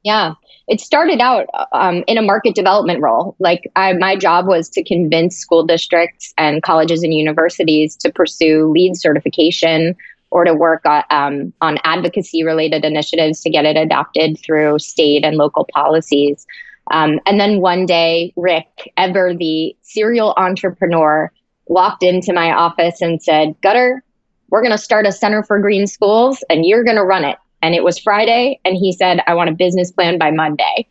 Yeah 0.02 0.34
it 0.68 0.80
started 0.80 1.20
out 1.20 1.46
um, 1.72 2.02
in 2.06 2.18
a 2.18 2.22
market 2.22 2.54
development 2.54 3.00
role. 3.00 3.36
Like 3.38 3.70
I, 3.76 3.92
my 3.92 4.16
job 4.16 4.46
was 4.46 4.68
to 4.70 4.82
convince 4.82 5.36
school 5.36 5.64
districts 5.64 6.34
and 6.36 6.62
colleges 6.62 7.02
and 7.02 7.14
universities 7.14 7.96
to 7.96 8.10
pursue 8.10 8.70
LEED 8.72 8.96
certification 8.96 9.96
or 10.30 10.44
to 10.44 10.54
work 10.54 10.84
on, 10.84 11.04
um, 11.10 11.52
on 11.60 11.78
advocacy 11.84 12.42
related 12.42 12.84
initiatives 12.84 13.40
to 13.42 13.50
get 13.50 13.64
it 13.64 13.76
adopted 13.76 14.38
through 14.44 14.78
state 14.80 15.24
and 15.24 15.36
local 15.36 15.68
policies. 15.72 16.46
Um, 16.90 17.20
and 17.26 17.38
then 17.38 17.60
one 17.60 17.86
day, 17.86 18.32
Rick, 18.36 18.92
ever 18.96 19.34
the 19.34 19.76
serial 19.82 20.34
entrepreneur, 20.36 21.30
walked 21.66 22.02
into 22.02 22.32
my 22.32 22.52
office 22.52 23.00
and 23.00 23.22
said, 23.22 23.54
Gutter, 23.60 24.02
we're 24.50 24.62
going 24.62 24.72
to 24.72 24.78
start 24.78 25.06
a 25.06 25.12
Center 25.12 25.42
for 25.42 25.60
Green 25.60 25.86
Schools 25.86 26.44
and 26.48 26.64
you're 26.64 26.84
going 26.84 26.96
to 26.96 27.04
run 27.04 27.24
it 27.24 27.38
and 27.62 27.74
it 27.74 27.84
was 27.84 27.98
Friday, 27.98 28.60
and 28.64 28.76
he 28.76 28.92
said, 28.92 29.20
"I 29.26 29.34
want 29.34 29.50
a 29.50 29.54
business 29.54 29.90
plan 29.90 30.18
by 30.18 30.30
Monday." 30.30 30.86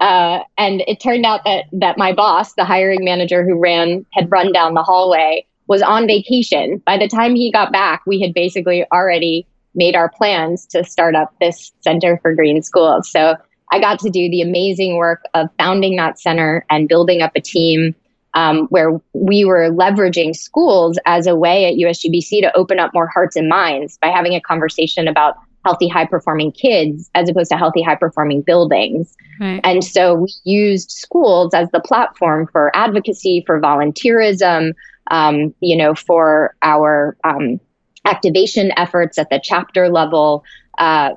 Uh, 0.00 0.40
and 0.56 0.82
it 0.86 1.00
turned 1.00 1.26
out 1.26 1.44
that 1.44 1.64
that 1.72 1.98
my 1.98 2.12
boss, 2.12 2.54
the 2.54 2.64
hiring 2.64 3.04
manager 3.04 3.44
who 3.44 3.58
ran 3.58 4.04
had 4.12 4.30
run 4.30 4.52
down 4.52 4.74
the 4.74 4.82
hallway, 4.82 5.44
was 5.66 5.82
on 5.82 6.06
vacation. 6.06 6.82
By 6.84 6.98
the 6.98 7.08
time 7.08 7.34
he 7.34 7.50
got 7.50 7.72
back, 7.72 8.02
we 8.06 8.20
had 8.20 8.34
basically 8.34 8.84
already 8.92 9.46
made 9.74 9.94
our 9.94 10.10
plans 10.10 10.66
to 10.66 10.84
start 10.84 11.14
up 11.14 11.32
this 11.40 11.72
Center 11.80 12.18
for 12.22 12.34
Green 12.34 12.62
Schools. 12.62 13.10
So 13.10 13.36
I 13.70 13.80
got 13.80 13.98
to 14.00 14.10
do 14.10 14.30
the 14.30 14.40
amazing 14.40 14.96
work 14.96 15.22
of 15.34 15.48
founding 15.58 15.96
that 15.96 16.18
center 16.18 16.64
and 16.70 16.88
building 16.88 17.20
up 17.22 17.32
a 17.36 17.40
team 17.40 17.94
um, 18.34 18.66
where 18.68 19.00
we 19.12 19.44
were 19.44 19.70
leveraging 19.70 20.34
schools 20.34 20.98
as 21.06 21.26
a 21.26 21.34
way 21.34 21.66
at 21.66 21.74
USGBC 21.74 22.40
to 22.42 22.56
open 22.56 22.78
up 22.78 22.92
more 22.94 23.06
hearts 23.06 23.36
and 23.36 23.48
minds 23.48 23.98
by 23.98 24.08
having 24.08 24.34
a 24.34 24.40
conversation 24.40 25.08
about 25.08 25.36
healthy, 25.64 25.88
high 25.88 26.06
performing 26.06 26.52
kids 26.52 27.10
as 27.14 27.28
opposed 27.28 27.50
to 27.50 27.56
healthy, 27.56 27.82
high 27.82 27.94
performing 27.96 28.42
buildings. 28.42 29.16
Right. 29.40 29.60
And 29.64 29.84
so 29.84 30.14
we 30.14 30.32
used 30.44 30.90
schools 30.90 31.54
as 31.54 31.70
the 31.70 31.80
platform 31.80 32.48
for 32.50 32.74
advocacy, 32.74 33.44
for 33.46 33.60
volunteerism, 33.60 34.72
um, 35.10 35.54
you 35.60 35.76
know, 35.76 35.94
for 35.94 36.54
our 36.62 37.16
um, 37.24 37.60
activation 38.04 38.72
efforts 38.76 39.18
at 39.18 39.30
the 39.30 39.40
chapter 39.42 39.88
level. 39.88 40.44
Uh, 40.78 41.10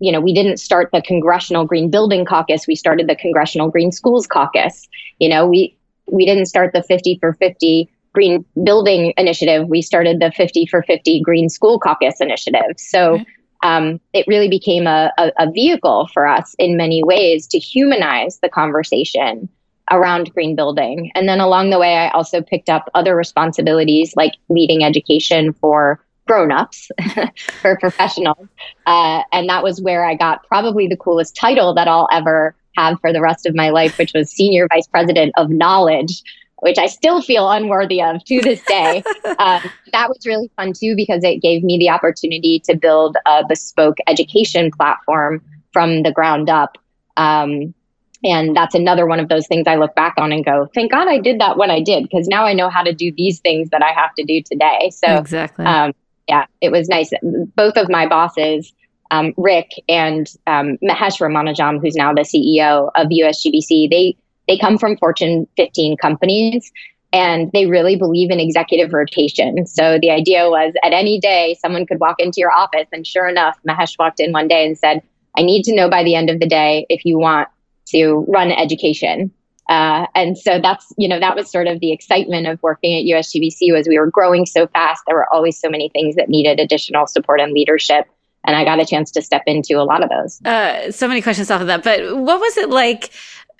you 0.00 0.10
know, 0.10 0.20
we 0.20 0.34
didn't 0.34 0.58
start 0.58 0.90
the 0.92 1.02
Congressional 1.02 1.64
Green 1.64 1.90
Building 1.90 2.24
Caucus. 2.24 2.66
We 2.66 2.74
started 2.74 3.08
the 3.08 3.16
Congressional 3.16 3.70
Green 3.70 3.92
Schools 3.92 4.26
Caucus. 4.26 4.88
You 5.18 5.28
know, 5.28 5.46
we 5.46 5.76
we 6.06 6.26
didn't 6.26 6.46
start 6.46 6.72
the 6.72 6.82
50 6.82 7.18
for 7.20 7.34
50 7.34 7.88
green 8.12 8.44
building 8.64 9.12
initiative. 9.16 9.68
We 9.68 9.82
started 9.82 10.18
the 10.20 10.32
50 10.32 10.66
for 10.66 10.82
50 10.82 11.22
green 11.22 11.48
school 11.48 11.78
caucus 11.78 12.20
initiative. 12.20 12.78
So 12.78 13.20
um, 13.62 14.00
it 14.12 14.26
really 14.26 14.48
became 14.48 14.86
a, 14.86 15.12
a, 15.18 15.32
a 15.38 15.50
vehicle 15.50 16.08
for 16.12 16.26
us 16.26 16.54
in 16.58 16.76
many 16.76 17.02
ways 17.02 17.46
to 17.48 17.58
humanize 17.58 18.38
the 18.40 18.48
conversation 18.48 19.48
around 19.90 20.32
green 20.32 20.54
building. 20.54 21.10
And 21.14 21.28
then 21.28 21.40
along 21.40 21.70
the 21.70 21.78
way, 21.78 21.96
I 21.96 22.10
also 22.10 22.42
picked 22.42 22.68
up 22.68 22.88
other 22.94 23.16
responsibilities 23.16 24.14
like 24.16 24.34
leading 24.48 24.84
education 24.84 25.52
for 25.52 26.00
grown-ups 26.26 26.90
for 27.60 27.76
professionals 27.78 28.46
uh, 28.86 29.22
and 29.32 29.48
that 29.48 29.64
was 29.64 29.80
where 29.80 30.04
i 30.04 30.14
got 30.14 30.46
probably 30.46 30.86
the 30.86 30.96
coolest 30.96 31.34
title 31.34 31.74
that 31.74 31.88
i'll 31.88 32.08
ever 32.12 32.54
have 32.76 33.00
for 33.00 33.12
the 33.12 33.20
rest 33.20 33.46
of 33.46 33.54
my 33.56 33.70
life 33.70 33.98
which 33.98 34.12
was 34.14 34.30
senior 34.30 34.68
vice 34.68 34.86
president 34.86 35.32
of 35.36 35.50
knowledge 35.50 36.22
which 36.60 36.78
I 36.78 36.86
still 36.86 37.20
feel 37.22 37.50
unworthy 37.50 38.02
of 38.02 38.24
to 38.24 38.40
this 38.40 38.62
day. 38.62 39.02
um, 39.38 39.62
that 39.92 40.08
was 40.08 40.24
really 40.26 40.50
fun 40.56 40.72
too 40.72 40.94
because 40.94 41.24
it 41.24 41.42
gave 41.42 41.62
me 41.62 41.78
the 41.78 41.90
opportunity 41.90 42.60
to 42.66 42.76
build 42.76 43.16
a 43.26 43.42
bespoke 43.48 43.98
education 44.06 44.70
platform 44.70 45.42
from 45.72 46.02
the 46.02 46.12
ground 46.12 46.48
up. 46.48 46.78
Um, 47.16 47.74
and 48.22 48.54
that's 48.54 48.74
another 48.74 49.06
one 49.06 49.18
of 49.18 49.28
those 49.28 49.46
things 49.46 49.66
I 49.66 49.76
look 49.76 49.94
back 49.94 50.14
on 50.18 50.30
and 50.32 50.44
go, 50.44 50.68
thank 50.74 50.90
God 50.90 51.08
I 51.08 51.18
did 51.18 51.40
that 51.40 51.56
when 51.56 51.70
I 51.70 51.80
did, 51.80 52.02
because 52.02 52.28
now 52.28 52.44
I 52.44 52.52
know 52.52 52.68
how 52.68 52.82
to 52.82 52.92
do 52.92 53.12
these 53.16 53.40
things 53.40 53.70
that 53.70 53.82
I 53.82 53.92
have 53.92 54.14
to 54.16 54.24
do 54.24 54.42
today. 54.42 54.90
So, 54.92 55.16
exactly. 55.16 55.64
Um, 55.64 55.94
yeah, 56.28 56.44
it 56.60 56.70
was 56.70 56.88
nice. 56.88 57.10
Both 57.22 57.76
of 57.76 57.88
my 57.88 58.06
bosses, 58.06 58.72
um, 59.10 59.32
Rick 59.36 59.70
and 59.88 60.30
um, 60.46 60.76
Mahesh 60.82 61.18
Ramanujam, 61.18 61.80
who's 61.80 61.96
now 61.96 62.12
the 62.12 62.22
CEO 62.22 62.90
of 62.94 63.08
USGBC, 63.08 63.90
they 63.90 64.16
they 64.50 64.58
come 64.58 64.78
from 64.78 64.96
Fortune 64.96 65.46
15 65.56 65.96
companies 65.98 66.72
and 67.12 67.52
they 67.52 67.66
really 67.66 67.94
believe 67.94 68.32
in 68.32 68.40
executive 68.40 68.92
rotation. 68.92 69.64
So 69.64 69.98
the 70.02 70.10
idea 70.10 70.50
was 70.50 70.74
at 70.82 70.92
any 70.92 71.20
day, 71.20 71.56
someone 71.60 71.86
could 71.86 72.00
walk 72.00 72.16
into 72.18 72.40
your 72.40 72.50
office. 72.50 72.88
And 72.92 73.06
sure 73.06 73.28
enough, 73.28 73.56
Mahesh 73.68 73.96
walked 73.96 74.18
in 74.18 74.32
one 74.32 74.48
day 74.48 74.66
and 74.66 74.76
said, 74.76 75.02
I 75.36 75.42
need 75.42 75.62
to 75.64 75.74
know 75.74 75.88
by 75.88 76.02
the 76.02 76.16
end 76.16 76.30
of 76.30 76.40
the 76.40 76.48
day 76.48 76.84
if 76.88 77.04
you 77.04 77.16
want 77.16 77.48
to 77.90 78.24
run 78.26 78.50
education. 78.50 79.30
Uh, 79.68 80.06
and 80.16 80.36
so 80.36 80.58
that's, 80.60 80.92
you 80.98 81.06
know, 81.06 81.20
that 81.20 81.36
was 81.36 81.48
sort 81.48 81.68
of 81.68 81.78
the 81.78 81.92
excitement 81.92 82.48
of 82.48 82.60
working 82.60 82.98
at 82.98 83.04
USGBC 83.04 83.72
was 83.72 83.86
we 83.86 84.00
were 84.00 84.10
growing 84.10 84.46
so 84.46 84.66
fast. 84.66 85.04
There 85.06 85.14
were 85.14 85.32
always 85.32 85.60
so 85.60 85.68
many 85.68 85.90
things 85.90 86.16
that 86.16 86.28
needed 86.28 86.58
additional 86.58 87.06
support 87.06 87.40
and 87.40 87.52
leadership. 87.52 88.08
And 88.44 88.56
I 88.56 88.64
got 88.64 88.80
a 88.80 88.86
chance 88.86 89.10
to 89.12 89.22
step 89.22 89.42
into 89.46 89.74
a 89.74 89.84
lot 89.84 90.02
of 90.02 90.08
those. 90.08 90.40
Uh, 90.44 90.90
so 90.90 91.06
many 91.06 91.20
questions 91.20 91.50
off 91.50 91.60
of 91.60 91.66
that. 91.66 91.84
But 91.84 92.16
what 92.16 92.40
was 92.40 92.56
it 92.56 92.70
like 92.70 93.10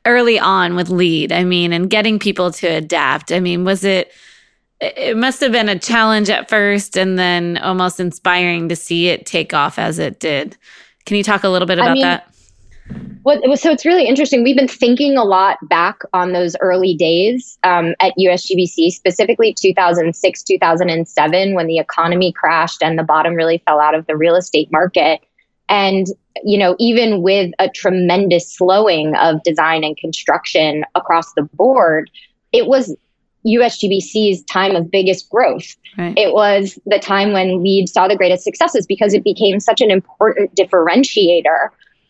early 0.06 0.38
on 0.38 0.76
with 0.76 0.88
LEED 0.88 1.32
i 1.32 1.44
mean 1.44 1.72
and 1.72 1.90
getting 1.90 2.18
people 2.18 2.50
to 2.50 2.66
adapt 2.66 3.32
i 3.32 3.40
mean 3.40 3.64
was 3.64 3.84
it 3.84 4.12
it 4.80 5.16
must 5.16 5.40
have 5.40 5.52
been 5.52 5.68
a 5.68 5.78
challenge 5.78 6.30
at 6.30 6.48
first 6.48 6.96
and 6.96 7.18
then 7.18 7.58
almost 7.58 8.00
inspiring 8.00 8.68
to 8.68 8.76
see 8.76 9.08
it 9.08 9.26
take 9.26 9.52
off 9.52 9.78
as 9.78 9.98
it 9.98 10.20
did 10.20 10.56
can 11.04 11.16
you 11.16 11.22
talk 11.22 11.44
a 11.44 11.48
little 11.48 11.66
bit 11.66 11.78
about 11.78 11.90
I 11.90 11.94
mean, 11.94 12.02
that 12.02 12.30
well, 13.22 13.56
so 13.56 13.70
it's 13.70 13.84
really 13.84 14.06
interesting. 14.06 14.42
We've 14.42 14.56
been 14.56 14.66
thinking 14.66 15.16
a 15.16 15.24
lot 15.24 15.58
back 15.68 16.00
on 16.12 16.32
those 16.32 16.56
early 16.60 16.94
days 16.94 17.58
um, 17.62 17.94
at 18.00 18.14
USGBC, 18.18 18.90
specifically 18.90 19.52
2006, 19.52 20.42
2007, 20.42 21.54
when 21.54 21.66
the 21.66 21.78
economy 21.78 22.32
crashed 22.32 22.82
and 22.82 22.98
the 22.98 23.02
bottom 23.02 23.34
really 23.34 23.62
fell 23.66 23.80
out 23.80 23.94
of 23.94 24.06
the 24.06 24.16
real 24.16 24.36
estate 24.36 24.72
market. 24.72 25.20
And, 25.70 26.08
you 26.44 26.58
know, 26.58 26.76
even 26.78 27.22
with 27.22 27.52
a 27.58 27.68
tremendous 27.68 28.52
slowing 28.52 29.14
of 29.16 29.42
design 29.44 29.84
and 29.84 29.96
construction 29.96 30.84
across 30.94 31.32
the 31.34 31.44
board, 31.44 32.10
it 32.52 32.66
was 32.66 32.94
USGBC's 33.46 34.42
time 34.44 34.76
of 34.76 34.90
biggest 34.90 35.30
growth. 35.30 35.76
Right. 35.96 36.18
It 36.18 36.34
was 36.34 36.78
the 36.86 36.98
time 36.98 37.32
when 37.32 37.62
LEED 37.62 37.88
saw 37.88 38.08
the 38.08 38.16
greatest 38.16 38.44
successes 38.44 38.84
because 38.86 39.14
it 39.14 39.24
became 39.24 39.60
such 39.60 39.80
an 39.80 39.90
important 39.90 40.54
differentiator 40.54 41.68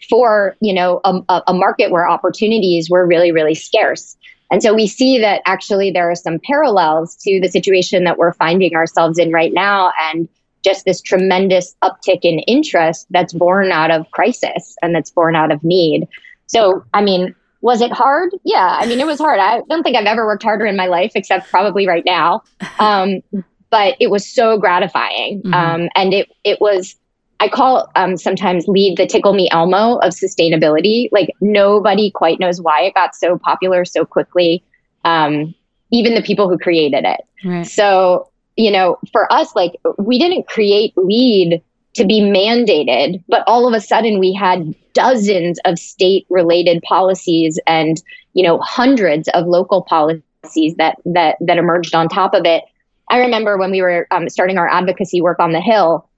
for, 0.08 0.56
you 0.60 0.72
know, 0.72 1.00
a, 1.04 1.42
a 1.46 1.54
market 1.54 1.90
where 1.90 2.08
opportunities 2.08 2.88
were 2.90 3.06
really, 3.06 3.30
really 3.30 3.54
scarce. 3.54 4.16
And 4.50 4.62
so 4.62 4.74
we 4.74 4.88
see 4.88 5.18
that 5.18 5.42
actually 5.46 5.92
there 5.92 6.10
are 6.10 6.16
some 6.16 6.40
parallels 6.44 7.14
to 7.16 7.40
the 7.40 7.48
situation 7.48 8.04
that 8.04 8.18
we're 8.18 8.32
finding 8.32 8.74
ourselves 8.74 9.18
in 9.18 9.30
right 9.30 9.52
now 9.52 9.92
and 10.12 10.28
just 10.64 10.84
this 10.84 11.00
tremendous 11.00 11.74
uptick 11.82 12.20
in 12.22 12.40
interest 12.40 13.06
that's 13.10 13.32
born 13.32 13.72
out 13.72 13.90
of 13.90 14.10
crisis 14.10 14.76
and 14.82 14.94
that's 14.94 15.10
born 15.10 15.34
out 15.34 15.50
of 15.50 15.62
need. 15.64 16.06
So, 16.46 16.84
I 16.92 17.02
mean, 17.02 17.34
was 17.60 17.80
it 17.80 17.92
hard? 17.92 18.30
Yeah, 18.44 18.78
I 18.80 18.86
mean, 18.86 19.00
it 19.00 19.06
was 19.06 19.18
hard. 19.18 19.38
I 19.38 19.60
don't 19.68 19.82
think 19.82 19.96
I've 19.96 20.06
ever 20.06 20.26
worked 20.26 20.42
harder 20.42 20.66
in 20.66 20.76
my 20.76 20.86
life, 20.86 21.12
except 21.14 21.50
probably 21.50 21.86
right 21.86 22.04
now. 22.04 22.42
Um, 22.78 23.22
but 23.70 23.96
it 24.00 24.10
was 24.10 24.26
so 24.26 24.58
gratifying, 24.58 25.42
mm-hmm. 25.42 25.54
um, 25.54 25.88
and 25.94 26.12
it 26.14 26.30
it 26.44 26.60
was. 26.60 26.96
I 27.42 27.48
call 27.48 27.90
um, 27.96 28.18
sometimes 28.18 28.68
LEED 28.68 28.98
the 28.98 29.06
tickle 29.06 29.32
me 29.32 29.48
Elmo 29.50 29.96
of 29.98 30.12
sustainability. 30.12 31.08
Like 31.10 31.30
nobody 31.40 32.10
quite 32.10 32.38
knows 32.38 32.60
why 32.60 32.82
it 32.82 32.94
got 32.94 33.14
so 33.14 33.38
popular 33.38 33.86
so 33.86 34.04
quickly. 34.04 34.62
Um, 35.04 35.54
even 35.90 36.14
the 36.14 36.22
people 36.22 36.48
who 36.50 36.58
created 36.58 37.04
it. 37.04 37.20
Right. 37.42 37.66
So 37.66 38.29
you 38.56 38.70
know, 38.70 38.98
for 39.12 39.32
us, 39.32 39.54
like 39.54 39.72
we 39.98 40.18
didn't 40.18 40.46
create 40.46 40.92
LEED 40.96 41.62
to 41.94 42.04
be 42.04 42.20
mandated, 42.20 43.22
but 43.28 43.42
all 43.46 43.66
of 43.66 43.74
a 43.74 43.80
sudden 43.80 44.18
we 44.18 44.32
had 44.32 44.74
dozens 44.92 45.58
of 45.64 45.78
state 45.78 46.26
related 46.30 46.82
policies 46.82 47.58
and, 47.66 48.02
you 48.34 48.42
know, 48.42 48.58
hundreds 48.60 49.28
of 49.30 49.46
local 49.46 49.82
policies 49.82 50.74
that, 50.76 50.96
that, 51.04 51.36
that 51.40 51.58
emerged 51.58 51.94
on 51.94 52.08
top 52.08 52.34
of 52.34 52.44
it. 52.44 52.64
I 53.08 53.18
remember 53.18 53.58
when 53.58 53.70
we 53.70 53.82
were 53.82 54.06
um, 54.10 54.28
starting 54.28 54.56
our 54.56 54.68
advocacy 54.68 55.20
work 55.20 55.40
on 55.40 55.52
the 55.52 55.60
Hill, 55.60 56.08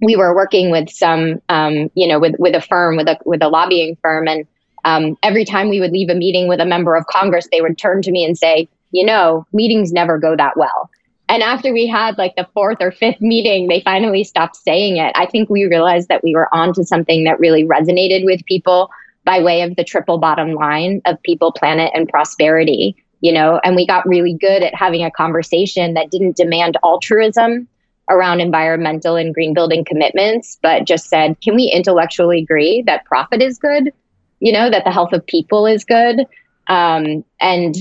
we 0.00 0.16
were 0.16 0.34
working 0.34 0.70
with 0.70 0.88
some, 0.88 1.42
um, 1.50 1.90
you 1.94 2.08
know, 2.08 2.18
with, 2.18 2.34
with 2.38 2.54
a 2.54 2.62
firm, 2.62 2.96
with 2.96 3.08
a, 3.08 3.18
with 3.26 3.42
a 3.42 3.48
lobbying 3.48 3.98
firm. 4.00 4.26
And 4.26 4.46
um, 4.84 5.18
every 5.22 5.44
time 5.44 5.68
we 5.68 5.80
would 5.80 5.92
leave 5.92 6.08
a 6.08 6.14
meeting 6.14 6.48
with 6.48 6.60
a 6.60 6.64
member 6.64 6.96
of 6.96 7.06
Congress, 7.06 7.46
they 7.52 7.60
would 7.60 7.76
turn 7.76 8.00
to 8.02 8.10
me 8.10 8.24
and 8.24 8.38
say, 8.38 8.68
you 8.92 9.04
know, 9.04 9.46
meetings 9.52 9.92
never 9.92 10.18
go 10.18 10.34
that 10.34 10.56
well. 10.56 10.90
And 11.30 11.44
after 11.44 11.72
we 11.72 11.86
had 11.86 12.18
like 12.18 12.34
the 12.34 12.48
fourth 12.54 12.78
or 12.80 12.90
fifth 12.90 13.20
meeting, 13.20 13.68
they 13.68 13.80
finally 13.82 14.24
stopped 14.24 14.56
saying 14.56 14.96
it. 14.96 15.12
I 15.14 15.26
think 15.26 15.48
we 15.48 15.64
realized 15.64 16.08
that 16.08 16.24
we 16.24 16.34
were 16.34 16.52
onto 16.52 16.82
something 16.82 17.22
that 17.22 17.38
really 17.38 17.62
resonated 17.62 18.24
with 18.24 18.44
people 18.46 18.90
by 19.24 19.40
way 19.40 19.62
of 19.62 19.76
the 19.76 19.84
triple 19.84 20.18
bottom 20.18 20.54
line 20.54 21.00
of 21.04 21.22
people, 21.22 21.52
planet, 21.52 21.92
and 21.94 22.08
prosperity. 22.08 22.96
You 23.20 23.32
know, 23.32 23.60
and 23.62 23.76
we 23.76 23.86
got 23.86 24.08
really 24.08 24.34
good 24.34 24.64
at 24.64 24.74
having 24.74 25.04
a 25.04 25.10
conversation 25.10 25.94
that 25.94 26.10
didn't 26.10 26.36
demand 26.36 26.76
altruism 26.82 27.68
around 28.08 28.40
environmental 28.40 29.14
and 29.14 29.32
green 29.32 29.54
building 29.54 29.84
commitments, 29.84 30.58
but 30.60 30.84
just 30.84 31.08
said, 31.08 31.40
can 31.42 31.54
we 31.54 31.70
intellectually 31.72 32.40
agree 32.40 32.82
that 32.86 33.04
profit 33.04 33.40
is 33.40 33.56
good? 33.56 33.92
You 34.40 34.52
know, 34.52 34.68
that 34.68 34.82
the 34.84 34.90
health 34.90 35.12
of 35.12 35.24
people 35.26 35.66
is 35.66 35.84
good. 35.84 36.26
Um, 36.66 37.24
and 37.40 37.76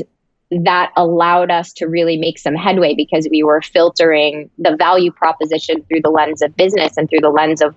that 0.51 0.91
allowed 0.95 1.51
us 1.51 1.71
to 1.73 1.85
really 1.85 2.17
make 2.17 2.39
some 2.39 2.55
headway 2.55 2.95
because 2.95 3.27
we 3.29 3.43
were 3.43 3.61
filtering 3.61 4.49
the 4.57 4.75
value 4.75 5.11
proposition 5.11 5.83
through 5.83 6.01
the 6.01 6.09
lens 6.09 6.41
of 6.41 6.55
business 6.55 6.97
and 6.97 7.09
through 7.09 7.21
the 7.21 7.29
lens 7.29 7.61
of 7.61 7.75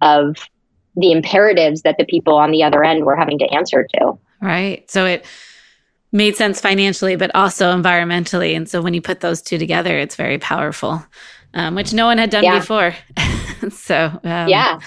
of 0.00 0.36
the 0.96 1.12
imperatives 1.12 1.82
that 1.82 1.96
the 1.96 2.04
people 2.04 2.34
on 2.34 2.50
the 2.50 2.62
other 2.62 2.82
end 2.82 3.04
were 3.04 3.16
having 3.16 3.38
to 3.38 3.44
answer 3.46 3.86
to. 3.94 4.18
Right. 4.40 4.88
So 4.90 5.06
it 5.06 5.24
made 6.12 6.36
sense 6.36 6.60
financially, 6.60 7.16
but 7.16 7.34
also 7.34 7.72
environmentally. 7.76 8.56
And 8.56 8.68
so 8.68 8.82
when 8.82 8.94
you 8.94 9.00
put 9.00 9.20
those 9.20 9.40
two 9.40 9.58
together, 9.58 9.96
it's 9.96 10.16
very 10.16 10.38
powerful, 10.38 11.04
um, 11.54 11.74
which 11.74 11.92
no 11.92 12.06
one 12.06 12.18
had 12.18 12.30
done 12.30 12.44
yeah. 12.44 12.58
before. 12.58 12.94
so, 13.70 14.06
um, 14.24 14.48
yeah. 14.48 14.80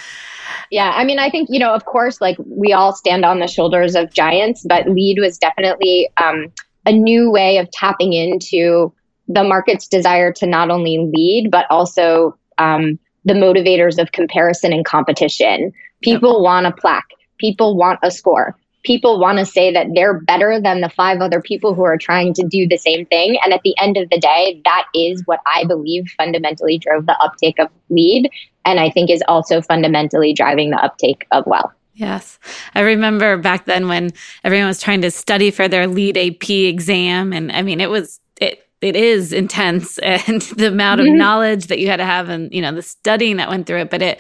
Yeah. 0.70 0.92
I 0.96 1.04
mean, 1.04 1.20
I 1.20 1.30
think, 1.30 1.50
you 1.52 1.60
know, 1.60 1.74
of 1.74 1.86
course, 1.86 2.20
like 2.20 2.38
we 2.46 2.74
all 2.74 2.94
stand 2.94 3.24
on 3.24 3.40
the 3.40 3.48
shoulders 3.48 3.96
of 3.96 4.14
giants, 4.14 4.66
but 4.68 4.90
LEED 4.90 5.20
was 5.20 5.38
definitely, 5.38 6.10
um, 6.22 6.52
a 6.86 6.92
new 6.92 7.30
way 7.30 7.58
of 7.58 7.70
tapping 7.72 8.14
into 8.14 8.94
the 9.28 9.44
market's 9.44 9.88
desire 9.88 10.32
to 10.34 10.46
not 10.46 10.70
only 10.70 10.98
lead, 11.14 11.50
but 11.52 11.66
also 11.70 12.38
um, 12.58 13.00
the 13.26 13.34
motivators 13.34 13.98
of 14.00 14.12
comparison 14.12 14.74
and 14.74 14.86
competition. 14.86 15.72
People 16.02 16.44
want 16.44 16.66
a 16.66 16.72
plaque, 16.72 17.10
people 17.38 17.78
want 17.78 18.00
a 18.04 18.12
score. 18.12 18.58
People 18.84 19.20
want 19.20 19.38
to 19.38 19.46
say 19.46 19.72
that 19.72 19.90
they're 19.94 20.22
better 20.22 20.60
than 20.60 20.82
the 20.82 20.90
five 20.90 21.22
other 21.22 21.40
people 21.40 21.76
who 21.76 21.84
are 21.84 22.00
trying 22.00 22.34
to 22.34 22.48
do 22.48 22.68
the 22.68 22.78
same 22.78 23.06
thing. 23.06 23.38
And 23.44 23.54
at 23.54 23.62
the 23.62 23.76
end 23.80 23.96
of 23.96 24.10
the 24.10 24.18
day, 24.18 24.60
that 24.66 24.88
is 24.96 25.22
what 25.26 25.40
I 25.46 25.66
believe 25.66 26.06
fundamentally 26.18 26.80
drove 26.80 27.06
the 27.06 27.16
uptake 27.22 27.60
of 27.60 27.70
LEED. 27.90 28.32
And 28.66 28.80
I 28.80 28.90
think 28.90 29.12
is 29.12 29.24
also 29.28 29.62
fundamentally 29.62 30.34
driving 30.34 30.72
the 30.72 30.84
uptake 30.84 31.28
of 31.32 31.46
WELL. 31.46 31.72
Yes. 31.94 32.40
I 32.74 32.82
remember 32.82 33.38
back 33.38 33.66
then 33.66 33.88
when 33.88 34.12
everyone 34.44 34.68
was 34.68 34.82
trying 34.82 35.02
to 35.02 35.12
study 35.12 35.52
for 35.52 35.68
their 35.68 35.88
LEED 35.88 36.18
AP 36.18 36.50
exam. 36.50 37.34
And 37.34 37.52
I 37.52 37.62
mean, 37.62 37.82
it 37.82 37.90
was, 37.90 38.20
it, 38.40 38.68
it 38.82 38.96
is 38.96 39.34
intense 39.34 39.98
and 40.00 40.42
the 40.42 40.68
amount 40.68 41.02
of 41.02 41.08
mm-hmm. 41.08 41.18
knowledge 41.18 41.68
that 41.68 41.80
you 41.80 41.88
had 41.88 41.98
to 41.98 42.06
have 42.06 42.30
and, 42.30 42.52
you 42.54 42.62
know, 42.62 42.74
the 42.74 42.82
studying 42.82 43.38
that 43.38 43.50
went 43.50 43.68
through 43.68 43.82
it. 43.82 43.90
But 43.90 44.02
it, 44.02 44.20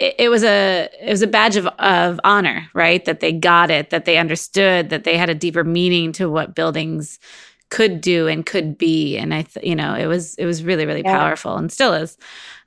it, 0.00 0.14
it 0.18 0.28
was 0.30 0.42
a 0.42 0.88
it 1.00 1.10
was 1.10 1.22
a 1.22 1.26
badge 1.26 1.56
of, 1.56 1.66
of 1.66 2.18
honor, 2.24 2.68
right? 2.74 3.04
That 3.04 3.20
they 3.20 3.32
got 3.32 3.70
it, 3.70 3.90
that 3.90 4.06
they 4.06 4.16
understood, 4.16 4.88
that 4.88 5.04
they 5.04 5.16
had 5.16 5.30
a 5.30 5.34
deeper 5.34 5.62
meaning 5.62 6.12
to 6.12 6.28
what 6.28 6.54
buildings 6.54 7.20
could 7.68 8.00
do 8.00 8.26
and 8.26 8.44
could 8.44 8.76
be. 8.76 9.16
And 9.16 9.32
I, 9.32 9.42
th- 9.42 9.64
you 9.64 9.76
know, 9.76 9.94
it 9.94 10.06
was 10.06 10.34
it 10.36 10.46
was 10.46 10.64
really 10.64 10.86
really 10.86 11.02
yeah. 11.04 11.16
powerful 11.16 11.56
and 11.56 11.70
still 11.70 11.92
is. 11.92 12.16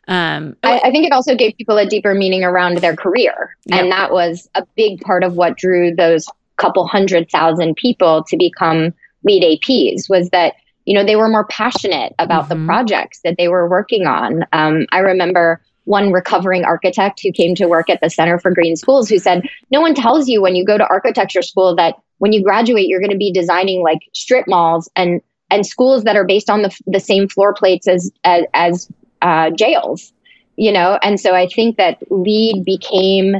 Um, 0.07 0.57
I, 0.63 0.79
I, 0.79 0.91
think 0.91 1.05
it 1.05 1.13
also 1.13 1.35
gave 1.35 1.55
people 1.57 1.77
a 1.77 1.85
deeper 1.85 2.13
meaning 2.13 2.43
around 2.43 2.77
their 2.79 2.95
career. 2.95 3.55
Yep. 3.65 3.79
And 3.79 3.91
that 3.91 4.11
was 4.11 4.49
a 4.53 4.65
big 4.75 4.99
part 4.99 5.23
of 5.23 5.35
what 5.35 5.57
drew 5.57 5.95
those 5.95 6.27
couple 6.57 6.85
hundred 6.87 7.29
thousand 7.29 7.75
people 7.75 8.23
to 8.25 8.37
become 8.37 8.93
LEED 9.23 9.61
APs 9.61 10.09
was 10.09 10.29
that, 10.31 10.55
you 10.85 10.93
know, 10.93 11.05
they 11.05 11.15
were 11.15 11.29
more 11.29 11.45
passionate 11.45 12.13
about 12.19 12.49
mm-hmm. 12.49 12.59
the 12.59 12.65
projects 12.65 13.21
that 13.23 13.35
they 13.37 13.47
were 13.47 13.69
working 13.69 14.05
on. 14.05 14.45
Um, 14.51 14.85
I 14.91 14.99
remember 14.99 15.61
one 15.85 16.11
recovering 16.11 16.63
architect 16.65 17.21
who 17.21 17.31
came 17.31 17.55
to 17.55 17.67
work 17.67 17.89
at 17.89 17.99
the 18.01 18.09
Center 18.09 18.39
for 18.39 18.51
Green 18.53 18.75
Schools 18.75 19.09
who 19.09 19.19
said, 19.19 19.47
No 19.71 19.81
one 19.81 19.95
tells 19.95 20.27
you 20.27 20.41
when 20.41 20.55
you 20.55 20.65
go 20.65 20.77
to 20.77 20.87
architecture 20.87 21.41
school 21.41 21.75
that 21.75 21.95
when 22.17 22.33
you 22.33 22.43
graduate, 22.43 22.87
you're 22.87 23.01
going 23.01 23.11
to 23.11 23.17
be 23.17 23.31
designing 23.31 23.81
like 23.83 23.99
strip 24.13 24.47
malls 24.47 24.89
and 24.95 25.21
and 25.49 25.67
schools 25.67 26.03
that 26.05 26.15
are 26.15 26.25
based 26.25 26.49
on 26.49 26.63
the, 26.63 26.75
the 26.87 26.99
same 26.99 27.29
floor 27.29 27.53
plates 27.53 27.87
as, 27.87 28.11
as, 28.23 28.45
as 28.55 28.89
uh, 29.23 29.49
jails, 29.51 30.13
you 30.57 30.71
know? 30.71 30.99
And 31.01 31.19
so 31.19 31.33
I 31.33 31.47
think 31.47 31.77
that 31.77 31.97
LEED 32.12 32.63
became 32.63 33.38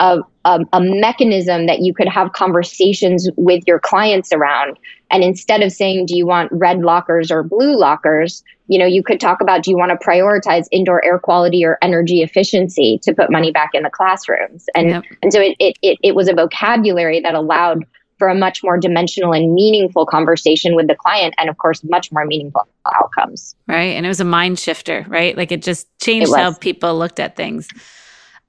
a, 0.00 0.20
a, 0.44 0.60
a, 0.72 0.80
mechanism 0.80 1.66
that 1.66 1.80
you 1.80 1.94
could 1.94 2.08
have 2.08 2.32
conversations 2.32 3.28
with 3.36 3.62
your 3.66 3.78
clients 3.78 4.32
around. 4.32 4.78
And 5.10 5.22
instead 5.22 5.62
of 5.62 5.72
saying, 5.72 6.06
do 6.06 6.16
you 6.16 6.26
want 6.26 6.50
red 6.52 6.80
lockers 6.80 7.30
or 7.30 7.42
blue 7.42 7.76
lockers? 7.76 8.42
You 8.68 8.78
know, 8.78 8.86
you 8.86 9.02
could 9.02 9.20
talk 9.20 9.40
about, 9.42 9.62
do 9.62 9.70
you 9.70 9.76
want 9.76 9.90
to 9.90 10.06
prioritize 10.06 10.66
indoor 10.72 11.04
air 11.04 11.18
quality 11.18 11.64
or 11.64 11.78
energy 11.82 12.22
efficiency 12.22 12.98
to 13.02 13.14
put 13.14 13.30
money 13.30 13.52
back 13.52 13.70
in 13.74 13.82
the 13.82 13.90
classrooms? 13.90 14.66
And, 14.74 14.88
yep. 14.88 15.04
and 15.22 15.32
so 15.32 15.40
it, 15.40 15.54
it, 15.58 15.76
it, 15.82 15.98
it 16.02 16.14
was 16.14 16.28
a 16.28 16.34
vocabulary 16.34 17.20
that 17.20 17.34
allowed 17.34 17.84
for 18.20 18.28
a 18.28 18.34
much 18.36 18.62
more 18.62 18.78
dimensional 18.78 19.32
and 19.32 19.52
meaningful 19.52 20.06
conversation 20.06 20.76
with 20.76 20.86
the 20.86 20.94
client 20.94 21.34
and 21.38 21.50
of 21.50 21.58
course 21.58 21.82
much 21.82 22.12
more 22.12 22.24
meaningful 22.24 22.68
outcomes. 22.94 23.56
Right. 23.66 23.96
And 23.96 24.06
it 24.06 24.08
was 24.08 24.20
a 24.20 24.24
mind 24.24 24.60
shifter 24.60 25.04
right? 25.08 25.36
Like 25.36 25.50
it 25.50 25.62
just 25.62 25.88
changed 25.98 26.30
it 26.30 26.36
how 26.36 26.52
people 26.52 26.96
looked 26.96 27.18
at 27.18 27.34
things. 27.34 27.68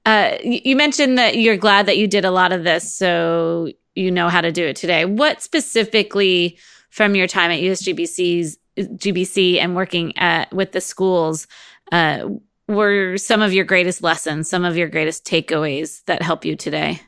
Uh, 0.06 0.36
you 0.42 0.76
mentioned 0.76 1.18
that 1.18 1.36
you're 1.38 1.56
glad 1.56 1.86
that 1.86 1.96
you 1.96 2.06
did 2.06 2.24
a 2.24 2.30
lot 2.30 2.52
of 2.52 2.62
this 2.62 2.92
so 2.92 3.68
you 3.96 4.10
know 4.10 4.28
how 4.28 4.40
to 4.40 4.52
do 4.52 4.64
it 4.64 4.76
today. 4.76 5.04
What 5.04 5.42
specifically 5.42 6.58
from 6.92 7.16
your 7.16 7.26
time 7.26 7.50
at 7.50 7.60
usgbc's 7.60 8.58
gbc 8.78 9.58
and 9.58 9.74
working 9.74 10.16
at 10.16 10.52
with 10.52 10.72
the 10.72 10.80
schools 10.80 11.46
uh, 11.90 12.28
were 12.68 13.16
some 13.16 13.42
of 13.42 13.52
your 13.52 13.64
greatest 13.64 14.02
lessons 14.02 14.48
some 14.48 14.64
of 14.64 14.76
your 14.76 14.88
greatest 14.88 15.26
takeaways 15.26 16.04
that 16.04 16.22
help 16.22 16.44
you 16.44 16.54
today 16.54 17.00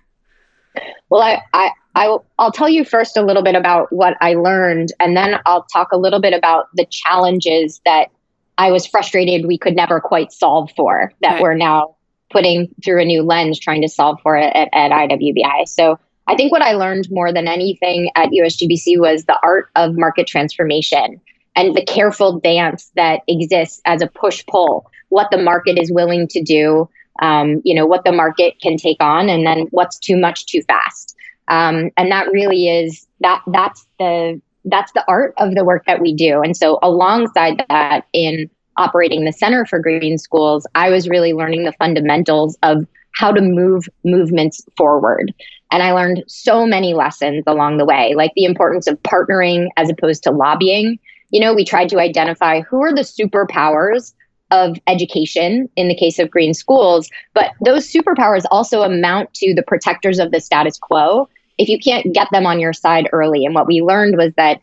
well 1.10 1.22
i, 1.22 1.40
I 1.52 1.70
I 1.96 2.08
will, 2.08 2.26
I'll 2.40 2.50
tell 2.50 2.68
you 2.68 2.84
first 2.84 3.16
a 3.16 3.22
little 3.22 3.44
bit 3.44 3.54
about 3.54 3.92
what 3.92 4.16
I 4.20 4.34
learned, 4.34 4.92
and 4.98 5.16
then 5.16 5.38
I'll 5.46 5.62
talk 5.62 5.92
a 5.92 5.96
little 5.96 6.20
bit 6.20 6.32
about 6.32 6.66
the 6.74 6.86
challenges 6.86 7.80
that 7.84 8.10
I 8.58 8.70
was 8.70 8.86
frustrated 8.86 9.46
we 9.46 9.58
could 9.58 9.76
never 9.76 10.00
quite 10.00 10.32
solve 10.32 10.70
for 10.76 11.12
that 11.20 11.34
right. 11.34 11.42
we're 11.42 11.54
now 11.54 11.96
putting 12.30 12.74
through 12.84 13.00
a 13.00 13.04
new 13.04 13.22
lens 13.22 13.58
trying 13.58 13.82
to 13.82 13.88
solve 13.88 14.20
for 14.22 14.36
it 14.36 14.52
at, 14.54 14.68
at 14.72 14.90
IWBI. 14.90 15.68
So 15.68 15.98
I 16.26 16.34
think 16.34 16.52
what 16.52 16.62
I 16.62 16.72
learned 16.72 17.08
more 17.10 17.32
than 17.32 17.46
anything 17.46 18.10
at 18.16 18.30
USGBC 18.30 18.98
was 18.98 19.24
the 19.24 19.38
art 19.42 19.70
of 19.76 19.96
market 19.96 20.26
transformation 20.26 21.20
and 21.54 21.74
the 21.76 21.84
careful 21.84 22.40
dance 22.40 22.90
that 22.96 23.20
exists 23.28 23.80
as 23.84 24.02
a 24.02 24.08
push 24.08 24.44
pull, 24.46 24.90
what 25.10 25.30
the 25.30 25.38
market 25.38 25.78
is 25.78 25.92
willing 25.92 26.26
to 26.28 26.42
do, 26.42 26.88
um, 27.22 27.60
you 27.64 27.74
know, 27.74 27.86
what 27.86 28.04
the 28.04 28.12
market 28.12 28.60
can 28.60 28.76
take 28.76 28.98
on, 29.00 29.28
and 29.28 29.46
then 29.46 29.66
what's 29.70 29.98
too 29.98 30.16
much 30.16 30.46
too 30.46 30.62
fast. 30.62 31.16
Um, 31.48 31.90
and 31.96 32.10
that 32.10 32.30
really 32.32 32.68
is 32.68 33.06
that 33.20 33.42
that's 33.48 33.86
the 33.98 34.40
that's 34.64 34.92
the 34.92 35.04
art 35.08 35.34
of 35.38 35.54
the 35.54 35.64
work 35.64 35.84
that 35.86 36.00
we 36.00 36.14
do. 36.14 36.40
And 36.40 36.56
so 36.56 36.78
alongside 36.82 37.64
that 37.68 38.06
in 38.12 38.48
operating 38.76 39.24
the 39.24 39.32
Center 39.32 39.66
for 39.66 39.78
Green 39.78 40.18
Schools, 40.18 40.66
I 40.74 40.90
was 40.90 41.08
really 41.08 41.32
learning 41.32 41.64
the 41.64 41.72
fundamentals 41.72 42.56
of 42.62 42.86
how 43.14 43.30
to 43.30 43.40
move 43.40 43.88
movements 44.04 44.64
forward. 44.76 45.32
And 45.70 45.82
I 45.82 45.92
learned 45.92 46.24
so 46.26 46.66
many 46.66 46.94
lessons 46.94 47.44
along 47.46 47.78
the 47.78 47.84
way, 47.84 48.14
like 48.16 48.32
the 48.34 48.44
importance 48.44 48.86
of 48.86 49.02
partnering 49.02 49.68
as 49.76 49.90
opposed 49.90 50.22
to 50.24 50.30
lobbying. 50.30 50.98
You 51.30 51.40
know, 51.40 51.54
we 51.54 51.64
tried 51.64 51.88
to 51.90 52.00
identify 52.00 52.60
who 52.62 52.82
are 52.82 52.94
the 52.94 53.02
superpowers 53.02 54.14
of 54.54 54.78
education 54.86 55.68
in 55.74 55.88
the 55.88 55.96
case 55.96 56.20
of 56.20 56.30
green 56.30 56.54
schools, 56.54 57.10
but 57.34 57.50
those 57.64 57.90
superpowers 57.90 58.44
also 58.52 58.82
amount 58.82 59.34
to 59.34 59.52
the 59.52 59.62
protectors 59.62 60.20
of 60.20 60.30
the 60.30 60.40
status 60.40 60.78
quo 60.78 61.28
if 61.58 61.68
you 61.68 61.78
can't 61.78 62.14
get 62.14 62.28
them 62.30 62.46
on 62.46 62.60
your 62.60 62.72
side 62.72 63.08
early. 63.12 63.44
And 63.44 63.54
what 63.54 63.66
we 63.66 63.80
learned 63.80 64.16
was 64.16 64.32
that 64.36 64.60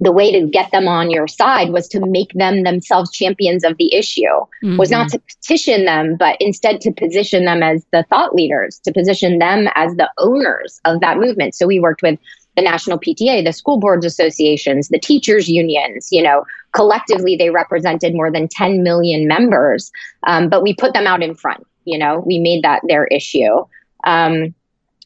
the 0.00 0.12
way 0.12 0.30
to 0.30 0.46
get 0.46 0.70
them 0.70 0.86
on 0.86 1.10
your 1.10 1.26
side 1.26 1.70
was 1.70 1.88
to 1.88 2.04
make 2.06 2.32
them 2.34 2.62
themselves 2.62 3.10
champions 3.10 3.64
of 3.64 3.76
the 3.78 3.92
issue 3.94 4.22
mm-hmm. 4.22 4.76
was 4.76 4.90
not 4.90 5.08
to 5.08 5.18
petition 5.18 5.84
them 5.86 6.16
but 6.16 6.36
instead 6.38 6.80
to 6.80 6.92
position 6.92 7.44
them 7.44 7.64
as 7.64 7.84
the 7.92 8.04
thought 8.08 8.32
leaders 8.32 8.78
to 8.84 8.92
position 8.92 9.40
them 9.40 9.66
as 9.74 9.92
the 9.96 10.08
owners 10.18 10.80
of 10.84 11.00
that 11.00 11.18
movement 11.18 11.52
so 11.52 11.66
we 11.66 11.80
worked 11.80 12.00
with 12.00 12.16
the 12.58 12.62
national 12.62 12.98
pta 12.98 13.44
the 13.44 13.52
school 13.52 13.78
boards 13.78 14.04
associations 14.04 14.88
the 14.88 14.98
teachers 14.98 15.48
unions 15.48 16.08
you 16.10 16.22
know 16.22 16.44
collectively 16.72 17.36
they 17.36 17.50
represented 17.50 18.14
more 18.14 18.32
than 18.32 18.48
10 18.48 18.82
million 18.82 19.28
members 19.28 19.92
um, 20.24 20.48
but 20.48 20.62
we 20.62 20.74
put 20.74 20.92
them 20.92 21.06
out 21.06 21.22
in 21.22 21.34
front 21.34 21.64
you 21.84 21.96
know 21.96 22.22
we 22.26 22.38
made 22.38 22.64
that 22.64 22.82
their 22.88 23.06
issue 23.06 23.64
um, 24.04 24.54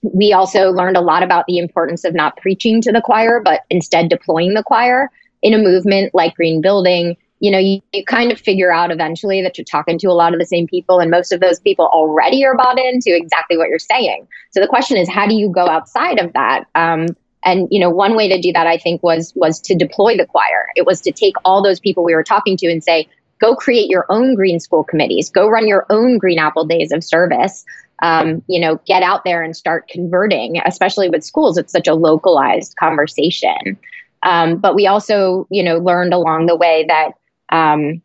we 0.02 0.32
also 0.32 0.70
learned 0.70 0.96
a 0.96 1.00
lot 1.00 1.22
about 1.22 1.46
the 1.46 1.58
importance 1.58 2.04
of 2.04 2.14
not 2.14 2.36
preaching 2.36 2.80
to 2.82 2.92
the 2.92 3.00
choir, 3.00 3.40
but 3.42 3.62
instead 3.70 4.08
deploying 4.08 4.54
the 4.54 4.62
choir 4.62 5.10
in 5.42 5.54
a 5.54 5.58
movement 5.58 6.14
like 6.14 6.34
Green 6.34 6.60
Building. 6.60 7.16
You 7.40 7.50
know, 7.50 7.58
you, 7.58 7.80
you 7.92 8.04
kind 8.04 8.30
of 8.30 8.38
figure 8.38 8.72
out 8.72 8.92
eventually 8.92 9.42
that 9.42 9.58
you're 9.58 9.64
talking 9.64 9.98
to 9.98 10.08
a 10.08 10.12
lot 10.12 10.32
of 10.32 10.38
the 10.40 10.46
same 10.46 10.66
people, 10.66 11.00
and 11.00 11.10
most 11.10 11.32
of 11.32 11.40
those 11.40 11.60
people 11.60 11.86
already 11.86 12.44
are 12.44 12.56
bought 12.56 12.78
into 12.78 13.14
exactly 13.16 13.56
what 13.56 13.68
you're 13.68 13.78
saying. 13.78 14.26
So 14.50 14.60
the 14.60 14.68
question 14.68 14.96
is, 14.96 15.08
how 15.08 15.26
do 15.26 15.34
you 15.34 15.48
go 15.48 15.66
outside 15.66 16.18
of 16.18 16.32
that? 16.34 16.64
Um, 16.74 17.08
and 17.44 17.68
you 17.70 17.80
know, 17.80 17.90
one 17.90 18.16
way 18.16 18.28
to 18.28 18.40
do 18.40 18.52
that, 18.52 18.66
I 18.66 18.78
think, 18.78 19.02
was 19.02 19.32
was 19.34 19.60
to 19.62 19.74
deploy 19.74 20.16
the 20.16 20.26
choir. 20.26 20.68
It 20.76 20.86
was 20.86 21.00
to 21.02 21.12
take 21.12 21.34
all 21.44 21.62
those 21.62 21.80
people 21.80 22.04
we 22.04 22.14
were 22.14 22.22
talking 22.22 22.56
to 22.58 22.70
and 22.70 22.82
say, 22.82 23.08
go 23.40 23.56
create 23.56 23.90
your 23.90 24.06
own 24.08 24.34
green 24.34 24.60
school 24.60 24.84
committees, 24.84 25.28
go 25.28 25.48
run 25.48 25.66
your 25.66 25.84
own 25.90 26.18
Green 26.18 26.38
Apple 26.38 26.64
Days 26.64 26.92
of 26.92 27.02
Service, 27.02 27.64
um, 28.02 28.42
you 28.46 28.60
know, 28.60 28.80
get 28.86 29.02
out 29.02 29.24
there 29.24 29.42
and 29.42 29.56
start 29.56 29.88
converting, 29.88 30.60
especially 30.64 31.08
with 31.08 31.24
schools. 31.24 31.58
It's 31.58 31.72
such 31.72 31.88
a 31.88 31.94
localized 31.94 32.76
conversation. 32.76 33.78
Um, 34.22 34.58
but 34.58 34.74
we 34.74 34.86
also, 34.86 35.46
you 35.50 35.62
know, 35.62 35.78
learned 35.78 36.14
along 36.14 36.46
the 36.46 36.56
way 36.56 36.86
that 36.88 37.12
um, 37.48 38.00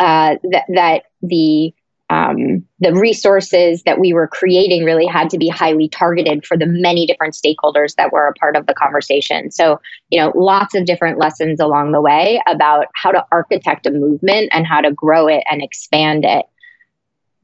uh, 0.00 0.36
that, 0.50 0.64
that 0.68 1.02
the 1.22 1.72
um, 2.14 2.64
the 2.78 2.94
resources 2.94 3.82
that 3.82 3.98
we 3.98 4.12
were 4.12 4.28
creating 4.28 4.84
really 4.84 5.06
had 5.06 5.28
to 5.30 5.38
be 5.38 5.48
highly 5.48 5.88
targeted 5.88 6.46
for 6.46 6.56
the 6.56 6.66
many 6.66 7.06
different 7.06 7.34
stakeholders 7.34 7.96
that 7.96 8.12
were 8.12 8.28
a 8.28 8.34
part 8.34 8.56
of 8.56 8.66
the 8.66 8.74
conversation. 8.74 9.50
So, 9.50 9.80
you 10.10 10.20
know, 10.20 10.32
lots 10.36 10.76
of 10.76 10.84
different 10.84 11.18
lessons 11.18 11.58
along 11.58 11.90
the 11.90 12.00
way 12.00 12.40
about 12.46 12.86
how 12.94 13.10
to 13.10 13.24
architect 13.32 13.86
a 13.86 13.90
movement 13.90 14.50
and 14.52 14.66
how 14.66 14.80
to 14.80 14.92
grow 14.92 15.26
it 15.26 15.42
and 15.50 15.60
expand 15.60 16.24
it 16.24 16.46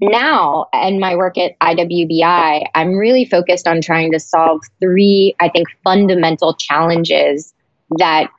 now 0.01 0.67
in 0.73 0.99
my 0.99 1.15
work 1.15 1.37
at 1.37 1.59
IWBI, 1.61 2.65
I'm 2.75 2.95
really 2.97 3.27
focused 3.27 3.69
on 3.69 3.83
trying 3.83 4.13
to 4.13 4.19
solve 4.19 4.63
three, 4.81 5.35
I 5.41 5.51
think, 5.51 5.69
fundamental 5.85 6.55
challenges 6.55 7.53
that 7.99 8.31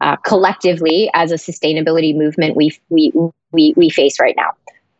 uh, 0.00 0.16
collectively 0.16 1.10
as 1.14 1.30
a 1.30 1.36
sustainability 1.36 2.16
movement 2.16 2.56
we, 2.56 2.76
we, 2.88 3.12
we, 3.52 3.74
we 3.76 3.90
face 3.90 4.18
right 4.18 4.34
now. 4.36 4.50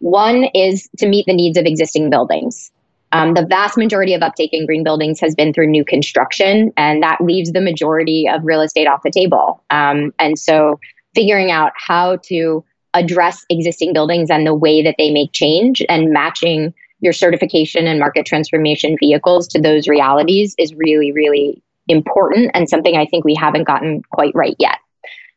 One 0.05 0.45
is 0.53 0.87
to 0.99 1.09
meet 1.09 1.25
the 1.25 1.33
needs 1.33 1.57
of 1.57 1.65
existing 1.65 2.11
buildings. 2.11 2.71
Um, 3.13 3.33
the 3.33 3.47
vast 3.47 3.79
majority 3.79 4.13
of 4.13 4.21
uptake 4.21 4.53
in 4.53 4.67
green 4.67 4.85
buildings 4.85 5.19
has 5.21 5.35
been 5.35 5.55
through 5.55 5.69
new 5.69 5.83
construction, 5.83 6.75
and 6.77 7.03
that 7.03 7.23
leaves 7.23 7.53
the 7.53 7.63
majority 7.63 8.29
of 8.29 8.45
real 8.45 8.61
estate 8.61 8.87
off 8.87 9.03
the 9.03 9.11
table. 9.11 9.65
Um, 9.71 10.13
and 10.19 10.39
so, 10.39 10.79
figuring 11.15 11.51
out 11.51 11.73
how 11.77 12.17
to 12.25 12.63
address 12.93 13.47
existing 13.49 13.95
buildings 13.95 14.29
and 14.29 14.47
the 14.47 14.55
way 14.55 14.83
that 14.83 14.97
they 14.99 15.11
make 15.11 15.33
change 15.33 15.83
and 15.89 16.13
matching 16.13 16.75
your 17.01 17.15
certification 17.15 17.87
and 17.87 17.99
market 17.99 18.27
transformation 18.27 18.99
vehicles 19.01 19.49
to 19.49 19.59
those 19.59 19.89
realities 19.89 20.55
is 20.59 20.75
really, 20.75 21.13
really 21.13 21.63
important 21.89 22.51
and 22.53 22.69
something 22.69 22.95
I 22.95 23.07
think 23.07 23.25
we 23.25 23.35
haven't 23.35 23.65
gotten 23.65 24.03
quite 24.13 24.35
right 24.35 24.57
yet. 24.59 24.77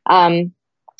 Um, 0.07 0.51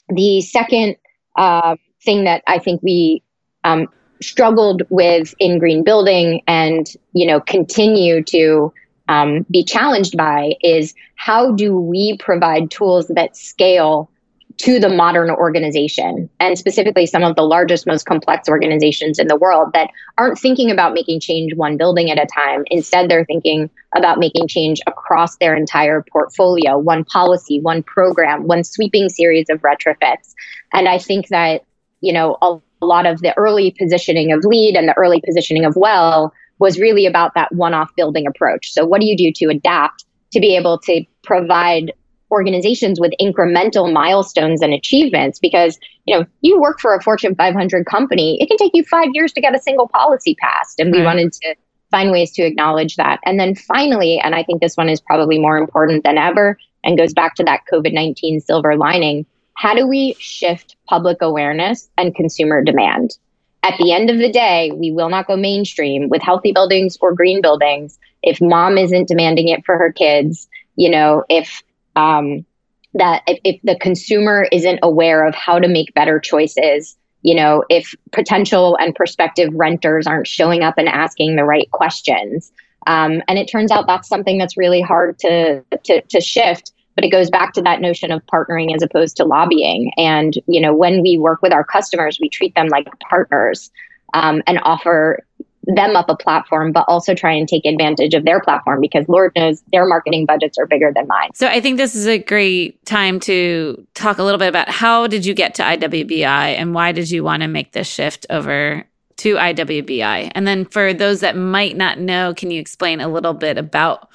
the 0.08 0.39
second 0.39 0.95
uh, 1.36 1.75
thing 2.06 2.23
that 2.23 2.43
I 2.47 2.60
think 2.60 2.82
we 2.82 3.23
um, 3.67 3.88
struggled 4.21 4.82
with 4.89 5.34
in 5.39 5.60
green 5.60 5.84
building 5.84 6.41
and 6.47 6.88
you 7.13 7.27
know 7.27 7.39
continue 7.39 8.23
to 8.23 8.73
um, 9.10 9.45
be 9.49 9.63
challenged 9.63 10.17
by 10.17 10.53
is 10.62 10.93
how 11.15 11.51
do 11.51 11.80
we 11.80 12.17
provide 12.17 12.71
tools 12.71 13.08
that 13.10 13.36
scale 13.38 14.10
to 14.58 14.80
the 14.80 14.89
modern 14.89 15.30
organization 15.30 16.27
and 16.39 16.58
specifically 16.58 17.06
some 17.06 17.23
of 17.23 17.36
the 17.36 17.43
largest 17.43 17.86
most 17.86 18.06
complex 18.08 18.49
organizations 18.49 19.19
in 19.19 19.27
the 19.27 19.36
world 19.36 19.69
that 19.73 19.91
aren't 20.17 20.39
thinking 20.39 20.71
about 20.71 20.93
making 20.93 21.19
change 21.19 21.53
one 21.53 21.77
building 21.77 22.10
at 22.10 22.17
a 22.17 22.25
time. 22.25 22.63
Instead 22.71 23.08
they're 23.08 23.25
thinking 23.25 23.69
about 23.95 24.17
making 24.17 24.47
change 24.47 24.80
across 24.88 25.38
their 25.38 25.56
entire 25.56 26.03
portfolio 26.12 26.77
one 26.77 27.06
policy 27.06 27.60
one 27.60 27.84
program 27.84 28.47
one 28.47 28.63
sweeping 28.63 29.10
series 29.10 29.45
of 29.49 29.62
retrofits. 29.62 30.34
And 30.73 30.88
i 30.89 30.97
think 30.97 31.27
that 31.27 31.63
you 32.01 32.13
know 32.13 32.38
a, 32.41 32.60
a 32.82 32.86
lot 32.86 33.06
of 33.06 33.22
the 33.22 33.36
early 33.38 33.76
positioning 33.78 34.32
of 34.32 34.44
LEED 34.44 34.76
and 34.76 34.88
the 34.88 34.98
early 34.98 35.22
positioning 35.22 35.66
of 35.66 35.76
well 35.76 36.34
was 36.60 36.80
really 36.80 37.06
about 37.06 37.34
that 37.36 37.54
one-off 37.54 37.90
building 37.96 38.26
approach. 38.28 38.72
So 38.72 38.86
what 38.86 39.02
do 39.02 39.08
you 39.08 39.16
do 39.16 39.32
to 39.36 39.52
adapt 39.52 40.06
to 40.32 40.40
be 40.40 40.56
able 40.56 40.80
to 40.80 41.04
provide 41.24 41.94
organizations 42.32 43.00
with 43.00 43.13
incremental 43.22 43.92
milestones 43.94 44.62
and 44.62 44.74
achievements? 44.74 45.40
Because 45.40 45.78
you 46.08 46.18
know 46.18 46.26
you 46.42 46.60
work 46.60 46.80
for 46.80 46.96
a 46.96 47.02
fortune 47.02 47.36
500 47.36 47.86
company 47.86 48.42
it 48.42 48.48
can 48.48 48.58
take 48.58 48.72
you 48.74 48.84
five 48.84 49.10
years 49.13 49.32
to 49.34 49.42
get 49.42 49.56
a 49.56 49.60
single 49.60 49.88
policy 49.88 50.36
passed 50.36 50.80
and 50.80 50.92
we 50.92 51.00
right. 51.00 51.06
wanted 51.06 51.34
to 51.34 51.56
find 51.92 52.12
ways 52.12 52.32
to 52.34 52.44
acknowledge 52.44 52.96
that. 52.96 53.20
And 53.26 53.40
then 53.40 53.54
finally 53.54 54.20
and 54.20 54.34
i 54.34 54.44
think 54.44 54.62
this 54.62 54.76
one 54.76 54.90
is 54.90 55.00
probably 55.02 55.38
more 55.38 55.58
important 55.58 56.04
than 56.04 56.18
ever 56.18 56.58
and 56.84 56.98
goes 56.98 57.13
back 57.13 57.36
to 57.36 57.44
that 57.44 57.62
covid-19 57.72 58.42
silver 58.42 58.76
lining 58.76 59.26
how 59.58 59.74
do 59.74 59.88
we 59.88 60.15
shift 60.20 60.76
public 60.88 61.17
awareness 61.22 61.89
and 61.98 62.15
consumer 62.15 62.63
demand 62.63 63.17
at 63.63 63.74
the 63.80 63.91
end 63.91 64.10
of 64.10 64.17
the 64.17 64.32
day 64.32 64.72
we 64.76 64.91
will 64.91 65.10
not 65.10 65.28
go 65.28 65.36
mainstream 65.36 66.10
with 66.10 66.22
healthy 66.22 66.52
buildings 66.52 66.98
or 67.02 67.13
green 67.13 67.41
buildings 67.41 68.00
if 68.24 68.39
mom 68.41 68.78
isn't 68.78 69.08
demanding 69.08 69.48
it 69.50 69.65
for 69.65 69.78
her 69.78 69.91
kids 69.91 70.48
you 70.76 70.89
know 70.89 71.24
if 71.30 71.62
um, 71.96 72.46
that 72.93 73.24
if, 73.28 73.39
if 73.43 73.62
the 73.63 73.78
consumer 73.80 74.48
isn't 74.52 74.80
aware 74.84 75.26
of 75.26 75.36
how 75.36 75.60
to 75.60 75.67
make 75.67 75.93
better 75.93 76.20
choices, 76.20 76.98
you 77.22 77.36
know, 77.36 77.63
if 77.70 77.96
potential 78.12 78.78
and 78.80 78.96
prospective 78.96 79.54
renters 79.54 80.08
aren't 80.08 80.28
showing 80.28 80.63
up 80.63 80.76
and 80.78 80.88
asking 80.88 81.36
the 81.36 81.43
right 81.43 81.70
questions. 81.72 82.52
Um, 82.86 83.22
and 83.28 83.38
it 83.38 83.48
turns 83.48 83.72
out 83.72 83.88
that's 83.88 84.08
something 84.08 84.38
that's 84.38 84.58
really 84.58 84.82
hard 84.82 85.20
to, 85.20 85.63
to, 85.86 86.02
to 86.02 86.22
shift 86.22 86.72
but 86.97 87.05
it 87.05 87.10
goes 87.10 87.29
back 87.29 87.53
to 87.53 87.62
that 87.62 87.79
notion 87.79 88.12
of 88.12 88.25
partnering 88.25 88.75
as 88.75 88.81
opposed 88.81 89.15
to 89.15 89.23
lobbying 89.23 89.91
and 89.97 90.33
you 90.47 90.60
know 90.60 90.73
when 90.73 91.01
we 91.01 91.17
work 91.17 91.41
with 91.41 91.53
our 91.53 91.63
customers 91.63 92.17
we 92.19 92.27
treat 92.27 92.53
them 92.55 92.67
like 92.67 92.88
partners 93.10 93.71
um, 94.13 94.41
and 94.47 94.60
offer 94.63 95.23
them 95.67 95.95
up 95.95 96.10
a 96.10 96.15
platform, 96.15 96.71
but 96.71 96.86
also 96.88 97.13
try 97.13 97.33
and 97.33 97.47
take 97.47 97.65
advantage 97.65 98.13
of 98.13 98.23
their 98.23 98.39
platform 98.39 98.79
because 98.79 99.07
Lord 99.10 99.33
knows 99.36 99.62
their 99.71 99.86
marketing 99.86 100.25
budgets 100.25 100.57
are 100.57 100.65
bigger 100.65 100.91
than 100.95 101.07
mine. 101.07 101.29
So 101.33 101.47
I 101.47 101.60
think 101.60 101.77
this 101.77 101.93
is 101.93 102.07
a 102.07 102.17
great 102.17 102.83
time 102.86 103.19
to 103.21 103.86
talk 103.93 104.17
a 104.17 104.23
little 104.23 104.38
bit 104.38 104.47
about 104.47 104.69
how 104.69 105.07
did 105.07 105.25
you 105.25 105.33
get 105.33 105.55
to 105.55 105.63
IWBI 105.63 106.25
and 106.25 106.73
why 106.73 106.93
did 106.93 107.12
you 107.12 107.23
want 107.23 107.41
to 107.41 107.47
make 107.47 107.73
this 107.73 107.88
shift 107.88 108.25
over 108.29 108.86
to 109.17 109.36
IWBI? 109.36 110.31
And 110.33 110.47
then 110.47 110.65
for 110.65 110.93
those 110.93 111.19
that 111.19 111.36
might 111.36 111.75
not 111.75 111.99
know, 111.99 112.33
can 112.33 112.49
you 112.49 112.62
explain 112.62 113.01
a 113.01 113.10
little 113.10 113.33
bit 113.33 113.57
about 113.57 114.10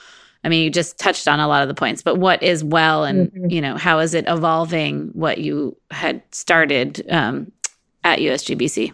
I 0.45 0.49
mean, 0.49 0.65
you 0.65 0.71
just 0.71 0.99
touched 0.99 1.29
on 1.29 1.39
a 1.39 1.47
lot 1.47 1.63
of 1.63 1.69
the 1.69 1.75
points, 1.75 2.03
but 2.03 2.17
what 2.17 2.43
is 2.43 2.65
well 2.65 3.05
and, 3.05 3.31
mm-hmm. 3.31 3.51
you 3.51 3.61
know, 3.61 3.77
how 3.77 4.01
is 4.01 4.13
it 4.15 4.25
evolving 4.27 5.11
what 5.13 5.39
you 5.39 5.77
had 5.91 6.23
started 6.33 7.05
um, 7.11 7.53
at 8.03 8.19
USGBC? 8.19 8.93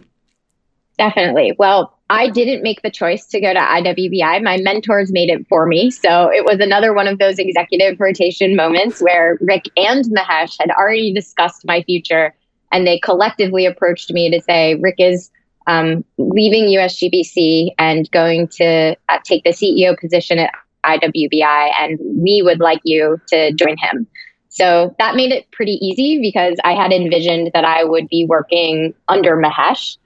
Definitely. 0.97 1.55
Well, 1.57 1.97
I 2.09 2.29
didn't 2.29 2.61
make 2.61 2.81
the 2.81 2.91
choice 2.91 3.25
to 3.27 3.39
go 3.39 3.53
to 3.53 3.59
IWBI. 3.59 4.43
My 4.43 4.57
mentors 4.57 5.11
made 5.11 5.29
it 5.29 5.47
for 5.47 5.65
me. 5.65 5.89
So 5.91 6.29
it 6.31 6.43
was 6.43 6.59
another 6.59 6.93
one 6.93 7.07
of 7.07 7.19
those 7.19 7.39
executive 7.39 7.99
rotation 7.99 8.55
moments 8.55 9.01
where 9.01 9.37
Rick 9.41 9.65
and 9.77 10.05
Mahesh 10.05 10.55
had 10.59 10.71
already 10.71 11.13
discussed 11.13 11.65
my 11.65 11.83
future 11.83 12.35
and 12.71 12.85
they 12.85 12.99
collectively 12.99 13.65
approached 13.65 14.11
me 14.11 14.29
to 14.29 14.41
say, 14.41 14.75
Rick 14.75 14.95
is 14.97 15.31
um, 15.67 16.03
leaving 16.17 16.65
USGBC 16.65 17.69
and 17.77 18.09
going 18.11 18.47
to 18.49 18.95
uh, 19.07 19.19
take 19.23 19.43
the 19.43 19.51
CEO 19.51 19.97
position 19.97 20.39
at 20.39 20.51
IWBI, 20.85 21.71
and 21.79 21.99
we 22.01 22.41
would 22.43 22.59
like 22.59 22.81
you 22.83 23.19
to 23.29 23.53
join 23.53 23.77
him. 23.77 24.07
So 24.49 24.95
that 24.99 25.15
made 25.15 25.31
it 25.31 25.49
pretty 25.51 25.73
easy 25.73 26.19
because 26.21 26.57
I 26.63 26.73
had 26.73 26.91
envisioned 26.91 27.51
that 27.53 27.65
I 27.65 27.83
would 27.83 28.07
be 28.09 28.25
working 28.27 28.93
under 29.07 29.37
Mahesh 29.37 29.97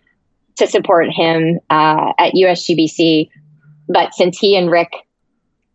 to 0.57 0.67
support 0.67 1.07
him 1.09 1.59
uh, 1.69 2.13
at 2.19 2.33
USGBC. 2.33 3.29
But 3.87 4.13
since 4.13 4.37
he 4.37 4.55
and 4.55 4.69
Rick 4.69 4.91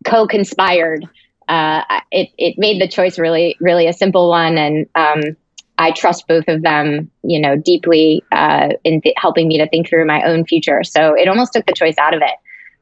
co-conspired. 0.05 1.07
Uh, 1.47 1.83
it 2.11 2.29
it 2.37 2.55
made 2.57 2.79
the 2.79 2.87
choice 2.87 3.17
really 3.17 3.55
really 3.59 3.87
a 3.87 3.93
simple 3.93 4.29
one, 4.29 4.57
and 4.57 4.87
um, 4.95 5.35
I 5.77 5.91
trust 5.91 6.27
both 6.27 6.47
of 6.47 6.61
them, 6.61 7.09
you 7.23 7.39
know, 7.39 7.55
deeply 7.55 8.23
uh, 8.31 8.69
in 8.83 9.01
th- 9.01 9.15
helping 9.17 9.47
me 9.47 9.57
to 9.57 9.67
think 9.67 9.89
through 9.89 10.05
my 10.05 10.21
own 10.23 10.45
future. 10.45 10.83
So 10.83 11.15
it 11.15 11.27
almost 11.27 11.53
took 11.53 11.65
the 11.65 11.73
choice 11.73 11.97
out 11.97 12.13
of 12.13 12.21
it. 12.21 12.35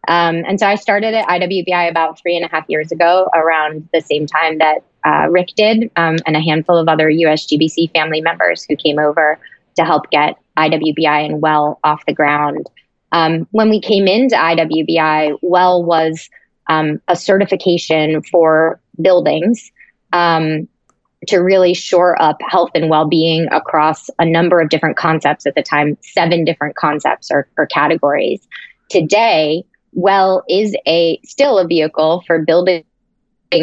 Um, 0.07 0.43
and 0.47 0.59
so 0.59 0.67
I 0.67 0.75
started 0.75 1.13
at 1.13 1.27
IWBI 1.27 1.89
about 1.89 2.19
three 2.19 2.35
and 2.35 2.45
a 2.45 2.47
half 2.47 2.65
years 2.69 2.91
ago, 2.91 3.29
around 3.33 3.87
the 3.93 4.01
same 4.01 4.25
time 4.25 4.57
that 4.59 4.83
uh, 5.05 5.27
Rick 5.29 5.49
did, 5.55 5.91
um, 5.97 6.17
and 6.25 6.35
a 6.35 6.41
handful 6.41 6.77
of 6.77 6.87
other 6.87 7.09
USGBC 7.09 7.91
family 7.91 8.21
members 8.21 8.63
who 8.63 8.75
came 8.75 8.99
over 8.99 9.37
to 9.75 9.85
help 9.85 10.09
get 10.09 10.37
IWBI 10.57 11.25
and 11.25 11.41
Well 11.41 11.79
off 11.83 12.05
the 12.05 12.13
ground. 12.13 12.67
Um, 13.11 13.47
when 13.51 13.69
we 13.69 13.79
came 13.79 14.07
into 14.07 14.35
IWBI, 14.35 15.39
Well 15.41 15.83
was 15.83 16.29
um, 16.67 17.01
a 17.07 17.15
certification 17.15 18.21
for 18.23 18.79
buildings 19.01 19.71
um, 20.13 20.67
to 21.27 21.37
really 21.37 21.73
shore 21.73 22.21
up 22.21 22.37
health 22.47 22.71
and 22.75 22.89
well-being 22.89 23.47
across 23.51 24.09
a 24.19 24.25
number 24.25 24.61
of 24.61 24.69
different 24.69 24.97
concepts 24.97 25.45
at 25.45 25.55
the 25.55 25.63
time 25.63 25.97
seven 26.01 26.45
different 26.45 26.75
concepts 26.75 27.29
or, 27.31 27.47
or 27.57 27.65
categories 27.67 28.47
today 28.89 29.63
well 29.97 30.43
is 30.47 30.73
a 30.87 31.19
still 31.25 31.59
a 31.59 31.67
vehicle 31.67 32.23
for 32.25 32.45
building 32.45 32.85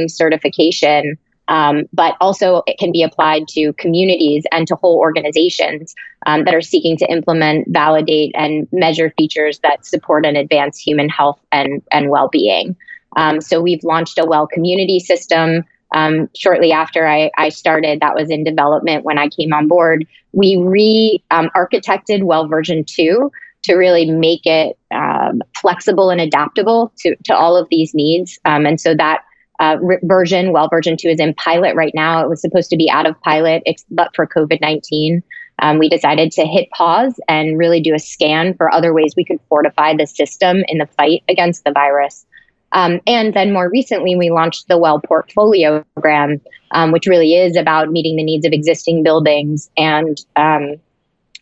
certification 0.09 1.17
um, 1.49 1.85
but 1.93 2.17
also 2.21 2.63
it 2.67 2.79
can 2.79 2.93
be 2.93 3.03
applied 3.03 3.49
to 3.49 3.73
communities 3.75 4.45
and 4.51 4.67
to 4.69 4.77
whole 4.77 4.99
organizations 4.99 5.95
um, 6.27 6.45
that 6.45 6.55
are 6.55 6.63
seeking 6.63 6.97
to 6.99 7.11
implement, 7.11 7.69
validate, 7.69 8.33
and 8.35 8.67
measure 8.73 9.13
features 9.17 9.59
that 9.61 9.85
support 9.85 10.25
and 10.25 10.37
advance 10.37 10.79
human 10.79 11.09
health 11.09 11.39
and, 11.53 11.83
and 11.93 12.09
well 12.09 12.29
being. 12.29 12.77
Um, 13.17 13.41
so 13.41 13.61
we've 13.61 13.85
launched 13.85 14.19
a 14.19 14.25
well 14.25 14.47
community 14.47 15.01
system. 15.01 15.65
Um, 15.95 16.29
shortly 16.35 16.73
after 16.73 17.07
I, 17.07 17.31
I, 17.39 17.51
started, 17.51 18.01
that 18.01 18.17
was 18.17 18.29
in 18.29 18.43
development 18.43 19.05
when 19.05 19.17
I 19.17 19.29
came 19.29 19.53
on 19.53 19.69
board. 19.69 20.05
We 20.33 20.57
re 20.57 21.23
um, 21.31 21.51
architected 21.55 22.25
Well 22.25 22.49
version 22.49 22.85
2 22.85 23.31
to 23.65 23.75
really 23.75 24.11
make 24.11 24.45
it 24.45 24.79
um, 24.95 25.43
flexible 25.57 26.11
and 26.11 26.21
adaptable 26.21 26.93
to, 26.99 27.17
to 27.25 27.35
all 27.35 27.57
of 27.57 27.69
these 27.71 27.95
needs. 27.95 28.39
and 28.45 28.81
so 28.81 28.95
that 28.95 29.23
uh, 29.61 29.77
version, 30.03 30.53
well, 30.53 30.69
version 30.69 30.97
two 30.97 31.09
is 31.09 31.21
in 31.21 31.35
pilot 31.35 31.77
right 31.77 31.93
now. 31.95 32.23
It 32.23 32.29
was 32.29 32.41
supposed 32.41 32.71
to 32.71 32.77
be 32.77 32.91
out 32.91 33.07
of 33.07 33.21
pilot, 33.21 33.63
but 33.91 34.15
for 34.15 34.27
COVID 34.27 34.61
19, 34.61 35.23
um, 35.61 35.79
we 35.79 35.89
decided 35.89 36.33
to 36.33 36.45
hit 36.45 36.69
pause 36.71 37.19
and 37.29 37.57
really 37.57 37.81
do 37.81 37.95
a 37.95 37.99
scan 37.99 38.55
for 38.55 38.73
other 38.73 38.93
ways 38.93 39.15
we 39.17 39.25
could 39.25 39.39
fortify 39.49 39.95
the 39.97 40.07
system 40.07 40.65
in 40.69 40.79
the 40.79 40.87
fight 40.87 41.23
against 41.29 41.65
the 41.65 41.73
virus. 41.73 42.27
Um, 42.73 43.01
and 43.07 43.33
then 43.33 43.53
more 43.53 43.71
recently, 43.71 44.17
we 44.17 44.31
launched 44.31 44.67
the 44.67 44.77
Well 44.77 45.01
Portfolio 45.01 45.85
program, 45.95 46.41
um, 46.73 46.91
which 46.91 47.07
really 47.07 47.35
is 47.35 47.57
about 47.57 47.93
meeting 47.93 48.17
the 48.17 48.25
needs 48.25 48.45
of 48.45 48.53
existing 48.53 49.05
buildings 49.05 49.71
and 49.77 50.21
um, 50.35 50.81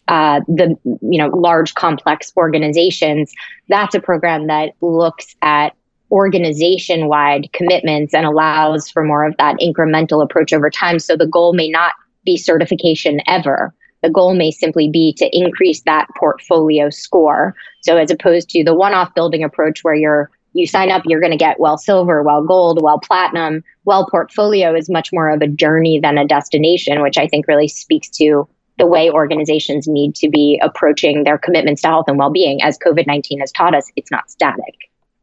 uh, 0.08 0.40
the 0.48 0.76
you 0.84 1.18
know 1.18 1.28
large 1.28 1.74
complex 1.74 2.32
organizations. 2.36 3.32
That's 3.68 3.94
a 3.94 4.00
program 4.00 4.46
that 4.48 4.74
looks 4.80 5.34
at 5.42 5.74
organization 6.10 7.08
wide 7.08 7.50
commitments 7.52 8.12
and 8.12 8.26
allows 8.26 8.90
for 8.90 9.02
more 9.02 9.24
of 9.24 9.34
that 9.38 9.56
incremental 9.60 10.22
approach 10.22 10.52
over 10.52 10.68
time. 10.68 10.98
So 10.98 11.16
the 11.16 11.26
goal 11.26 11.54
may 11.54 11.70
not 11.70 11.94
be 12.24 12.36
certification 12.36 13.20
ever. 13.26 13.74
The 14.02 14.10
goal 14.10 14.34
may 14.34 14.50
simply 14.50 14.90
be 14.90 15.14
to 15.14 15.28
increase 15.32 15.82
that 15.82 16.08
portfolio 16.18 16.90
score. 16.90 17.54
So 17.80 17.96
as 17.96 18.10
opposed 18.10 18.50
to 18.50 18.62
the 18.62 18.74
one 18.74 18.92
off 18.92 19.14
building 19.14 19.42
approach 19.42 19.82
where 19.82 19.94
you're 19.94 20.30
you 20.54 20.66
sign 20.66 20.90
up, 20.90 21.02
you're 21.06 21.20
going 21.20 21.32
to 21.32 21.38
get 21.38 21.58
well 21.58 21.78
silver, 21.78 22.22
well 22.22 22.44
gold, 22.44 22.82
well 22.82 23.00
platinum. 23.00 23.64
Well 23.84 24.06
portfolio 24.10 24.74
is 24.74 24.90
much 24.90 25.10
more 25.10 25.30
of 25.30 25.40
a 25.40 25.46
journey 25.46 25.98
than 25.98 26.18
a 26.18 26.26
destination, 26.26 27.00
which 27.00 27.16
I 27.16 27.26
think 27.26 27.48
really 27.48 27.68
speaks 27.68 28.10
to 28.10 28.46
the 28.78 28.86
way 28.86 29.10
organizations 29.10 29.86
need 29.86 30.14
to 30.16 30.28
be 30.28 30.60
approaching 30.62 31.24
their 31.24 31.38
commitments 31.38 31.82
to 31.82 31.88
health 31.88 32.06
and 32.08 32.18
well 32.18 32.30
being. 32.30 32.62
As 32.62 32.78
COVID 32.78 33.06
19 33.06 33.40
has 33.40 33.52
taught 33.52 33.74
us, 33.74 33.90
it's 33.96 34.10
not 34.10 34.30
static. 34.30 34.74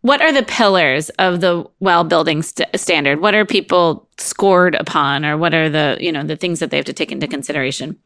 What 0.01 0.21
are 0.21 0.31
the 0.31 0.43
pillars 0.43 1.09
of 1.19 1.41
the 1.41 1.65
well 1.79 2.03
building 2.03 2.41
st- 2.41 2.69
standard? 2.79 3.19
What 3.19 3.35
are 3.35 3.45
people 3.45 4.07
scored 4.17 4.75
upon, 4.75 5.25
or 5.25 5.37
what 5.37 5.53
are 5.53 5.69
the 5.69 5.97
you 5.99 6.11
know 6.11 6.23
the 6.23 6.37
things 6.37 6.59
that 6.59 6.71
they 6.71 6.77
have 6.77 6.85
to 6.85 6.93
take 6.93 7.11
into 7.11 7.27
consideration? 7.27 7.97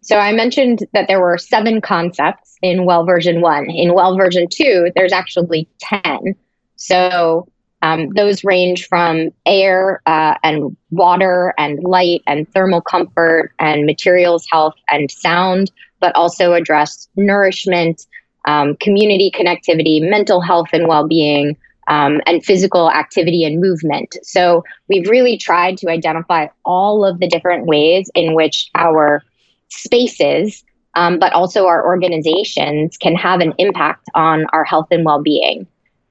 So 0.00 0.16
I 0.16 0.32
mentioned 0.32 0.80
that 0.92 1.08
there 1.08 1.20
were 1.20 1.38
seven 1.38 1.80
concepts 1.80 2.56
in 2.62 2.84
well 2.84 3.04
version 3.04 3.40
one. 3.40 3.68
In 3.68 3.94
well 3.94 4.16
version 4.16 4.46
two, 4.50 4.92
there's 4.94 5.12
actually 5.12 5.68
ten. 5.80 6.36
So 6.76 7.48
um, 7.82 8.10
those 8.10 8.44
range 8.44 8.86
from 8.88 9.30
air 9.46 10.02
uh, 10.06 10.34
and 10.42 10.76
water 10.90 11.54
and 11.58 11.82
light 11.82 12.22
and 12.26 12.52
thermal 12.52 12.80
comfort 12.80 13.52
and 13.58 13.86
materials 13.86 14.46
health 14.50 14.74
and 14.88 15.10
sound, 15.10 15.70
but 16.00 16.14
also 16.16 16.54
address 16.54 17.08
nourishment, 17.16 18.06
um, 18.46 18.76
community 18.76 19.30
connectivity, 19.34 20.00
mental 20.00 20.40
health 20.40 20.68
and 20.72 20.88
well 20.88 21.06
being, 21.06 21.56
um, 21.88 22.20
and 22.26 22.44
physical 22.44 22.90
activity 22.90 23.44
and 23.44 23.60
movement. 23.60 24.16
So 24.22 24.64
we've 24.88 25.08
really 25.08 25.38
tried 25.38 25.78
to 25.78 25.88
identify 25.88 26.48
all 26.64 27.04
of 27.04 27.20
the 27.20 27.28
different 27.28 27.66
ways 27.66 28.10
in 28.14 28.34
which 28.34 28.70
our 28.74 29.22
spaces, 29.68 30.64
um, 30.94 31.18
but 31.18 31.32
also 31.32 31.66
our 31.66 31.84
organizations, 31.86 32.96
can 32.96 33.14
have 33.14 33.40
an 33.40 33.54
impact 33.58 34.08
on 34.14 34.46
our 34.52 34.64
health 34.64 34.88
and 34.90 35.04
well 35.04 35.22
being. 35.22 35.66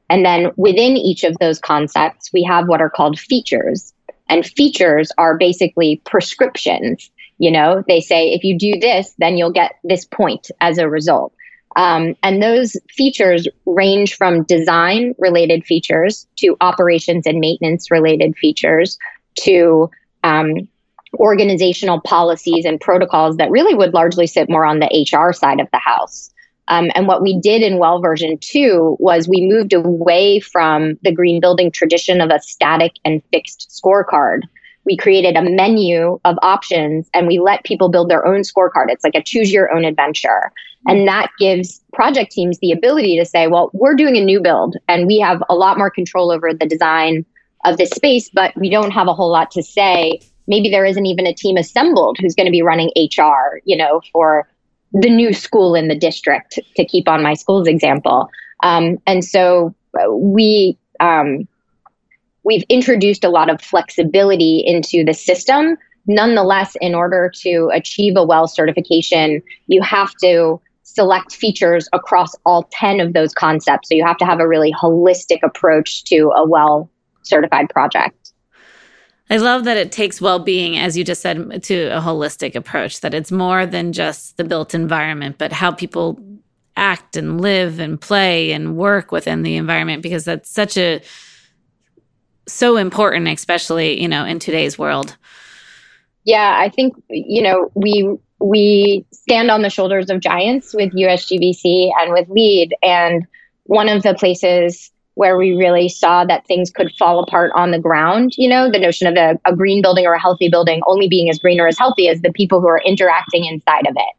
And 0.10 0.26
then 0.26 0.52
within 0.56 0.96
each 0.98 1.24
of 1.24 1.38
those 1.40 1.60
concepts, 1.60 2.32
we 2.34 2.44
have 2.44 2.68
what 2.68 2.82
are 2.82 2.90
called 2.90 3.20
features. 3.20 3.94
And 4.30 4.46
features 4.46 5.12
are 5.18 5.38
basically 5.38 6.02
prescriptions. 6.06 7.10
You 7.38 7.52
know, 7.52 7.84
they 7.88 8.02
say 8.02 8.30
if 8.30 8.44
you 8.44 8.58
do 8.58 8.80
this, 8.80 9.14
then 9.18 9.38
you'll 9.38 9.52
get 9.52 9.76
this 9.84 10.06
point 10.06 10.50
as 10.60 10.78
a 10.78 10.90
result. 10.90 11.34
Um, 11.76 12.16
and 12.24 12.42
those 12.42 12.76
features 12.90 13.48
range 13.66 14.16
from 14.16 14.44
design 14.44 15.14
related 15.20 15.64
features 15.64 16.28
to 16.38 16.58
operations 16.60 17.28
and 17.28 17.40
maintenance 17.40 17.92
related 17.92 18.36
features 18.36 18.98
to 19.42 19.90
um, 20.24 20.68
organizational 21.16 22.02
policies 22.02 22.66
and 22.66 22.82
protocols 22.82 23.38
that 23.38 23.52
really 23.52 23.76
would 23.76 23.94
largely 23.94 24.26
sit 24.26 24.50
more 24.50 24.66
on 24.66 24.80
the 24.80 25.08
HR 25.12 25.32
side 25.34 25.60
of 25.60 25.68
the 25.72 25.80
house. 25.80 26.32
Um, 26.68 26.92
and 26.96 27.08
what 27.08 27.22
we 27.22 27.40
did 27.40 27.62
in 27.62 27.78
Well 27.78 28.02
version 28.02 28.38
2 28.40 28.98
was 29.00 29.28
we 29.28 29.46
moved 29.46 29.74
away 29.74 30.40
from 30.40 30.98
the 31.04 31.14
green 31.14 31.40
building 31.40 31.72
tradition 31.72 32.22
of 32.22 32.30
a 32.30 32.42
static 32.42 32.94
and 33.06 33.22
fixed 33.32 33.70
scorecard. 33.72 34.42
We 34.86 34.98
created 34.98 35.36
a 35.36 35.44
menu 35.44 36.20
of 36.24 36.38
options 36.42 37.10
and 37.14 37.28
we 37.28 37.40
let 37.40 37.66
people 37.66 37.90
build 37.90 38.10
their 38.10 38.26
own 38.26 38.42
scorecard. 38.42 38.86
It's 38.90 39.04
like 39.04 39.16
a 39.16 39.24
choose 39.24 39.52
your 39.52 39.74
own 39.74 39.84
adventure. 39.84 40.52
And 40.86 41.08
that 41.08 41.30
gives 41.38 41.82
project 41.94 42.32
teams 42.32 42.60
the 42.60 42.72
ability 42.72 43.18
to 43.18 43.26
say, 43.26 43.48
well, 43.48 43.70
we're 43.74 43.96
doing 43.96 44.16
a 44.16 44.24
new 44.24 44.40
build 44.40 44.78
and 44.88 45.06
we 45.06 45.20
have 45.20 45.44
a 45.50 45.56
lot 45.56 45.78
more 45.78 45.90
control 45.90 46.32
over 46.32 46.54
the 46.54 46.66
design 46.66 47.26
of 47.66 47.78
this 47.78 47.90
space, 47.90 48.30
but 48.30 48.56
we 48.56 48.70
don't 48.70 48.92
have 48.92 49.08
a 49.08 49.14
whole 49.14 49.32
lot 49.32 49.52
to 49.52 49.64
say. 49.64 50.22
Maybe 50.48 50.70
there 50.70 50.86
isn't 50.86 51.06
even 51.06 51.28
a 51.28 51.34
team 51.34 51.58
assembled 51.58 52.18
who's 52.22 52.36
going 52.36 52.46
to 52.46 52.52
be 52.52 52.62
running 52.62 52.90
HR, 52.96 53.60
you 53.66 53.76
know, 53.76 54.02
for 54.14 54.48
the 54.94 55.10
new 55.10 55.34
school 55.34 55.76
in 55.76 55.88
the 55.88 55.98
district, 55.98 56.60
to 56.76 56.86
keep 56.86 57.08
on 57.08 57.22
my 57.22 57.34
school's 57.34 57.68
example. 57.68 58.30
Um, 58.64 58.98
and 59.06 59.24
so 59.24 59.76
uh, 60.00 60.12
we, 60.12 60.78
um, 61.00 61.48
we've 62.44 62.64
introduced 62.70 63.24
a 63.24 63.30
lot 63.30 63.50
of 63.50 63.62
flexibility 63.62 64.64
into 64.66 65.04
the 65.04 65.14
system. 65.14 65.78
Nonetheless, 66.08 66.76
in 66.80 66.96
order 66.96 67.32
to 67.42 67.70
achieve 67.74 68.14
a 68.16 68.24
well 68.24 68.48
certification, 68.48 69.42
you 69.68 69.82
have 69.82 70.14
to 70.24 70.60
select 70.84 71.36
features 71.36 71.90
across 71.94 72.34
all 72.46 72.68
10 72.72 73.02
of 73.02 73.14
those 73.14 73.34
concepts. 73.34 73.90
So 73.90 73.96
you 73.96 74.06
have 74.06 74.18
to 74.18 74.26
have 74.26 74.40
a 74.40 74.48
really 74.48 74.74
holistic 74.74 75.40
approach 75.44 76.06
to 76.06 76.32
a 76.36 76.48
well 76.48 76.90
certified 77.24 77.70
project. 77.70 78.27
I 79.30 79.38
love 79.38 79.66
that 79.66 79.78
it 79.78 79.92
takes 79.92 80.22
well 80.22 80.40
being, 80.40 80.78
as 80.78 80.98
you 80.98 81.04
just 81.04 81.22
said, 81.22 81.64
to 81.64 81.88
a 81.88 82.00
holistic 82.00 82.56
approach, 82.56 83.02
that 83.02 83.14
it's 83.14 83.32
more 83.32 83.66
than 83.66 83.92
just 83.92 84.38
the 84.38 84.44
built 84.44 84.74
environment, 84.74 85.38
but 85.38 85.52
how 85.52 85.72
people 85.72 86.20
act 86.78 87.18
and 87.18 87.42
live 87.42 87.80
and 87.80 88.00
play 88.00 88.52
and 88.52 88.78
work 88.78 89.12
within 89.12 89.42
the 89.42 89.58
environment, 89.58 90.02
because 90.02 90.24
that's 90.24 90.50
such 90.50 90.78
a 90.78 91.02
so 92.48 92.78
important, 92.78 93.28
especially, 93.28 94.02
you 94.02 94.08
know, 94.08 94.24
in 94.24 94.40
today's 94.40 94.78
world. 94.78 95.18
Yeah, 96.24 96.56
I 96.58 96.70
think, 96.70 96.96
you 97.10 97.42
know, 97.42 97.72
we 97.74 98.18
we 98.40 99.06
stand 99.12 99.50
on 99.50 99.62
the 99.62 99.70
shoulders 99.70 100.10
of 100.10 100.20
giants 100.20 100.74
with 100.74 100.94
USGBC 100.94 101.92
and 102.00 102.14
with 102.14 102.30
LEED. 102.30 102.76
And 102.84 103.26
one 103.64 103.90
of 103.90 104.04
the 104.04 104.14
places 104.14 104.92
where 105.18 105.36
we 105.36 105.58
really 105.58 105.90
saw 105.90 106.24
that 106.24 106.46
things 106.46 106.70
could 106.70 106.92
fall 106.92 107.24
apart 107.24 107.52
on 107.56 107.72
the 107.72 107.80
ground, 107.80 108.36
you 108.38 108.48
know, 108.48 108.70
the 108.70 108.78
notion 108.78 109.08
of 109.08 109.16
a, 109.16 109.40
a 109.50 109.56
green 109.56 109.82
building 109.82 110.06
or 110.06 110.14
a 110.14 110.20
healthy 110.20 110.48
building 110.48 110.80
only 110.86 111.08
being 111.08 111.28
as 111.28 111.40
green 111.40 111.60
or 111.60 111.68
as 111.68 111.76
healthy 111.76 112.08
as 112.08 112.22
the 112.22 112.32
people 112.32 112.62
who 112.62 112.68
are 112.68 112.82
interacting 112.86 113.44
inside 113.44 113.88
of 113.88 113.96
it. 113.96 114.16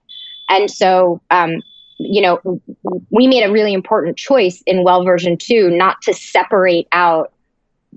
And 0.49 0.69
so, 0.69 1.21
um, 1.31 1.63
you 1.99 2.21
know, 2.21 2.41
we 3.11 3.29
made 3.29 3.45
a 3.45 3.53
really 3.53 3.75
important 3.75 4.17
choice 4.17 4.61
in 4.67 4.83
Well 4.83 5.05
version 5.05 5.39
2 5.39 5.71
not 5.71 6.03
to 6.03 6.13
separate 6.13 6.89
out 6.91 7.33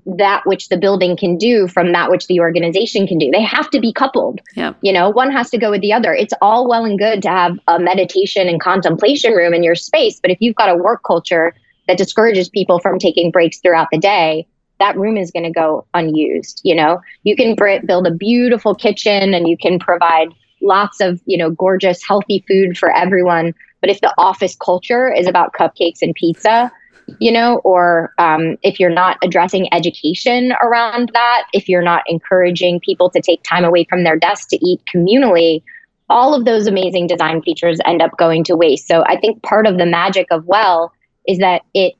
that 0.06 0.42
which 0.46 0.68
the 0.68 0.76
building 0.76 1.16
can 1.16 1.36
do 1.36 1.66
from 1.66 1.90
that 1.92 2.08
which 2.08 2.28
the 2.28 2.38
organization 2.38 3.08
can 3.08 3.18
do. 3.18 3.32
They 3.32 3.42
have 3.42 3.68
to 3.70 3.80
be 3.80 3.92
coupled. 3.92 4.40
Yep. 4.54 4.76
You 4.80 4.92
know, 4.92 5.10
one 5.10 5.32
has 5.32 5.50
to 5.50 5.58
go 5.58 5.72
with 5.72 5.80
the 5.80 5.92
other. 5.92 6.14
It's 6.14 6.34
all 6.40 6.68
well 6.68 6.84
and 6.84 7.00
good 7.00 7.22
to 7.22 7.28
have 7.28 7.58
a 7.66 7.80
meditation 7.80 8.48
and 8.48 8.60
contemplation 8.60 9.32
room 9.32 9.54
in 9.54 9.64
your 9.64 9.74
space, 9.74 10.20
but 10.20 10.30
if 10.30 10.38
you've 10.40 10.54
got 10.54 10.68
a 10.68 10.76
work 10.76 11.02
culture 11.04 11.52
that 11.92 11.98
discourages 11.98 12.48
people 12.48 12.78
from 12.78 12.98
taking 12.98 13.30
breaks 13.30 13.58
throughout 13.58 13.88
the 13.92 13.98
day, 13.98 14.46
that 14.78 14.96
room 14.96 15.18
is 15.18 15.30
going 15.30 15.42
to 15.42 15.50
go 15.50 15.86
unused. 15.92 16.62
You 16.64 16.74
know, 16.74 17.02
you 17.22 17.36
can 17.36 17.54
build 17.84 18.06
a 18.06 18.10
beautiful 18.10 18.74
kitchen 18.74 19.34
and 19.34 19.46
you 19.46 19.58
can 19.58 19.78
provide 19.78 20.28
lots 20.62 21.02
of, 21.02 21.20
you 21.26 21.36
know, 21.36 21.50
gorgeous, 21.50 22.02
healthy 22.02 22.42
food 22.48 22.78
for 22.78 22.90
everyone. 22.90 23.52
But 23.82 23.90
if 23.90 24.00
the 24.00 24.14
office 24.16 24.56
culture 24.56 25.12
is 25.12 25.26
about 25.26 25.52
cupcakes 25.52 26.00
and 26.00 26.14
pizza, 26.14 26.72
you 27.18 27.30
know, 27.30 27.58
or 27.58 28.14
um, 28.16 28.56
if 28.62 28.80
you're 28.80 28.88
not 28.88 29.18
addressing 29.22 29.68
education 29.74 30.54
around 30.62 31.10
that, 31.12 31.42
if 31.52 31.68
you're 31.68 31.82
not 31.82 32.04
encouraging 32.06 32.80
people 32.80 33.10
to 33.10 33.20
take 33.20 33.42
time 33.42 33.66
away 33.66 33.84
from 33.84 34.02
their 34.02 34.18
desk 34.18 34.48
to 34.48 34.66
eat 34.66 34.80
communally, 34.92 35.62
all 36.08 36.34
of 36.34 36.46
those 36.46 36.66
amazing 36.66 37.06
design 37.06 37.42
features 37.42 37.80
end 37.84 38.00
up 38.00 38.16
going 38.16 38.44
to 38.44 38.56
waste. 38.56 38.88
So 38.88 39.04
I 39.04 39.20
think 39.20 39.42
part 39.42 39.66
of 39.66 39.76
the 39.76 39.84
magic 39.84 40.28
of 40.30 40.46
Well 40.46 40.90
is 41.26 41.38
that 41.38 41.62
it 41.74 41.94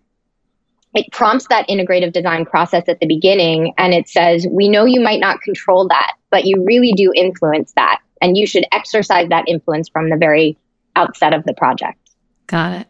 it 0.95 1.11
prompts 1.11 1.47
that 1.49 1.66
integrative 1.68 2.12
design 2.12 2.45
process 2.45 2.85
at 2.87 3.01
the 3.01 3.07
beginning 3.07 3.73
and 3.79 3.95
it 3.95 4.09
says, 4.09 4.47
we 4.51 4.68
know 4.68 4.85
you 4.85 5.01
might 5.01 5.20
not 5.20 5.41
control 5.41 5.89
that, 5.89 6.12
but 6.31 6.45
you 6.45 6.62
really 6.64 6.93
do 6.93 7.12
influence 7.14 7.73
that. 7.77 8.01
And 8.20 8.37
you 8.37 8.47
should 8.47 8.66
exercise 8.73 9.29
that 9.31 9.45
influence 9.49 9.89
from 9.89 10.11
the 10.11 10.18
very 10.18 10.59
outset 10.95 11.33
of 11.33 11.45
the 11.45 11.55
project. 11.55 11.99
Got 12.47 12.83
it. 12.83 12.87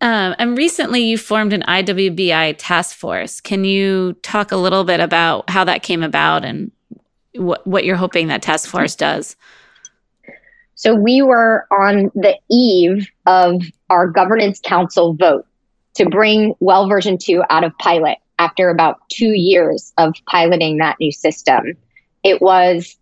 Um, 0.00 0.34
and 0.38 0.56
recently 0.56 1.02
you 1.02 1.18
formed 1.18 1.52
an 1.52 1.62
IWBI 1.68 2.56
task 2.58 2.96
force. 2.96 3.40
Can 3.40 3.64
you 3.64 4.14
talk 4.22 4.50
a 4.50 4.56
little 4.56 4.82
bit 4.82 4.98
about 4.98 5.48
how 5.50 5.64
that 5.64 5.82
came 5.82 6.02
about 6.02 6.44
and 6.44 6.72
what, 7.34 7.64
what 7.66 7.84
you're 7.84 7.96
hoping 7.96 8.28
that 8.28 8.42
task 8.42 8.68
force 8.68 8.96
does? 8.96 9.36
So 10.82 10.96
we 10.96 11.22
were 11.22 11.68
on 11.70 12.10
the 12.16 12.36
eve 12.50 13.08
of 13.24 13.62
our 13.88 14.08
governance 14.08 14.58
council 14.58 15.14
vote 15.14 15.46
to 15.94 16.06
bring 16.06 16.56
well 16.58 16.88
version 16.88 17.18
2 17.18 17.44
out 17.50 17.62
of 17.62 17.78
pilot 17.78 18.18
after 18.40 18.68
about 18.68 18.98
two 19.08 19.30
years 19.32 19.92
of 19.96 20.12
piloting 20.26 20.78
that 20.78 20.96
new 20.98 21.12
system. 21.12 21.76
It 22.24 22.42
was 22.42 22.96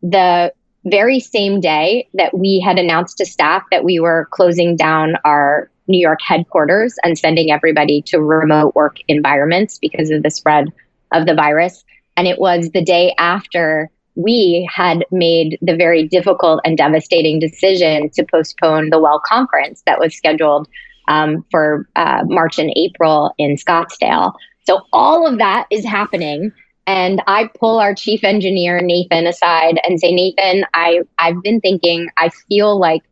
the 0.00 0.54
very 0.86 1.20
same 1.20 1.60
day 1.60 2.08
that 2.14 2.32
we 2.32 2.58
had 2.58 2.78
announced 2.78 3.18
to 3.18 3.26
staff 3.26 3.64
that 3.70 3.84
we 3.84 4.00
were 4.00 4.28
closing 4.30 4.74
down 4.74 5.16
our 5.22 5.70
New 5.88 6.00
York 6.00 6.20
headquarters 6.26 6.94
and 7.04 7.18
sending 7.18 7.50
everybody 7.50 8.00
to 8.06 8.18
remote 8.18 8.74
work 8.74 8.96
environments 9.08 9.76
because 9.78 10.08
of 10.08 10.22
the 10.22 10.30
spread 10.30 10.72
of 11.12 11.26
the 11.26 11.34
virus. 11.34 11.84
And 12.16 12.26
it 12.26 12.38
was 12.38 12.70
the 12.70 12.82
day 12.82 13.14
after 13.18 13.90
we 14.16 14.68
had 14.72 15.04
made 15.10 15.58
the 15.62 15.76
very 15.76 16.08
difficult 16.08 16.60
and 16.64 16.76
devastating 16.76 17.38
decision 17.38 18.10
to 18.10 18.24
postpone 18.24 18.90
the 18.90 18.98
Well 18.98 19.20
conference 19.24 19.82
that 19.86 20.00
was 20.00 20.16
scheduled 20.16 20.68
um, 21.08 21.44
for 21.50 21.88
uh, 21.96 22.22
March 22.24 22.58
and 22.58 22.72
April 22.76 23.32
in 23.38 23.56
Scottsdale. 23.56 24.32
So 24.64 24.80
all 24.92 25.26
of 25.26 25.38
that 25.38 25.66
is 25.70 25.84
happening. 25.84 26.52
And 26.86 27.22
I 27.26 27.50
pull 27.58 27.78
our 27.78 27.94
chief 27.94 28.24
engineer, 28.24 28.80
Nathan, 28.80 29.26
aside 29.26 29.80
and 29.86 30.00
say, 30.00 30.12
Nathan, 30.12 30.64
I, 30.72 31.00
I've 31.18 31.42
been 31.42 31.60
thinking, 31.60 32.08
I 32.16 32.30
feel 32.48 32.78
like 32.78 33.02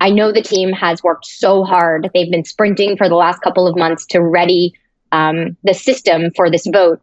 I 0.00 0.10
know 0.10 0.32
the 0.32 0.42
team 0.42 0.72
has 0.72 1.02
worked 1.02 1.26
so 1.26 1.64
hard. 1.64 2.10
They've 2.12 2.30
been 2.30 2.44
sprinting 2.44 2.96
for 2.96 3.08
the 3.08 3.14
last 3.14 3.40
couple 3.40 3.66
of 3.66 3.76
months 3.76 4.04
to 4.06 4.20
ready 4.20 4.74
um, 5.12 5.56
the 5.64 5.72
system 5.72 6.30
for 6.36 6.50
this 6.50 6.66
vote. 6.66 7.00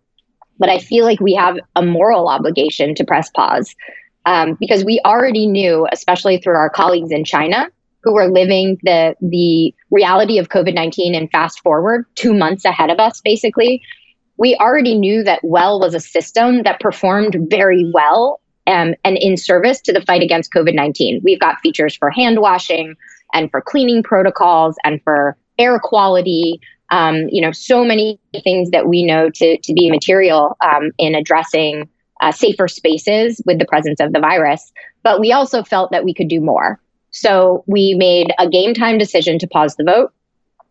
But 0.63 0.69
I 0.69 0.79
feel 0.79 1.03
like 1.03 1.19
we 1.19 1.33
have 1.33 1.57
a 1.75 1.81
moral 1.81 2.29
obligation 2.29 2.95
to 2.95 3.03
press 3.03 3.29
pause 3.29 3.75
um, 4.25 4.55
because 4.61 4.85
we 4.85 5.01
already 5.03 5.45
knew, 5.45 5.85
especially 5.91 6.37
through 6.37 6.55
our 6.55 6.69
colleagues 6.69 7.11
in 7.11 7.25
China, 7.25 7.67
who 8.01 8.13
were 8.13 8.29
living 8.29 8.79
the 8.81 9.13
the 9.19 9.75
reality 9.91 10.37
of 10.37 10.47
COVID 10.47 10.73
nineteen 10.73 11.15
and 11.15 11.29
fast 11.31 11.59
forward 11.59 12.05
two 12.15 12.33
months 12.33 12.63
ahead 12.63 12.89
of 12.89 12.97
us, 12.97 13.19
basically. 13.19 13.81
We 14.37 14.55
already 14.55 14.97
knew 14.97 15.21
that 15.23 15.41
Well 15.43 15.81
was 15.81 15.95
a 15.95 15.99
system 15.99 16.63
that 16.63 16.79
performed 16.79 17.35
very 17.49 17.91
well 17.93 18.39
um, 18.65 18.95
and 19.03 19.17
in 19.17 19.35
service 19.35 19.81
to 19.81 19.91
the 19.91 19.99
fight 19.99 20.23
against 20.23 20.53
COVID 20.53 20.75
19. 20.75 21.19
We've 21.25 21.41
got 21.41 21.59
features 21.59 21.93
for 21.93 22.09
hand 22.09 22.39
washing 22.39 22.95
and 23.33 23.51
for 23.51 23.59
cleaning 23.59 24.01
protocols 24.01 24.77
and 24.85 25.01
for 25.03 25.35
air 25.59 25.77
quality. 25.77 26.61
Um, 26.93 27.27
you 27.29 27.41
know, 27.41 27.51
so 27.51 27.83
many 27.83 28.19
things 28.43 28.69
that 28.69 28.87
we 28.87 29.03
know 29.03 29.29
to, 29.31 29.57
to 29.57 29.73
be 29.73 29.89
material 29.89 30.55
um, 30.61 30.91
in 30.99 31.15
addressing 31.15 31.89
uh, 32.21 32.31
safer 32.31 32.67
spaces 32.67 33.41
with 33.47 33.57
the 33.57 33.65
presence 33.65 33.99
of 33.99 34.13
the 34.13 34.19
virus. 34.19 34.71
But 35.01 35.19
we 35.19 35.31
also 35.31 35.63
felt 35.63 35.89
that 35.91 36.05
we 36.05 36.13
could 36.13 36.27
do 36.27 36.39
more. 36.39 36.79
So 37.09 37.63
we 37.65 37.95
made 37.95 38.31
a 38.37 38.47
game 38.47 38.75
time 38.75 38.99
decision 38.99 39.39
to 39.39 39.47
pause 39.47 39.75
the 39.75 39.83
vote. 39.83 40.13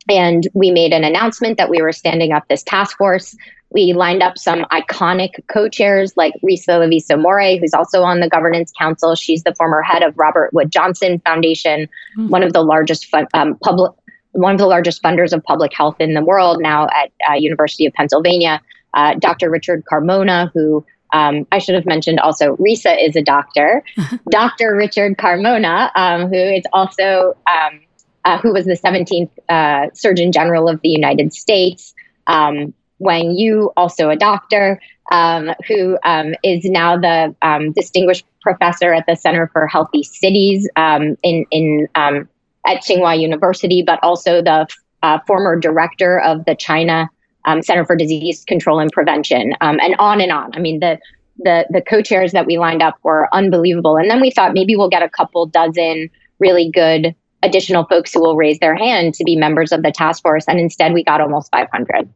And 0.09 0.47
we 0.55 0.71
made 0.71 0.93
an 0.93 1.03
announcement 1.03 1.59
that 1.59 1.71
we 1.71 1.83
were 1.83 1.93
standing 1.93 2.33
up 2.33 2.47
this 2.49 2.63
task 2.63 2.97
force 2.99 3.37
we 3.73 3.93
lined 3.93 4.23
up 4.23 4.39
some 4.39 4.65
iconic 4.65 5.31
co-chairs 5.49 6.13
like 6.17 6.35
Risa 6.45 6.79
Lavizzo-Mourey, 6.79 7.59
who's 7.59 7.75
also 7.75 8.03
on 8.03 8.21
the 8.21 8.29
governance 8.29 8.73
council. 8.79 9.15
She's 9.15 9.43
the 9.43 9.55
former 9.55 9.83
head 9.83 10.03
of 10.03 10.17
Robert 10.19 10.53
Wood 10.53 10.71
Johnson 10.71 11.21
Foundation, 11.25 11.89
mm-hmm. 12.19 12.29
one 12.29 12.43
of 12.43 12.53
the 12.53 12.63
largest 12.63 13.07
fun, 13.07 13.27
um, 13.35 13.57
public, 13.63 13.93
one 14.33 14.53
of 14.53 14.59
the 14.59 14.67
largest 14.67 15.03
funders 15.03 15.33
of 15.33 15.43
public 15.45 15.73
health 15.75 15.97
in 16.01 16.15
the 16.15 16.23
world 16.23 16.61
now 16.61 16.87
at 16.89 17.13
uh, 17.31 17.35
University 17.35 17.87
of 17.87 17.93
Pennsylvania. 17.93 18.61
Uh, 18.95 19.15
Dr. 19.15 19.51
Richard 19.51 19.85
Carmona, 19.85 20.51
who 20.53 20.85
um, 21.13 21.47
I 21.53 21.59
should 21.59 21.75
have 21.75 21.87
mentioned 21.87 22.21
also, 22.21 22.57
Risa 22.57 22.97
is 23.03 23.17
a 23.17 23.23
doctor. 23.23 23.85
Dr. 24.31 24.75
Richard 24.75 25.17
Carmona, 25.17 25.91
um, 25.95 26.29
who 26.29 26.37
is 26.37 26.63
also 26.73 27.37
um, 27.47 27.81
uh, 28.25 28.39
who 28.39 28.53
was 28.53 28.65
the 28.67 28.77
17th 28.77 29.31
uh, 29.49 29.93
Surgeon 29.95 30.33
General 30.33 30.69
of 30.69 30.81
the 30.83 30.89
United 30.89 31.35
States. 31.35 31.95
Um, 32.27 32.73
Wang 32.99 33.33
Yu, 33.33 33.73
also 33.77 34.11
a 34.11 34.17
doctor, 34.17 34.81
um, 35.11 35.51
who 35.67 35.99
um, 36.05 36.35
is 36.45 36.65
now 36.65 36.97
the 36.97 37.35
um, 37.43 37.73
distinguished 37.73 38.25
professor 38.41 38.93
at 38.93 39.05
the 39.07 39.17
Center 39.17 39.49
for 39.53 39.67
Healthy 39.67 40.05
Cities 40.05 40.69
um, 40.77 41.17
in, 41.23 41.45
in 41.51 41.89
um, 41.97 42.29
at 42.67 42.83
Tsinghua 42.83 43.21
University, 43.21 43.83
but 43.83 43.99
also 44.03 44.43
the 44.43 44.67
uh, 45.03 45.19
former 45.27 45.59
director 45.59 46.21
of 46.21 46.45
the 46.45 46.55
China 46.55 47.09
um, 47.45 47.63
Center 47.63 47.85
for 47.85 47.97
Disease 47.97 48.45
Control 48.45 48.79
and 48.79 48.91
Prevention, 48.93 49.55
and 49.61 49.97
on 49.99 50.21
and 50.21 50.31
on. 50.31 50.55
I 50.55 50.59
mean, 50.59 50.81
the 50.81 50.99
the 51.39 51.67
the 51.71 51.83
co-chairs 51.83 52.33
that 52.33 52.47
we 52.47 52.59
lined 52.59 52.83
up 52.83 52.97
were 53.03 53.29
unbelievable, 53.33 53.97
and 53.97 54.11
then 54.11 54.21
we 54.21 54.31
thought 54.31 54.55
maybe 54.55 54.77
we'll 54.77 54.89
get 54.89 55.03
a 55.03 55.09
couple 55.09 55.47
dozen 55.47 56.09
really 56.39 56.71
good 56.71 57.15
additional 57.43 57.85
folks 57.87 58.15
who 58.15 58.21
will 58.21 58.37
raise 58.37 58.61
their 58.61 58.77
hand 58.77 59.15
to 59.15 59.25
be 59.25 59.35
members 59.35 59.73
of 59.73 59.83
the 59.83 59.91
task 59.91 60.23
force, 60.23 60.45
and 60.47 60.61
instead 60.61 60.93
we 60.93 61.03
got 61.03 61.21
almost 61.21 61.51
500 61.51 62.09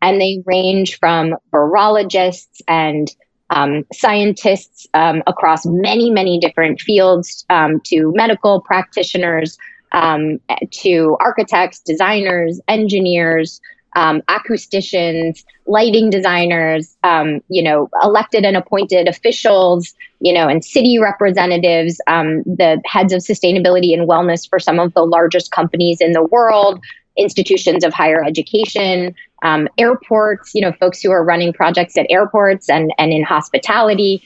and 0.00 0.20
they 0.20 0.42
range 0.46 0.98
from 0.98 1.34
virologists 1.52 2.60
and 2.68 3.14
um, 3.50 3.84
scientists 3.92 4.86
um, 4.94 5.22
across 5.26 5.64
many, 5.64 6.10
many 6.10 6.38
different 6.38 6.80
fields 6.80 7.44
um, 7.50 7.80
to 7.84 8.12
medical 8.14 8.60
practitioners, 8.60 9.56
um, 9.92 10.40
to 10.70 11.16
architects, 11.20 11.80
designers, 11.80 12.60
engineers, 12.68 13.60
um, 13.96 14.20
acousticians, 14.22 15.44
lighting 15.66 16.10
designers, 16.10 16.96
um, 17.04 17.40
you 17.48 17.62
know, 17.62 17.88
elected 18.02 18.44
and 18.44 18.56
appointed 18.56 19.08
officials, 19.08 19.94
you 20.20 20.32
know, 20.32 20.46
and 20.46 20.64
city 20.64 20.98
representatives, 20.98 21.96
the 22.06 22.80
heads 22.84 23.12
of 23.12 23.20
sustainability 23.20 23.92
and 23.94 24.08
wellness 24.08 24.48
for 24.48 24.58
some 24.58 24.78
of 24.78 24.92
the 24.94 25.04
largest 25.04 25.50
companies 25.50 26.00
in 26.00 26.12
the 26.12 26.22
world, 26.22 26.80
institutions 27.16 27.84
of 27.84 27.92
higher 27.92 28.22
education, 28.22 29.14
um, 29.42 29.68
airports, 29.78 30.54
you 30.54 30.60
know, 30.60 30.72
folks 30.72 31.00
who 31.00 31.10
are 31.10 31.24
running 31.24 31.52
projects 31.52 31.96
at 31.96 32.06
airports 32.10 32.68
and, 32.68 32.92
and 32.98 33.12
in 33.12 33.22
hospitality. 33.22 34.22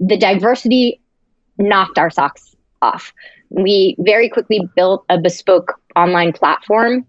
The 0.00 0.16
diversity 0.16 1.00
knocked 1.58 1.98
our 1.98 2.10
socks 2.10 2.54
off. 2.82 3.12
We 3.50 3.96
very 3.98 4.28
quickly 4.28 4.68
built 4.74 5.04
a 5.08 5.20
bespoke 5.20 5.80
online 5.96 6.32
platform 6.32 7.06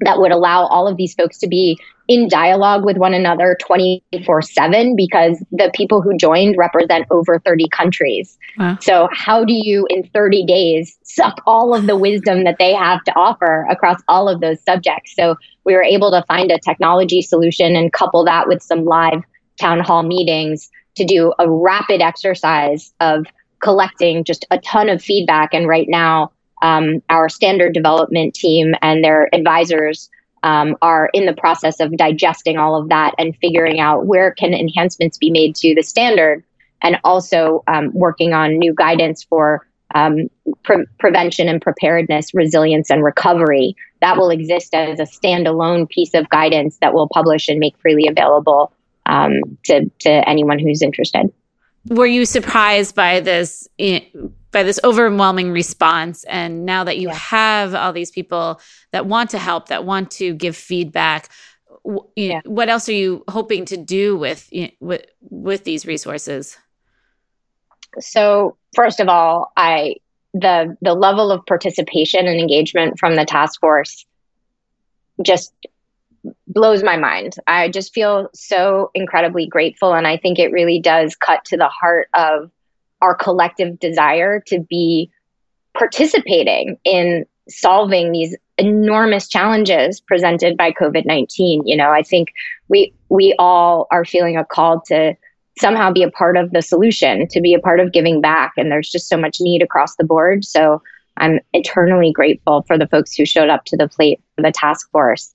that 0.00 0.18
would 0.18 0.32
allow 0.32 0.66
all 0.66 0.86
of 0.86 0.96
these 0.96 1.14
folks 1.14 1.38
to 1.38 1.48
be 1.48 1.78
in 2.08 2.28
dialogue 2.28 2.84
with 2.84 2.96
one 2.98 3.14
another 3.14 3.56
24 3.60 4.42
7 4.42 4.94
because 4.94 5.42
the 5.50 5.70
people 5.74 6.02
who 6.02 6.16
joined 6.16 6.56
represent 6.56 7.06
over 7.10 7.38
30 7.40 7.68
countries. 7.70 8.38
Wow. 8.58 8.78
So, 8.80 9.08
how 9.12 9.44
do 9.44 9.52
you, 9.52 9.86
in 9.90 10.04
30 10.08 10.44
days, 10.44 10.96
suck 11.02 11.42
all 11.46 11.74
of 11.74 11.86
the 11.86 11.96
wisdom 11.96 12.44
that 12.44 12.56
they 12.58 12.74
have 12.74 13.02
to 13.04 13.12
offer 13.12 13.66
across 13.70 14.00
all 14.08 14.28
of 14.28 14.40
those 14.40 14.62
subjects? 14.62 15.14
So, 15.16 15.36
we 15.64 15.74
were 15.74 15.82
able 15.82 16.10
to 16.12 16.22
find 16.28 16.50
a 16.50 16.58
technology 16.58 17.22
solution 17.22 17.74
and 17.74 17.92
couple 17.92 18.24
that 18.24 18.46
with 18.46 18.62
some 18.62 18.84
live 18.84 19.22
town 19.58 19.80
hall 19.80 20.02
meetings 20.02 20.70
to 20.96 21.04
do 21.04 21.32
a 21.38 21.50
rapid 21.50 22.00
exercise 22.00 22.92
of 23.00 23.26
collecting 23.66 24.22
just 24.22 24.46
a 24.52 24.58
ton 24.58 24.88
of 24.88 25.02
feedback. 25.02 25.52
And 25.52 25.66
right 25.66 25.88
now, 25.88 26.30
um, 26.62 27.02
our 27.10 27.28
standard 27.28 27.74
development 27.74 28.32
team 28.32 28.76
and 28.80 29.02
their 29.02 29.28
advisors 29.34 30.08
um, 30.44 30.76
are 30.82 31.10
in 31.12 31.26
the 31.26 31.32
process 31.32 31.80
of 31.80 31.96
digesting 31.96 32.58
all 32.58 32.80
of 32.80 32.90
that 32.90 33.16
and 33.18 33.36
figuring 33.38 33.80
out 33.80 34.06
where 34.06 34.30
can 34.30 34.54
enhancements 34.54 35.18
be 35.18 35.30
made 35.30 35.56
to 35.56 35.74
the 35.74 35.82
standard 35.82 36.44
and 36.80 36.96
also 37.02 37.64
um, 37.66 37.90
working 37.92 38.32
on 38.32 38.56
new 38.56 38.72
guidance 38.72 39.24
for 39.24 39.66
um, 39.96 40.30
pre- 40.62 40.86
prevention 41.00 41.48
and 41.48 41.60
preparedness, 41.60 42.34
resilience 42.34 42.88
and 42.88 43.02
recovery. 43.02 43.74
That 44.00 44.16
will 44.16 44.30
exist 44.30 44.76
as 44.76 45.00
a 45.00 45.02
standalone 45.02 45.88
piece 45.88 46.14
of 46.14 46.28
guidance 46.28 46.78
that 46.82 46.94
we'll 46.94 47.08
publish 47.08 47.48
and 47.48 47.58
make 47.58 47.76
freely 47.78 48.06
available 48.06 48.72
um, 49.06 49.32
to 49.64 49.90
to 50.00 50.28
anyone 50.28 50.60
who's 50.60 50.82
interested. 50.82 51.32
Were 51.88 52.06
you 52.06 52.24
surprised 52.24 52.94
by 52.94 53.20
this? 53.20 53.68
Eh, 53.78 54.00
by 54.56 54.62
this 54.62 54.80
overwhelming 54.84 55.50
response 55.50 56.24
and 56.24 56.64
now 56.64 56.82
that 56.82 56.96
you 56.96 57.08
yeah. 57.08 57.14
have 57.14 57.74
all 57.74 57.92
these 57.92 58.10
people 58.10 58.58
that 58.90 59.04
want 59.04 59.28
to 59.28 59.38
help 59.38 59.68
that 59.68 59.84
want 59.84 60.10
to 60.10 60.32
give 60.32 60.56
feedback 60.56 61.28
you, 61.84 62.00
yeah. 62.16 62.40
what 62.46 62.70
else 62.70 62.88
are 62.88 62.94
you 62.94 63.22
hoping 63.28 63.66
to 63.66 63.76
do 63.76 64.16
with 64.16 64.50
with 64.80 65.04
with 65.20 65.64
these 65.64 65.84
resources 65.84 66.56
so 67.98 68.56
first 68.74 68.98
of 68.98 69.08
all 69.08 69.52
i 69.58 69.94
the 70.32 70.74
the 70.80 70.94
level 70.94 71.30
of 71.30 71.44
participation 71.44 72.26
and 72.26 72.40
engagement 72.40 72.98
from 72.98 73.14
the 73.14 73.26
task 73.26 73.60
force 73.60 74.06
just 75.22 75.52
blows 76.48 76.82
my 76.82 76.96
mind. 76.96 77.36
I 77.46 77.68
just 77.68 77.92
feel 77.92 78.28
so 78.32 78.90
incredibly 78.94 79.46
grateful. 79.46 79.94
And 79.94 80.06
I 80.06 80.16
think 80.16 80.38
it 80.38 80.52
really 80.52 80.80
does 80.80 81.16
cut 81.16 81.44
to 81.46 81.56
the 81.56 81.68
heart 81.68 82.08
of 82.14 82.50
our 83.00 83.14
collective 83.14 83.78
desire 83.78 84.40
to 84.46 84.60
be 84.60 85.10
participating 85.76 86.78
in 86.84 87.26
solving 87.48 88.12
these 88.12 88.36
enormous 88.58 89.28
challenges 89.28 90.00
presented 90.00 90.56
by 90.56 90.72
COVID-19. 90.72 91.62
You 91.64 91.76
know, 91.76 91.90
I 91.90 92.02
think 92.02 92.32
we 92.68 92.94
we 93.08 93.34
all 93.38 93.86
are 93.90 94.04
feeling 94.04 94.36
a 94.36 94.44
call 94.44 94.80
to 94.82 95.14
somehow 95.58 95.90
be 95.90 96.02
a 96.02 96.10
part 96.10 96.36
of 96.36 96.52
the 96.52 96.62
solution, 96.62 97.26
to 97.28 97.40
be 97.40 97.54
a 97.54 97.60
part 97.60 97.80
of 97.80 97.92
giving 97.92 98.20
back 98.20 98.52
and 98.56 98.70
there's 98.70 98.90
just 98.90 99.08
so 99.08 99.16
much 99.16 99.38
need 99.40 99.62
across 99.62 99.96
the 99.96 100.04
board. 100.04 100.44
So 100.44 100.82
I'm 101.16 101.40
eternally 101.54 102.12
grateful 102.12 102.62
for 102.66 102.76
the 102.76 102.88
folks 102.88 103.14
who 103.14 103.24
showed 103.24 103.48
up 103.48 103.64
to 103.66 103.76
the 103.76 103.88
plate 103.88 104.20
for 104.34 104.42
the 104.42 104.52
task 104.52 104.90
force. 104.90 105.32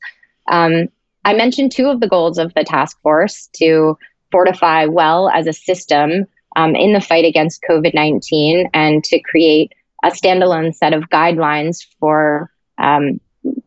Um, 0.47 0.89
I 1.23 1.33
mentioned 1.33 1.71
two 1.71 1.87
of 1.87 1.99
the 1.99 2.07
goals 2.07 2.37
of 2.37 2.53
the 2.53 2.63
task 2.63 2.99
force 3.01 3.49
to 3.53 3.97
fortify 4.31 4.85
well 4.85 5.29
as 5.29 5.47
a 5.47 5.53
system 5.53 6.25
um, 6.55 6.75
in 6.75 6.93
the 6.93 7.01
fight 7.01 7.25
against 7.25 7.63
COVID 7.69 7.93
19 7.93 8.69
and 8.73 9.03
to 9.03 9.19
create 9.19 9.73
a 10.03 10.09
standalone 10.09 10.73
set 10.73 10.93
of 10.93 11.09
guidelines 11.09 11.85
for 11.99 12.51
um, 12.77 13.19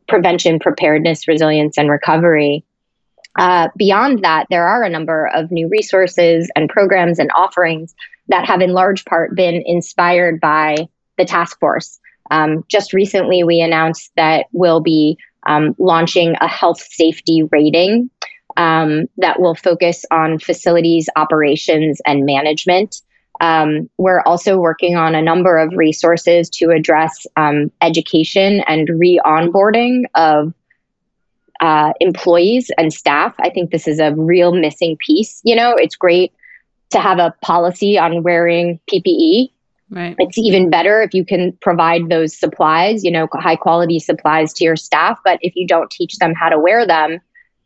prevention, 0.09 0.59
preparedness, 0.59 1.29
resilience, 1.29 1.79
and 1.79 1.91
recovery. 1.91 2.65
Uh, 3.37 3.69
beyond 3.77 4.23
that, 4.23 4.47
there 4.51 4.67
are 4.67 4.83
a 4.83 4.91
number 4.91 5.29
of 5.35 5.51
new 5.51 5.69
resources 5.69 6.51
and 6.55 6.69
programs 6.69 7.19
and 7.19 7.31
offerings 7.37 7.95
that 8.29 8.47
have, 8.47 8.61
in 8.61 8.73
large 8.73 9.05
part, 9.05 9.35
been 9.35 9.63
inspired 9.67 10.41
by 10.41 10.77
the 11.19 11.25
task 11.25 11.59
force. 11.59 11.99
Um, 12.31 12.65
just 12.69 12.93
recently, 12.93 13.45
we 13.45 13.61
announced 13.61 14.13
that 14.17 14.47
we'll 14.53 14.81
be 14.81 15.19
um, 15.47 15.75
launching 15.79 16.35
a 16.41 16.49
health 16.49 16.81
safety 16.81 17.43
rating 17.51 18.11
um, 18.57 19.07
that 19.19 19.41
will 19.41 19.55
focus 19.55 20.05
on 20.11 20.39
facilities 20.39 21.09
operations 21.17 22.01
and 22.07 22.25
management. 22.25 23.01
Um, 23.41 23.91
we're 23.99 24.23
also 24.23 24.59
working 24.59 24.97
on 24.97 25.15
a 25.15 25.23
number 25.23 25.59
of 25.59 25.73
resources 25.77 26.49
to 26.51 26.71
address 26.71 27.27
um, 27.37 27.73
education 27.83 28.63
and 28.67 28.89
re 28.89 29.21
onboarding 29.25 30.05
of 30.15 30.55
uh, 31.61 31.93
employees 32.01 32.71
and 32.79 32.93
staff. 32.93 33.35
I 33.41 33.51
think 33.51 33.71
this 33.71 33.89
is 33.89 33.99
a 33.99 34.15
real 34.15 34.53
missing 34.53 34.97
piece. 34.99 35.41
You 35.45 35.57
know, 35.57 35.75
it's 35.75 35.97
great 35.97 36.33
to 36.91 37.01
have 37.01 37.19
a 37.19 37.35
policy 37.43 37.99
on 37.99 38.23
wearing 38.23 38.79
PPE. 38.93 39.51
Right. 39.91 40.17
It's 40.19 40.39
even 40.39 40.71
better 40.71 41.03
if 41.03 41.15
you 41.15 41.25
can 41.25 41.57
provide 41.61 42.09
those 42.09 42.37
supplies, 42.37 43.05
you 43.05 43.11
know, 43.11 43.29
high 43.33 43.57
quality 43.57 43.99
supplies 43.99 44.53
to 44.55 44.65
your 44.65 44.77
staff. 44.77 45.19
But 45.25 45.39
if 45.43 45.55
you 45.57 45.67
don't 45.67 45.91
teach 45.91 46.17
them 46.19 46.35
how 46.35 46.49
to 46.49 46.59
wear 46.59 46.87
them, 46.87 47.21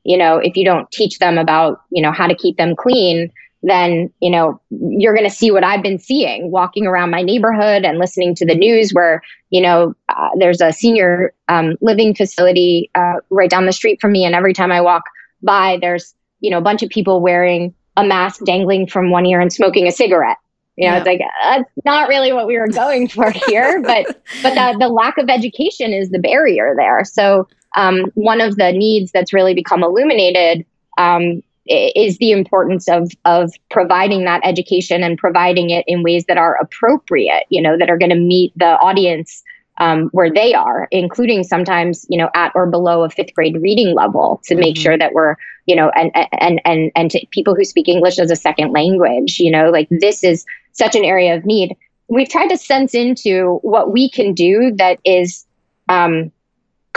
you 0.04 0.18
know, 0.18 0.38
if 0.38 0.56
you 0.56 0.64
don't 0.64 0.90
teach 0.90 1.18
them 1.18 1.38
about, 1.38 1.82
you 1.90 2.02
know, 2.02 2.12
how 2.12 2.26
to 2.26 2.34
keep 2.34 2.56
them 2.56 2.74
clean, 2.74 3.30
then, 3.62 4.12
you 4.20 4.30
know, 4.30 4.60
you're 4.70 5.14
going 5.14 5.28
to 5.28 5.34
see 5.34 5.50
what 5.50 5.64
I've 5.64 5.82
been 5.82 5.98
seeing 5.98 6.50
walking 6.50 6.86
around 6.86 7.10
my 7.10 7.22
neighborhood 7.22 7.84
and 7.84 7.98
listening 7.98 8.34
to 8.36 8.46
the 8.46 8.54
news 8.54 8.92
where, 8.92 9.22
you 9.50 9.60
know, 9.60 9.94
uh, 10.08 10.28
there's 10.38 10.60
a 10.60 10.72
senior 10.72 11.34
um, 11.48 11.76
living 11.80 12.14
facility 12.14 12.90
uh, 12.94 13.14
right 13.30 13.50
down 13.50 13.66
the 13.66 13.72
street 13.72 14.00
from 14.00 14.12
me. 14.12 14.24
And 14.24 14.34
every 14.34 14.54
time 14.54 14.70
I 14.70 14.80
walk 14.80 15.04
by, 15.42 15.78
there's, 15.80 16.14
you 16.40 16.50
know, 16.50 16.58
a 16.58 16.62
bunch 16.62 16.82
of 16.82 16.90
people 16.90 17.20
wearing 17.20 17.74
a 17.96 18.04
mask 18.04 18.44
dangling 18.44 18.86
from 18.86 19.10
one 19.10 19.26
ear 19.26 19.40
and 19.40 19.52
smoking 19.52 19.86
a 19.88 19.92
cigarette. 19.92 20.36
You 20.78 20.86
know, 20.86 20.92
yeah. 20.92 20.98
it's 20.98 21.06
like 21.06 21.20
that's 21.42 21.84
not 21.84 22.08
really 22.08 22.32
what 22.32 22.46
we 22.46 22.56
were 22.56 22.68
going 22.68 23.08
for 23.08 23.30
here, 23.48 23.82
but 23.82 24.06
but 24.42 24.54
the, 24.54 24.76
the 24.78 24.88
lack 24.88 25.18
of 25.18 25.28
education 25.28 25.92
is 25.92 26.10
the 26.10 26.20
barrier 26.20 26.74
there. 26.76 27.02
So 27.04 27.48
um, 27.74 28.12
one 28.14 28.40
of 28.40 28.56
the 28.56 28.70
needs 28.70 29.10
that's 29.10 29.32
really 29.32 29.54
become 29.54 29.82
illuminated 29.82 30.64
um, 30.96 31.42
is 31.66 32.18
the 32.18 32.30
importance 32.30 32.88
of 32.88 33.10
of 33.24 33.52
providing 33.70 34.24
that 34.26 34.40
education 34.44 35.02
and 35.02 35.18
providing 35.18 35.70
it 35.70 35.84
in 35.88 36.04
ways 36.04 36.26
that 36.26 36.38
are 36.38 36.56
appropriate. 36.62 37.42
You 37.48 37.60
know, 37.60 37.76
that 37.76 37.90
are 37.90 37.98
going 37.98 38.10
to 38.10 38.16
meet 38.16 38.52
the 38.54 38.78
audience 38.78 39.42
um, 39.78 40.08
where 40.12 40.32
they 40.32 40.54
are, 40.54 40.88
including 40.90 41.44
sometimes 41.44 42.06
you 42.08 42.18
know 42.18 42.30
at 42.34 42.52
or 42.54 42.66
below 42.66 43.04
a 43.04 43.10
fifth 43.10 43.34
grade 43.34 43.56
reading 43.60 43.94
level, 43.94 44.40
to 44.44 44.54
make 44.54 44.74
mm-hmm. 44.74 44.82
sure 44.82 44.98
that 44.98 45.12
we're 45.12 45.36
you 45.66 45.76
know 45.76 45.90
and 45.90 46.10
and 46.40 46.60
and 46.64 46.90
and 46.94 47.10
to 47.10 47.26
people 47.30 47.54
who 47.54 47.64
speak 47.64 47.88
English 47.88 48.18
as 48.18 48.30
a 48.30 48.36
second 48.36 48.72
language. 48.72 49.38
You 49.38 49.50
know, 49.50 49.70
like 49.70 49.88
this 49.90 50.22
is 50.24 50.44
such 50.72 50.94
an 50.94 51.04
area 51.04 51.36
of 51.36 51.44
need. 51.44 51.76
We've 52.08 52.28
tried 52.28 52.48
to 52.48 52.56
sense 52.56 52.94
into 52.94 53.58
what 53.62 53.92
we 53.92 54.08
can 54.08 54.32
do 54.32 54.72
that 54.76 54.98
is 55.04 55.44
um, 55.88 56.32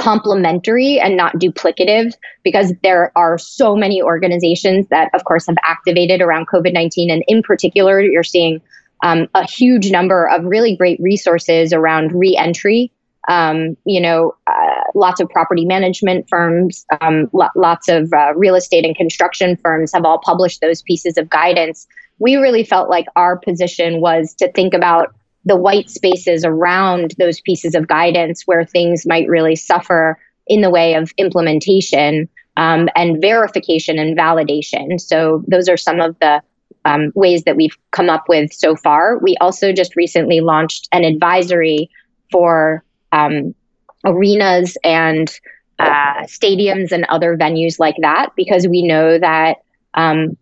complementary 0.02 1.00
and 1.00 1.16
not 1.16 1.36
duplicative 1.36 2.14
because 2.44 2.74
there 2.82 3.12
are 3.16 3.38
so 3.38 3.76
many 3.76 4.02
organizations 4.02 4.88
that, 4.90 5.10
of 5.14 5.24
course, 5.26 5.46
have 5.48 5.58
activated 5.64 6.22
around 6.22 6.48
COVID 6.48 6.74
19. 6.74 7.12
And 7.12 7.24
in 7.28 7.44
particular, 7.44 8.02
you're 8.02 8.24
seeing 8.24 8.62
um, 9.04 9.28
a 9.34 9.46
huge 9.46 9.92
number 9.92 10.30
of 10.30 10.44
really 10.46 10.76
great 10.76 11.00
resources 11.02 11.74
around 11.74 12.14
reentry. 12.14 12.92
Um, 13.28 13.78
you 13.86 14.02
know, 14.02 14.36
uh, 14.48 14.82
lots 14.96 15.22
of 15.22 15.30
property 15.30 15.66
management 15.66 16.28
firms, 16.28 16.86
um, 17.02 17.30
lo- 17.34 17.50
lots 17.56 17.88
of 17.88 18.12
uh, 18.14 18.34
real 18.36 18.56
estate 18.56 18.84
and 18.84 18.96
construction 18.96 19.58
firms 19.58 19.92
have 19.94 20.06
all 20.06 20.20
published 20.20 20.60
those 20.62 20.82
pieces 20.82 21.18
of 21.18 21.30
guidance. 21.30 21.88
We 22.20 22.36
really 22.36 22.64
felt 22.64 22.90
like 22.90 23.06
our 23.16 23.38
position 23.38 24.02
was 24.02 24.34
to 24.36 24.52
think 24.52 24.74
about 24.74 25.14
the 25.46 25.56
white 25.56 25.90
spaces 25.90 26.44
around 26.44 27.16
those 27.18 27.42
pieces 27.42 27.76
of 27.76 27.88
guidance 27.88 28.44
where 28.46 28.66
things 28.66 29.06
might 29.06 29.28
really 29.28 29.56
suffer 29.56 30.18
in 30.48 30.62
the 30.62 30.70
way 30.70 30.96
of 30.96 31.12
implementation 31.18 32.28
um, 32.58 32.90
and 32.96 33.22
verification 33.22 33.98
and 33.98 34.18
validation. 34.18 35.00
So, 35.00 35.44
those 35.48 35.70
are 35.70 35.78
some 35.78 36.00
of 36.00 36.18
the 36.20 36.42
um, 36.86 37.12
ways 37.16 37.44
that 37.44 37.56
we've 37.56 37.76
come 37.92 38.10
up 38.10 38.26
with 38.28 38.52
so 38.54 38.76
far. 38.76 39.18
We 39.20 39.38
also 39.42 39.72
just 39.72 39.96
recently 39.96 40.42
launched 40.42 40.88
an 40.92 41.04
advisory 41.04 41.90
for 42.32 42.84
um, 43.12 43.54
arenas 44.06 44.78
and 44.84 45.32
uh, 45.80 46.24
stadiums 46.24 46.92
and 46.92 47.06
other 47.06 47.38
venues 47.38 47.80
like 47.80 47.96
that 48.02 48.30
because 48.36 48.68
we 48.68 48.82
know 48.82 49.18
that 49.18 49.58
um, 49.94 50.38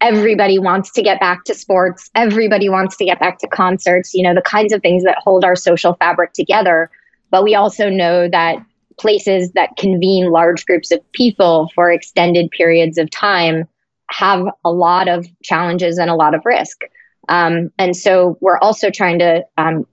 everybody 0.00 0.58
wants 0.58 0.90
to 0.92 1.02
get 1.02 1.18
back 1.18 1.44
to 1.44 1.54
sports 1.54 2.08
everybody 2.14 2.68
wants 2.68 2.96
to 2.96 3.04
get 3.04 3.18
back 3.18 3.38
to 3.38 3.48
concerts 3.48 4.14
you 4.14 4.22
know 4.22 4.34
the 4.34 4.42
kinds 4.42 4.72
of 4.72 4.80
things 4.80 5.02
that 5.02 5.18
hold 5.18 5.44
our 5.44 5.56
social 5.56 5.94
fabric 5.94 6.32
together 6.32 6.88
but 7.30 7.42
we 7.42 7.54
also 7.54 7.90
know 7.90 8.28
that 8.28 8.56
places 8.98 9.52
that 9.52 9.76
convene 9.76 10.30
large 10.30 10.64
groups 10.66 10.90
of 10.92 11.00
people 11.12 11.68
for 11.74 11.90
extended 11.90 12.50
periods 12.50 12.98
of 12.98 13.10
time 13.10 13.66
have 14.10 14.46
a 14.64 14.70
lot 14.70 15.08
of 15.08 15.26
challenges 15.42 15.98
and 15.98 16.10
a 16.10 16.14
lot 16.14 16.34
of 16.34 16.42
risk 16.44 16.82
um, 17.28 17.70
and 17.78 17.96
so 17.96 18.38
we're 18.40 18.58
also 18.58 18.90
trying 18.90 19.18
to 19.18 19.44
um, 19.56 19.86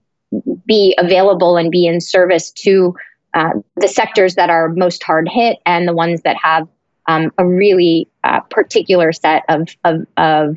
be 0.66 0.94
available 0.98 1.56
and 1.56 1.70
be 1.70 1.86
in 1.86 2.00
service 2.00 2.50
to 2.50 2.94
uh, 3.34 3.50
the 3.76 3.88
sectors 3.88 4.34
that 4.36 4.50
are 4.50 4.70
most 4.70 5.02
hard 5.02 5.28
hit 5.28 5.58
and 5.66 5.86
the 5.86 5.92
ones 5.92 6.22
that 6.22 6.36
have 6.36 6.66
um, 7.08 7.30
a 7.38 7.46
really 7.46 8.08
uh, 8.24 8.40
particular 8.40 9.12
set 9.12 9.44
of 9.48 9.68
of, 9.84 10.06
of 10.16 10.56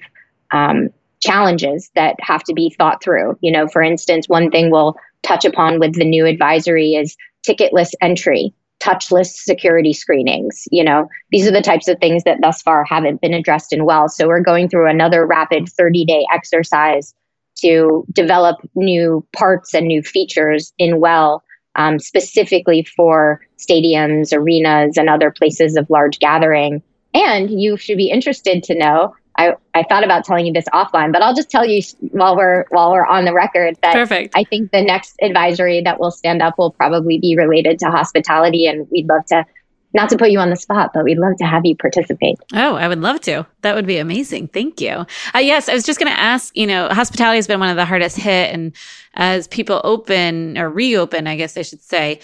um, 0.51 0.89
challenges 1.20 1.91
that 1.95 2.16
have 2.22 2.43
to 2.45 2.53
be 2.53 2.74
thought 2.78 3.03
through. 3.03 3.38
You 3.41 3.51
know, 3.51 3.68
for 3.68 3.82
instance, 3.82 4.30
one 4.30 4.49
thing 4.49 4.72
we'll 4.72 4.95
touch 5.22 5.45
upon 5.45 5.80
with 5.80 5.95
the 5.95 6.05
new 6.05 6.26
advisory 6.26 6.93
is 6.95 7.18
ticketless 7.47 7.91
entry, 8.01 8.53
touchless 8.80 9.27
security 9.27 9.93
screenings. 9.93 10.67
You 10.71 10.84
know, 10.84 11.09
these 11.32 11.47
are 11.47 11.51
the 11.51 11.61
types 11.61 11.88
of 11.88 11.97
things 11.99 12.23
that 12.23 12.39
thus 12.41 12.61
far 12.61 12.84
haven't 12.84 13.21
been 13.21 13.34
addressed 13.34 13.73
in 13.73 13.86
well. 13.86 14.09
So 14.09 14.27
we're 14.27 14.41
going 14.41 14.69
through 14.69 14.89
another 14.89 15.25
rapid 15.25 15.69
30 15.69 16.05
day 16.05 16.25
exercise 16.34 17.13
to 17.57 18.05
develop 18.13 18.57
new 18.75 19.25
parts 19.36 19.73
and 19.73 19.88
new 19.88 20.01
features 20.01 20.73
in 20.77 20.99
well 20.99 21.43
um, 21.75 21.99
specifically 21.99 22.84
for 22.95 23.41
stadiums, 23.57 24.34
arenas, 24.34 24.97
and 24.97 25.09
other 25.09 25.32
places 25.32 25.75
of 25.75 25.89
large 25.89 26.19
gathering. 26.19 26.82
And 27.13 27.49
you 27.49 27.77
should 27.77 27.97
be 27.97 28.11
interested 28.11 28.63
to 28.63 28.75
know. 28.75 29.15
I, 29.40 29.56
I 29.74 29.84
thought 29.84 30.04
about 30.04 30.26
telling 30.26 30.46
you 30.46 30.52
this 30.52 30.66
offline, 30.74 31.14
but 31.14 31.22
I'll 31.22 31.34
just 31.34 31.50
tell 31.50 31.66
you 31.66 31.82
while 32.12 32.36
we're 32.36 32.66
while 32.72 32.92
we're 32.92 33.06
on 33.06 33.24
the 33.24 33.34
record 33.34 33.78
that 33.82 33.94
Perfect. 33.94 34.36
I 34.36 34.44
think 34.44 34.72
the 34.72 34.82
next 34.82 35.16
advisory 35.22 35.82
that 35.82 35.98
will 35.98 36.12
stand 36.12 36.42
up 36.42 36.58
will 36.58 36.72
probably 36.72 37.20
be 37.20 37.38
related 37.38 37.80
to 37.80 37.86
hospitality, 37.90 38.66
and 38.68 38.86
we'd 38.92 39.08
love 39.08 39.26
to 39.28 39.46
not 39.94 40.10
to 40.10 40.18
put 40.18 40.30
you 40.30 40.40
on 40.40 40.50
the 40.50 40.56
spot, 40.56 40.92
but 40.94 41.04
we'd 41.04 41.18
love 41.18 41.38
to 41.38 41.46
have 41.46 41.66
you 41.66 41.76
participate. 41.76 42.36
Oh, 42.54 42.76
I 42.76 42.88
would 42.88 43.00
love 43.00 43.22
to. 43.22 43.48
That 43.62 43.76
would 43.76 43.88
be 43.88 43.98
amazing. 43.98 44.50
Thank 44.50 44.82
you. 44.82 45.06
Uh, 45.34 45.40
yes, 45.40 45.68
I 45.68 45.74
was 45.74 45.84
just 45.84 46.00
going 46.00 46.12
to 46.12 46.20
ask, 46.20 46.56
you 46.56 46.68
know, 46.68 46.90
hospitality 46.90 47.38
has 47.38 47.48
been 47.48 47.60
one 47.60 47.70
of 47.70 47.76
the 47.76 47.86
hardest 47.86 48.18
hit. 48.18 48.54
And 48.54 48.76
as 49.16 49.48
people 49.48 49.82
open 49.84 50.60
or 50.60 50.70
reopen, 50.70 51.26
I 51.26 51.36
guess 51.36 51.58
I 51.58 51.64
should 51.64 51.82
say, 51.82 52.20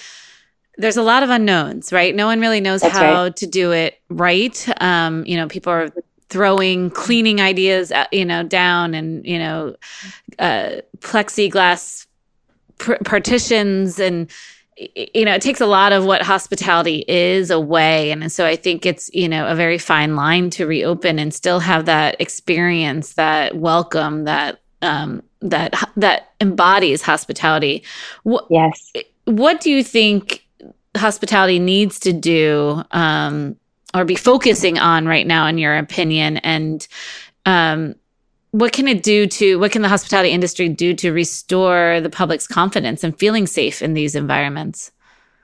there's 0.77 0.97
a 0.97 1.01
lot 1.01 1.23
of 1.23 1.31
unknowns, 1.31 1.91
right? 1.91 2.13
No 2.13 2.27
one 2.27 2.39
really 2.39 2.61
knows 2.61 2.81
That's 2.81 2.95
how 2.95 3.23
right. 3.23 3.35
to 3.37 3.47
do 3.47 3.71
it 3.71 3.99
right. 4.09 4.67
Um, 4.79 5.25
you 5.25 5.35
know, 5.37 5.47
people 5.47 5.73
are 5.73 5.91
throwing 6.29 6.89
cleaning 6.89 7.39
ideas, 7.39 7.91
uh, 7.91 8.05
you 8.11 8.25
know, 8.25 8.43
down 8.43 8.93
and, 8.93 9.25
you 9.25 9.37
know, 9.37 9.75
uh, 10.39 10.77
plexiglass 10.99 12.07
pr- 12.77 13.03
partitions 13.03 13.99
and, 13.99 14.29
you 14.77 15.23
know, 15.23 15.33
it 15.33 15.41
takes 15.41 15.61
a 15.61 15.65
lot 15.65 15.93
of 15.93 16.03
what 16.03 16.21
hospitality 16.21 17.05
is 17.07 17.49
away. 17.49 18.11
And 18.11 18.29
so 18.31 18.45
I 18.45 18.55
think 18.55 18.85
it's, 18.85 19.09
you 19.13 19.29
know, 19.29 19.47
a 19.47 19.55
very 19.55 19.77
fine 19.77 20.15
line 20.15 20.49
to 20.51 20.65
reopen 20.65 21.19
and 21.19 21.33
still 21.33 21.59
have 21.59 21.85
that 21.85 22.19
experience, 22.19 23.13
that 23.13 23.55
welcome, 23.55 24.25
that, 24.25 24.59
um, 24.81 25.23
that, 25.41 25.73
that 25.95 26.33
embodies 26.41 27.01
hospitality. 27.01 27.83
What, 28.23 28.45
Yes. 28.49 28.91
what 29.25 29.61
do 29.61 29.71
you 29.71 29.83
think 29.83 30.45
hospitality 30.97 31.59
needs 31.59 31.99
to 31.99 32.11
do, 32.11 32.83
um, 32.91 33.55
or 33.95 34.05
be 34.05 34.15
focusing 34.15 34.77
on 34.77 35.07
right 35.07 35.25
now, 35.25 35.47
in 35.47 35.57
your 35.57 35.75
opinion? 35.75 36.37
And, 36.37 36.87
um, 37.45 37.95
what 38.51 38.71
can 38.71 38.87
it 38.87 39.03
do 39.03 39.27
to 39.27 39.59
what 39.59 39.73
can 39.73 39.81
the 39.81 39.89
hospitality 39.89 40.29
industry 40.29 40.69
do 40.69 40.93
to 40.93 41.11
restore 41.11 41.99
the 42.01 42.09
public's 42.09 42.47
confidence 42.47 43.03
and 43.03 43.17
feeling 43.17 43.47
safe 43.47 43.81
in 43.81 43.95
these 43.95 44.15
environments 44.15 44.91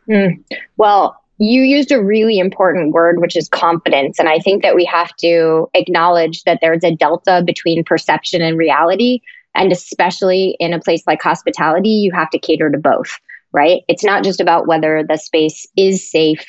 Mm. 0.10 0.44
Well, 0.78 1.18
you 1.38 1.64
used 1.64 1.92
a 1.92 2.04
really 2.04 2.38
important 2.38 2.92
word, 2.92 3.20
which 3.20 3.36
is 3.36 3.50
confidence. 3.50 4.20
And 4.20 4.30
I 4.30 4.40
think 4.40 4.62
that 4.62 4.76
we 4.76 4.86
have 4.86 5.16
to 5.18 5.70
acknowledge 5.74 6.44
that 6.44 6.60
there's 6.62 6.84
a 6.84 6.96
delta 6.96 7.42
between 7.46 7.84
perception 7.84 8.42
and 8.42 8.58
reality. 8.58 9.22
And 9.56 9.72
especially 9.72 10.56
in 10.60 10.74
a 10.74 10.80
place 10.80 11.04
like 11.08 11.22
hospitality, 11.22 11.90
you 11.90 12.12
have 12.14 12.30
to 12.30 12.40
cater 12.40 12.70
to 12.70 12.78
both, 12.78 13.18
right? 13.52 13.82
It's 13.88 14.04
not 14.04 14.24
just 14.24 14.40
about 14.40 14.68
whether 14.68 15.04
the 15.08 15.18
space 15.18 15.68
is 15.76 16.10
safe, 16.10 16.46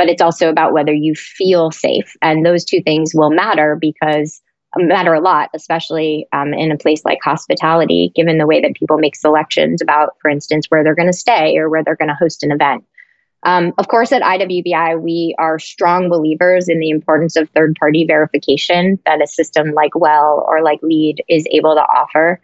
but 0.00 0.08
it's 0.08 0.22
also 0.22 0.48
about 0.48 0.72
whether 0.72 0.94
you 0.94 1.14
feel 1.14 1.70
safe. 1.70 2.16
And 2.22 2.46
those 2.46 2.64
two 2.64 2.80
things 2.80 3.12
will 3.14 3.28
matter 3.28 3.76
because 3.78 4.40
matter 4.78 5.12
a 5.12 5.20
lot, 5.20 5.50
especially 5.52 6.26
um, 6.32 6.54
in 6.54 6.72
a 6.72 6.78
place 6.78 7.04
like 7.04 7.18
hospitality, 7.22 8.10
given 8.16 8.38
the 8.38 8.46
way 8.46 8.62
that 8.62 8.74
people 8.74 8.96
make 8.96 9.14
selections 9.14 9.82
about, 9.82 10.16
for 10.22 10.30
instance, 10.30 10.64
where 10.70 10.82
they're 10.82 10.94
going 10.94 11.12
to 11.12 11.12
stay 11.12 11.54
or 11.58 11.68
where 11.68 11.84
they're 11.84 11.96
going 11.96 12.08
to 12.08 12.16
host 12.18 12.42
an 12.42 12.50
event. 12.50 12.82
Um, 13.42 13.74
of 13.76 13.88
course, 13.88 14.10
at 14.10 14.22
IWBI, 14.22 14.98
we 15.02 15.34
are 15.38 15.58
strong 15.58 16.08
believers 16.08 16.70
in 16.70 16.80
the 16.80 16.88
importance 16.88 17.36
of 17.36 17.50
third 17.50 17.76
party 17.78 18.06
verification 18.06 18.98
that 19.04 19.22
a 19.22 19.26
system 19.26 19.72
like 19.72 19.94
Well 19.94 20.46
or 20.48 20.62
like 20.62 20.80
LEED 20.82 21.22
is 21.28 21.46
able 21.50 21.74
to 21.74 21.82
offer. 21.82 22.40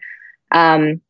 Um, 0.52 1.00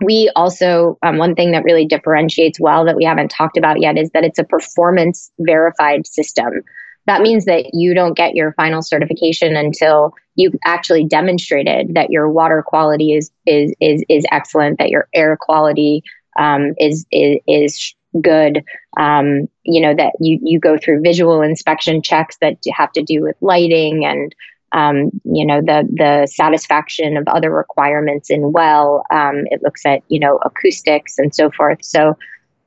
we 0.00 0.30
also, 0.34 0.98
um, 1.02 1.18
one 1.18 1.34
thing 1.34 1.52
that 1.52 1.64
really 1.64 1.86
differentiates 1.86 2.60
Well 2.60 2.84
that 2.84 2.96
we 2.96 3.04
haven't 3.04 3.30
talked 3.30 3.56
about 3.56 3.80
yet 3.80 3.96
is 3.96 4.10
that 4.10 4.24
it's 4.24 4.38
a 4.38 4.44
performance 4.44 5.30
verified 5.40 6.06
system. 6.06 6.62
That 7.06 7.22
means 7.22 7.44
that 7.44 7.74
you 7.74 7.94
don't 7.94 8.16
get 8.16 8.34
your 8.34 8.52
final 8.54 8.82
certification 8.82 9.56
until 9.56 10.14
you've 10.36 10.54
actually 10.64 11.04
demonstrated 11.04 11.94
that 11.94 12.10
your 12.10 12.30
water 12.30 12.62
quality 12.66 13.12
is 13.12 13.30
is 13.46 13.74
is, 13.80 14.02
is 14.08 14.24
excellent, 14.32 14.78
that 14.78 14.88
your 14.88 15.08
air 15.14 15.36
quality 15.38 16.02
um, 16.38 16.72
is, 16.78 17.06
is 17.12 17.38
is 17.46 17.94
good. 18.20 18.64
Um, 18.98 19.48
you 19.64 19.80
know 19.80 19.94
that 19.94 20.14
you 20.20 20.38
you 20.42 20.58
go 20.58 20.78
through 20.78 21.02
visual 21.02 21.42
inspection 21.42 22.02
checks 22.02 22.36
that 22.40 22.56
have 22.72 22.92
to 22.92 23.02
do 23.02 23.22
with 23.22 23.36
lighting 23.40 24.04
and 24.04 24.34
um, 24.74 25.10
you 25.24 25.46
know 25.46 25.60
the 25.60 25.88
the 25.90 26.26
satisfaction 26.26 27.16
of 27.16 27.26
other 27.28 27.50
requirements 27.50 28.28
in 28.28 28.52
well. 28.52 29.04
Um, 29.10 29.44
it 29.46 29.62
looks 29.62 29.86
at 29.86 30.02
you 30.08 30.20
know 30.20 30.38
acoustics 30.44 31.16
and 31.16 31.34
so 31.34 31.50
forth. 31.50 31.78
So 31.82 32.16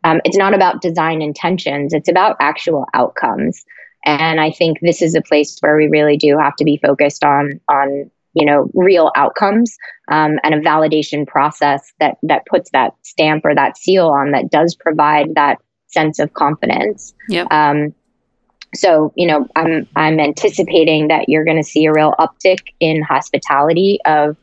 um, 0.04 0.22
it's 0.24 0.38
not 0.38 0.54
about 0.54 0.82
design 0.82 1.22
intentions; 1.22 1.94
it's 1.94 2.10
about 2.10 2.38
actual 2.40 2.86
outcomes. 2.94 3.64
And 4.06 4.40
I 4.40 4.52
think 4.52 4.80
this 4.82 5.02
is 5.02 5.16
a 5.16 5.22
place 5.22 5.58
where 5.60 5.76
we 5.76 5.88
really 5.88 6.18
do 6.18 6.38
have 6.38 6.56
to 6.56 6.64
be 6.64 6.78
focused 6.78 7.24
on 7.24 7.60
on 7.70 8.10
you 8.34 8.46
know 8.46 8.70
real 8.74 9.12
outcomes 9.16 9.78
um, 10.10 10.40
and 10.44 10.56
a 10.56 10.62
validation 10.62 11.28
process 11.28 11.92
that 12.00 12.18
that 12.24 12.46
puts 12.46 12.70
that 12.72 12.94
stamp 13.02 13.44
or 13.44 13.54
that 13.54 13.78
seal 13.78 14.08
on 14.08 14.32
that 14.32 14.50
does 14.50 14.76
provide 14.76 15.36
that 15.36 15.58
sense 15.88 16.20
of 16.20 16.34
confidence. 16.34 17.14
Yep. 17.28 17.48
Um, 17.52 17.94
so 18.76 19.12
you 19.16 19.28
know 19.28 19.48
I'm 19.56 19.88
I'm 19.96 20.20
anticipating 20.20 21.08
that 21.08 21.30
you're 21.30 21.46
going 21.46 21.58
to 21.58 21.64
see 21.64 21.86
a 21.86 21.94
real 21.94 22.14
uptick 22.20 22.74
in 22.80 23.02
hospitality 23.02 24.00
of 24.06 24.38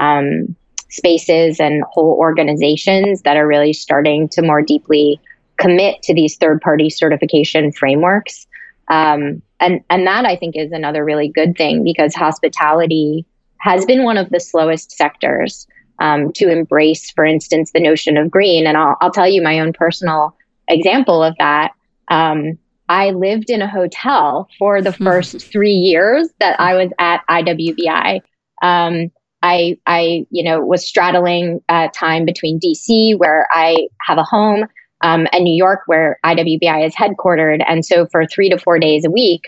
um, 0.00 0.56
spaces 0.88 1.60
and 1.60 1.82
whole 1.90 2.16
organizations 2.18 3.22
that 3.22 3.36
are 3.36 3.46
really 3.46 3.72
starting 3.72 4.28
to 4.30 4.42
more 4.42 4.62
deeply 4.62 5.20
commit 5.58 6.02
to 6.02 6.14
these 6.14 6.36
third 6.36 6.60
party 6.60 6.88
certification 6.88 7.72
frameworks. 7.72 8.46
Um, 8.88 9.42
and 9.60 9.82
and 9.90 10.06
that 10.06 10.24
I 10.24 10.36
think 10.36 10.56
is 10.56 10.72
another 10.72 11.04
really 11.04 11.28
good 11.28 11.56
thing 11.56 11.84
because 11.84 12.14
hospitality 12.14 13.26
has 13.58 13.84
been 13.84 14.04
one 14.04 14.16
of 14.16 14.30
the 14.30 14.40
slowest 14.40 14.92
sectors 14.92 15.66
um, 15.98 16.32
to 16.34 16.50
embrace, 16.50 17.10
for 17.10 17.24
instance, 17.24 17.72
the 17.72 17.80
notion 17.80 18.16
of 18.16 18.30
green. 18.30 18.66
And 18.66 18.76
I'll, 18.76 18.96
I'll 19.00 19.10
tell 19.10 19.28
you 19.28 19.42
my 19.42 19.58
own 19.60 19.72
personal 19.72 20.36
example 20.68 21.22
of 21.22 21.34
that. 21.38 21.72
Um, 22.08 22.58
I 22.88 23.10
lived 23.10 23.50
in 23.50 23.62
a 23.62 23.68
hotel 23.68 24.48
for 24.58 24.80
the 24.80 24.92
first 24.92 25.40
three 25.52 25.72
years 25.72 26.28
that 26.40 26.58
I 26.60 26.74
was 26.74 26.90
at 26.98 27.22
IWBI. 27.28 28.20
Um, 28.62 29.10
I, 29.42 29.78
I, 29.86 30.26
you 30.30 30.42
know, 30.42 30.60
was 30.60 30.86
straddling 30.86 31.60
uh, 31.68 31.88
time 31.94 32.24
between 32.24 32.58
DC, 32.58 33.16
where 33.18 33.46
I 33.52 33.88
have 34.02 34.18
a 34.18 34.24
home, 34.24 34.64
um, 35.00 35.28
and 35.32 35.44
New 35.44 35.54
York, 35.54 35.80
where 35.86 36.18
IWBI 36.24 36.86
is 36.86 36.94
headquartered. 36.94 37.62
And 37.68 37.84
so, 37.84 38.06
for 38.06 38.26
three 38.26 38.48
to 38.50 38.58
four 38.58 38.78
days 38.78 39.04
a 39.04 39.10
week, 39.10 39.44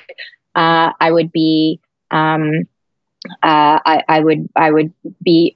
uh, 0.55 0.93
I 1.01 1.11
would 1.11 1.32
be, 1.32 1.80
um, 2.11 2.68
uh, 3.43 3.80
I, 3.84 4.05
I, 4.09 4.20
would, 4.20 4.49
I 4.55 4.70
would 4.70 4.93
be 5.22 5.55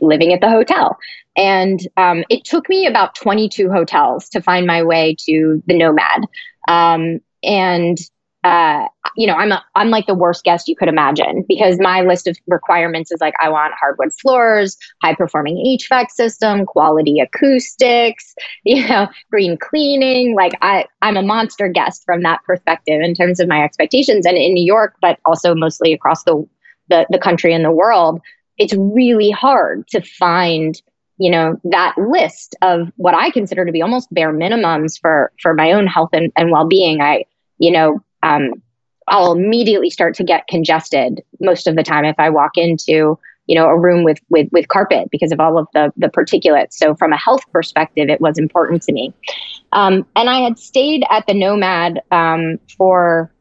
living 0.00 0.32
at 0.32 0.40
the 0.40 0.50
hotel. 0.50 0.98
And 1.36 1.80
um, 1.96 2.24
it 2.28 2.44
took 2.44 2.68
me 2.68 2.86
about 2.86 3.14
22 3.14 3.70
hotels 3.70 4.28
to 4.30 4.42
find 4.42 4.66
my 4.66 4.82
way 4.82 5.14
to 5.26 5.62
the 5.66 5.74
Nomad. 5.74 6.24
Um, 6.68 7.20
and 7.42 7.98
uh, 8.44 8.86
you 9.16 9.26
know, 9.26 9.34
I'm 9.34 9.50
a, 9.50 9.64
I'm 9.74 9.90
like 9.90 10.06
the 10.06 10.14
worst 10.14 10.44
guest 10.44 10.68
you 10.68 10.76
could 10.76 10.88
imagine 10.88 11.44
because 11.48 11.78
my 11.80 12.02
list 12.02 12.28
of 12.28 12.36
requirements 12.46 13.10
is 13.10 13.20
like 13.20 13.34
I 13.42 13.48
want 13.48 13.74
hardwood 13.78 14.10
floors, 14.20 14.76
high 15.02 15.14
performing 15.14 15.56
HVAC 15.56 16.10
system, 16.10 16.64
quality 16.64 17.18
acoustics, 17.18 18.34
you 18.64 18.86
know, 18.86 19.08
green 19.30 19.58
cleaning. 19.58 20.36
Like 20.36 20.52
I 20.62 20.86
I'm 21.02 21.16
a 21.16 21.22
monster 21.22 21.68
guest 21.68 22.04
from 22.04 22.22
that 22.22 22.40
perspective 22.44 23.00
in 23.02 23.14
terms 23.14 23.40
of 23.40 23.48
my 23.48 23.62
expectations. 23.62 24.24
And 24.24 24.36
in 24.36 24.54
New 24.54 24.64
York, 24.64 24.94
but 25.00 25.18
also 25.24 25.54
mostly 25.54 25.92
across 25.92 26.22
the 26.22 26.46
the, 26.88 27.06
the 27.10 27.18
country 27.18 27.52
and 27.52 27.64
the 27.64 27.72
world, 27.72 28.20
it's 28.56 28.74
really 28.74 29.30
hard 29.30 29.86
to 29.88 30.00
find 30.00 30.80
you 31.18 31.30
know 31.30 31.60
that 31.64 31.94
list 31.98 32.56
of 32.62 32.90
what 32.96 33.14
I 33.14 33.30
consider 33.30 33.64
to 33.64 33.72
be 33.72 33.82
almost 33.82 34.12
bare 34.12 34.32
minimums 34.32 34.98
for 35.00 35.32
for 35.40 35.54
my 35.54 35.72
own 35.72 35.86
health 35.86 36.10
and, 36.12 36.32
and 36.36 36.50
well 36.50 36.66
being. 36.66 37.00
I 37.00 37.24
you 37.58 37.70
know 37.70 38.02
um, 38.22 38.62
I'll 39.08 39.32
immediately 39.32 39.90
start 39.90 40.14
to 40.16 40.24
get 40.24 40.46
congested 40.48 41.22
most 41.40 41.66
of 41.66 41.76
the 41.76 41.82
time 41.82 42.04
if 42.04 42.16
I 42.18 42.30
walk 42.30 42.52
into 42.56 43.18
you 43.46 43.54
know 43.54 43.66
a 43.66 43.78
room 43.78 44.04
with 44.04 44.18
with 44.28 44.48
with 44.52 44.68
carpet 44.68 45.08
because 45.10 45.32
of 45.32 45.40
all 45.40 45.58
of 45.58 45.66
the 45.74 45.92
the 45.96 46.08
particulates. 46.08 46.74
So 46.74 46.94
from 46.94 47.12
a 47.12 47.18
health 47.18 47.42
perspective, 47.52 48.08
it 48.08 48.20
was 48.20 48.38
important 48.38 48.82
to 48.82 48.92
me. 48.92 49.12
Um, 49.72 50.06
and 50.14 50.30
I 50.30 50.40
had 50.40 50.58
stayed 50.58 51.04
at 51.10 51.26
the 51.26 51.34
Nomad 51.34 52.00
um, 52.10 52.58
for 52.76 53.32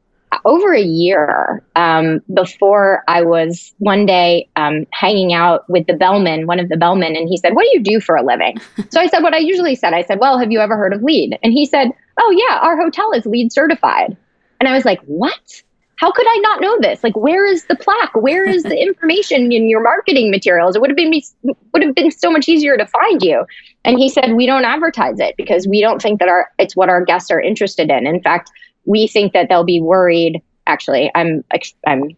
over 0.45 0.73
a 0.73 0.81
year 0.81 1.63
um, 1.75 2.21
before 2.33 3.03
I 3.07 3.21
was 3.21 3.73
one 3.79 4.05
day 4.05 4.49
um, 4.55 4.85
hanging 4.91 5.33
out 5.33 5.69
with 5.69 5.87
the 5.87 5.93
bellman, 5.93 6.47
one 6.47 6.59
of 6.59 6.69
the 6.69 6.77
bellmen, 6.77 7.15
and 7.15 7.27
he 7.29 7.37
said, 7.37 7.55
"What 7.55 7.63
do 7.63 7.69
you 7.73 7.81
do 7.81 7.99
for 7.99 8.15
a 8.15 8.23
living?" 8.23 8.57
so 8.89 8.99
I 8.99 9.07
said 9.07 9.23
what 9.23 9.33
I 9.33 9.39
usually 9.39 9.75
said. 9.75 9.93
I 9.93 10.03
said, 10.03 10.19
"Well, 10.19 10.39
have 10.39 10.51
you 10.51 10.59
ever 10.59 10.77
heard 10.77 10.93
of 10.93 11.03
LEED?" 11.03 11.37
And 11.43 11.53
he 11.53 11.65
said, 11.65 11.91
"Oh 12.19 12.31
yeah, 12.31 12.59
our 12.59 12.77
hotel 12.77 13.11
is 13.13 13.25
LEED 13.25 13.51
certified." 13.51 14.17
And 14.59 14.67
I 14.67 14.73
was 14.73 14.85
like, 14.85 15.01
"What?" 15.01 15.63
how 15.97 16.11
could 16.11 16.27
I 16.27 16.37
not 16.37 16.61
know 16.61 16.77
this? 16.79 17.03
Like, 17.03 17.15
where 17.15 17.43
is 17.43 17.65
the 17.65 17.75
plaque? 17.75 18.15
Where 18.15 18.47
is 18.47 18.63
the 18.63 18.79
information 18.81 19.51
in 19.51 19.67
your 19.67 19.81
marketing 19.81 20.31
materials? 20.31 20.75
It 20.75 20.81
would 20.81 20.91
have 20.91 20.97
been 20.97 21.19
would 21.73 21.83
have 21.83 21.95
been 21.95 22.11
so 22.11 22.31
much 22.31 22.47
easier 22.47 22.77
to 22.77 22.85
find 22.85 23.21
you. 23.21 23.45
And 23.83 23.97
he 23.97 24.09
said, 24.09 24.33
we 24.33 24.45
don't 24.45 24.63
advertise 24.63 25.19
it 25.19 25.35
because 25.37 25.67
we 25.67 25.81
don't 25.81 26.01
think 26.01 26.19
that 26.19 26.29
our 26.29 26.49
it's 26.59 26.75
what 26.75 26.89
our 26.89 27.03
guests 27.03 27.31
are 27.31 27.41
interested 27.41 27.89
in. 27.89 28.05
In 28.05 28.21
fact, 28.21 28.51
we 28.87 29.05
think 29.05 29.33
that 29.33 29.49
they'll 29.49 29.63
be 29.63 29.81
worried. 29.81 30.41
Actually, 30.65 31.11
I'm 31.13 31.43
I'm 31.85 32.15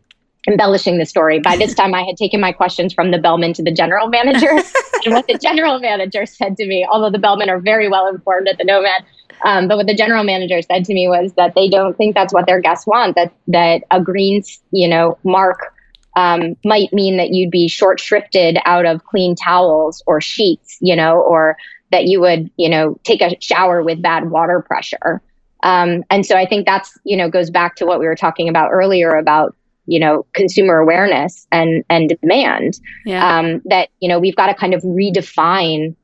embellishing 0.48 0.98
the 0.98 1.06
story. 1.06 1.40
By 1.40 1.58
this 1.58 1.74
time, 1.74 1.94
I 1.94 2.04
had 2.04 2.16
taken 2.16 2.40
my 2.40 2.54
questions 2.54 2.94
from 2.94 3.12
the 3.12 3.18
bellman 3.18 3.54
to 3.54 3.64
the 3.64 3.72
general 3.72 4.08
manager. 4.08 4.50
and 5.06 5.14
what 5.14 5.28
the 5.28 5.38
general 5.38 5.80
manager 5.80 6.26
said 6.26 6.56
to 6.58 6.66
me, 6.66 6.88
although 6.90 7.12
the 7.12 7.20
bellmen 7.20 7.50
are 7.50 7.60
very 7.60 7.90
well 7.90 8.08
informed 8.08 8.48
at 8.48 8.58
the 8.58 8.64
Nomad, 8.64 9.04
um, 9.44 9.68
but 9.68 9.78
what 9.78 9.88
the 9.88 9.96
general 9.96 10.24
manager 10.24 10.62
said 10.62 10.86
to 10.86 10.94
me 10.94 11.08
was 11.08 11.34
that 11.34 11.56
they 11.56 11.70
don't 11.70 11.98
think 11.98 12.16
that's 12.16 12.34
what 12.34 12.46
their 12.46 12.62
guests 12.62 12.88
want. 12.88 13.16
That 13.16 13.34
that 13.48 13.84
a 13.92 14.02
green, 14.02 14.44
you 14.72 14.88
know, 14.88 15.18
mark 15.24 15.74
um, 16.16 16.56
might 16.66 16.92
mean 16.94 17.18
that 17.18 17.30
you'd 17.32 17.52
be 17.52 17.68
short 17.68 18.00
shrifted 18.00 18.62
out 18.66 18.86
of 18.86 19.04
clean 19.06 19.36
towels 19.36 20.04
or 20.06 20.20
sheets, 20.22 20.78
you 20.82 20.96
know, 20.96 21.22
or 21.22 21.58
that 21.92 22.06
you 22.06 22.20
would, 22.20 22.52
you 22.58 22.70
know, 22.70 23.00
take 23.04 23.22
a 23.22 23.36
shower 23.40 23.82
with 23.82 24.02
bad 24.02 24.30
water 24.30 24.62
pressure. 24.62 25.22
Um, 25.64 26.04
and 26.10 26.26
so 26.26 26.36
I 26.36 26.46
think 26.46 26.66
that's, 26.66 26.98
you 27.04 27.18
know, 27.18 27.30
goes 27.30 27.50
back 27.50 27.76
to 27.78 27.86
what 27.86 28.00
we 28.00 28.06
were 28.06 28.16
talking 28.16 28.48
about 28.50 28.72
earlier 28.72 29.16
about 29.16 29.56
you 29.90 30.00
know 30.00 30.26
consumer 30.34 30.78
awareness 30.78 31.48
and 31.52 31.84
and 31.90 32.16
demand. 32.22 32.80
Yeah. 33.06 33.40
um, 33.40 33.62
that 33.66 33.90
you 34.00 34.08
know 34.08 34.20
we've 34.20 34.36
got 34.36 34.48
to 34.48 34.54
kind 34.54 34.74
of 34.74 34.82
redefine 34.84 35.96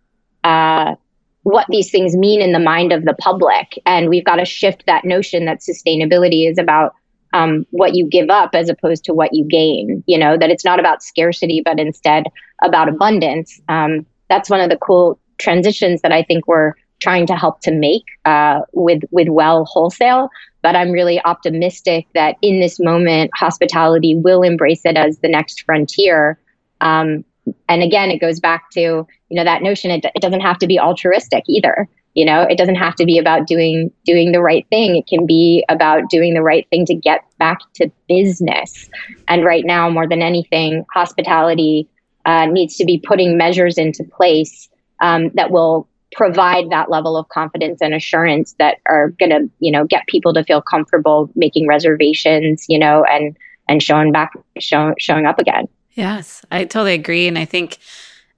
uh, 0.43 0.95
what 1.43 1.67
these 1.69 1.91
things 1.91 2.15
mean 2.15 2.41
in 2.41 2.51
the 2.51 2.59
mind 2.59 2.91
of 2.91 3.05
the 3.05 3.13
public. 3.13 3.79
And 3.85 4.09
we've 4.09 4.25
got 4.25 4.37
to 4.37 4.45
shift 4.45 4.85
that 4.87 5.05
notion 5.05 5.45
that 5.45 5.59
sustainability 5.59 6.49
is 6.49 6.57
about 6.57 6.95
um, 7.33 7.67
what 7.69 7.93
you 7.93 8.07
give 8.07 8.31
up 8.31 8.55
as 8.55 8.69
opposed 8.69 9.03
to 9.05 9.13
what 9.13 9.33
you 9.33 9.45
gain 9.45 10.03
you 10.07 10.17
know 10.17 10.35
that 10.37 10.49
it's 10.49 10.65
not 10.65 10.79
about 10.79 11.03
scarcity 11.03 11.61
but 11.63 11.79
instead 11.79 12.25
about 12.63 12.89
abundance. 12.89 13.61
Um, 13.69 14.05
that's 14.29 14.49
one 14.49 14.61
of 14.61 14.69
the 14.71 14.77
cool 14.77 15.19
transitions 15.37 16.01
that 16.01 16.13
i 16.13 16.23
think 16.23 16.47
we're 16.47 16.73
trying 16.99 17.27
to 17.27 17.35
help 17.35 17.61
to 17.61 17.71
make 17.71 18.05
uh, 18.25 18.61
with 18.73 19.03
with 19.11 19.29
well 19.29 19.65
wholesale 19.65 20.29
but 20.65 20.75
I'm 20.75 20.89
really 20.89 21.23
optimistic 21.23 22.07
that 22.15 22.37
in 22.41 22.59
this 22.59 22.79
moment, 22.79 23.29
hospitality 23.35 24.15
will 24.15 24.41
embrace 24.41 24.81
it 24.83 24.97
as 24.97 25.19
the 25.19 25.29
next 25.29 25.61
frontier. 25.61 26.39
Um, 26.81 27.23
and 27.69 27.83
again, 27.83 28.09
it 28.09 28.19
goes 28.19 28.39
back 28.39 28.71
to 28.71 28.79
you 28.79 29.07
know 29.29 29.43
that 29.43 29.61
notion. 29.61 29.91
It, 29.91 30.05
it 30.15 30.23
doesn't 30.23 30.41
have 30.41 30.57
to 30.57 30.65
be 30.65 30.79
altruistic 30.79 31.43
either. 31.47 31.87
You 32.15 32.25
know, 32.25 32.41
it 32.41 32.57
doesn't 32.57 32.77
have 32.77 32.95
to 32.95 33.05
be 33.05 33.19
about 33.19 33.45
doing 33.45 33.91
doing 34.05 34.31
the 34.31 34.41
right 34.41 34.65
thing. 34.71 34.95
It 34.95 35.05
can 35.05 35.27
be 35.27 35.63
about 35.69 36.09
doing 36.09 36.33
the 36.33 36.41
right 36.41 36.67
thing 36.71 36.87
to 36.87 36.95
get 36.95 37.23
back 37.37 37.59
to 37.75 37.91
business. 38.09 38.89
And 39.27 39.45
right 39.45 39.65
now, 39.65 39.87
more 39.91 40.07
than 40.07 40.23
anything, 40.23 40.83
hospitality 40.91 41.87
uh, 42.25 42.47
needs 42.47 42.75
to 42.77 42.85
be 42.85 42.97
putting 42.97 43.37
measures 43.37 43.77
into 43.77 44.03
place 44.03 44.67
um, 44.99 45.29
that 45.35 45.51
will 45.51 45.87
provide 46.15 46.69
that 46.69 46.89
level 46.89 47.17
of 47.17 47.27
confidence 47.27 47.81
and 47.81 47.93
assurance 47.93 48.55
that 48.57 48.77
are 48.87 49.09
going 49.19 49.29
to 49.29 49.49
you 49.59 49.71
know 49.71 49.85
get 49.85 50.07
people 50.07 50.33
to 50.33 50.43
feel 50.43 50.61
comfortable 50.61 51.29
making 51.35 51.67
reservations 51.67 52.65
you 52.69 52.79
know 52.79 53.03
and 53.03 53.37
and 53.67 53.81
showing 53.81 54.11
back 54.11 54.31
show, 54.59 54.93
showing 54.97 55.25
up 55.25 55.39
again. 55.39 55.67
Yes 55.91 56.43
i 56.49 56.63
totally 56.63 56.93
agree. 56.93 57.27
And 57.27 57.37
i 57.37 57.45
think 57.45 57.77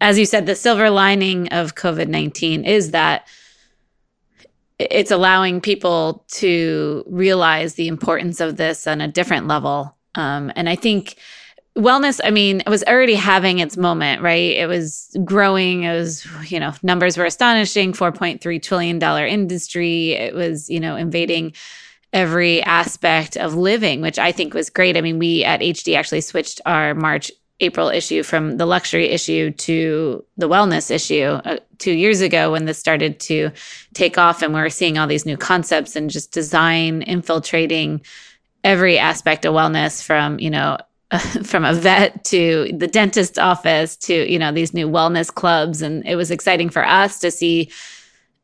as 0.02 0.18
you 0.18 0.26
said 0.26 0.46
the 0.46 0.56
silver 0.56 0.90
lining 0.90 1.50
of 1.50 1.76
covid-19 1.76 2.66
is 2.66 2.92
that 2.92 3.28
it's 4.80 5.12
allowing 5.12 5.62
people 5.62 6.26
to 6.30 7.04
realize 7.08 7.76
the 7.76 7.88
importance 7.88 8.40
of 8.40 8.58
this 8.58 8.86
on 8.86 9.02
a 9.02 9.08
different 9.08 9.48
level. 9.48 9.96
Um, 10.16 10.52
and 10.56 10.68
i 10.68 10.76
think 10.76 11.16
wellness 11.78 12.20
i 12.24 12.32
mean 12.32 12.62
it 12.62 12.70
was 12.70 12.84
already 12.84 13.16
having 13.16 13.60
its 13.60 13.78
moment 13.78 14.22
right? 14.22 14.58
It 14.58 14.68
was 14.68 15.16
growing. 15.24 15.84
It 15.84 15.94
was 15.94 16.26
you 16.52 16.60
know 16.60 16.74
numbers 16.84 17.18
were 17.18 17.26
astonishing. 17.26 17.94
4.3 17.94 18.62
trillion 18.62 19.00
dollar 19.00 19.26
industry. 19.26 20.12
It 20.12 20.34
was 20.34 20.70
you 20.70 20.80
know 20.80 20.96
invading 20.96 21.54
every 22.14 22.64
aspect 22.64 23.36
of 23.36 23.54
living 23.54 24.02
which 24.02 24.18
i 24.18 24.32
think 24.32 24.54
was 24.54 24.70
great. 24.70 24.98
I 24.98 25.02
mean 25.02 25.20
we 25.20 25.44
at 25.44 25.60
hd 25.60 25.96
actually 25.96 26.22
switched 26.22 26.62
our 26.66 26.96
march 26.96 27.32
april 27.60 27.90
issue 27.90 28.24
from 28.24 28.58
the 28.58 28.66
luxury 28.66 29.10
issue 29.10 29.52
to 29.52 30.24
the 30.38 30.48
wellness 30.48 30.90
issue 30.90 31.24
uh, 31.24 31.58
two 31.80 31.92
years 31.92 32.22
ago 32.22 32.52
when 32.52 32.66
this 32.66 32.80
started 32.80 33.20
to 33.20 33.52
take 33.94 34.18
off 34.18 34.42
and 34.42 34.54
we 34.54 34.60
we're 34.60 34.70
seeing 34.70 34.98
all 34.98 35.08
these 35.08 35.26
new 35.26 35.38
concepts 35.38 35.96
and 35.96 36.10
just 36.10 36.32
design 36.32 37.02
infiltrating 37.02 38.02
every 38.64 38.98
aspect 38.98 39.44
of 39.44 39.54
wellness 39.54 40.02
from 40.02 40.40
you 40.40 40.50
know 40.50 40.78
from 41.44 41.64
a 41.64 41.74
vet 41.74 42.24
to 42.26 42.70
the 42.76 42.88
dentist 42.88 43.40
office 43.40 43.96
to 43.96 44.30
you 44.30 44.38
know 44.38 44.52
these 44.52 44.74
new 44.74 44.90
wellness 44.90 45.34
clubs. 45.34 45.82
And 45.82 46.06
it 46.06 46.16
was 46.16 46.32
exciting 46.32 46.70
for 46.70 46.86
us 46.86 47.20
to 47.20 47.32
see 47.32 47.72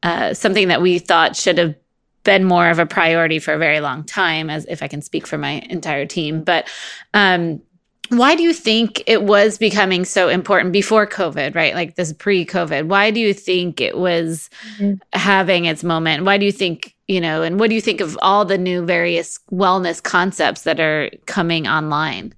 uh, 0.02 0.34
something 0.34 0.70
that 0.70 0.82
we 0.82 1.00
thought 1.00 1.36
should 1.36 1.58
have 1.58 1.76
been 2.24 2.46
more 2.46 2.70
of 2.70 2.80
a 2.80 2.86
priority 2.86 3.38
for 3.40 3.54
a 3.54 3.58
very 3.58 3.82
long 3.82 4.02
time 4.06 4.50
as 4.50 4.66
if 4.70 4.82
i 4.82 4.88
can 4.88 5.02
speak 5.02 5.28
for 5.28 5.38
my 5.38 5.62
entire 5.70 6.06
team. 6.06 6.42
But 6.42 6.70
um, 7.14 7.62
why 8.10 8.36
do 8.36 8.44
you 8.44 8.54
think 8.54 9.04
it 9.08 9.24
was 9.24 9.58
becoming 9.58 10.06
so 10.06 10.30
important 10.30 10.72
before 10.72 11.06
covid 11.06 11.56
right? 11.56 11.76
Like 11.76 11.96
this 11.96 12.14
pre-covid 12.14 12.88
why 12.88 13.12
do 13.12 13.20
you 13.20 13.34
think 13.34 13.82
it 13.82 13.98
was 13.98 14.50
mm-hmm. 14.78 14.94
having 15.12 15.66
its 15.66 15.84
moment? 15.84 16.24
Why 16.24 16.38
do 16.38 16.46
you 16.46 16.52
think 16.54 16.96
you 17.10 17.20
know 17.20 17.44
and 17.44 17.60
what 17.60 17.68
do 17.68 17.76
you 17.76 17.82
think 17.82 18.00
of 18.00 18.18
all 18.22 18.46
the 18.46 18.58
new 18.58 18.86
various 18.86 19.38
wellness 19.52 20.02
concepts 20.02 20.62
that 20.62 20.80
are 20.80 21.10
coming 21.26 21.68
online 21.68 22.34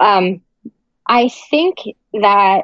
um, 0.00 0.40
I 1.06 1.28
think 1.50 1.78
that 2.14 2.62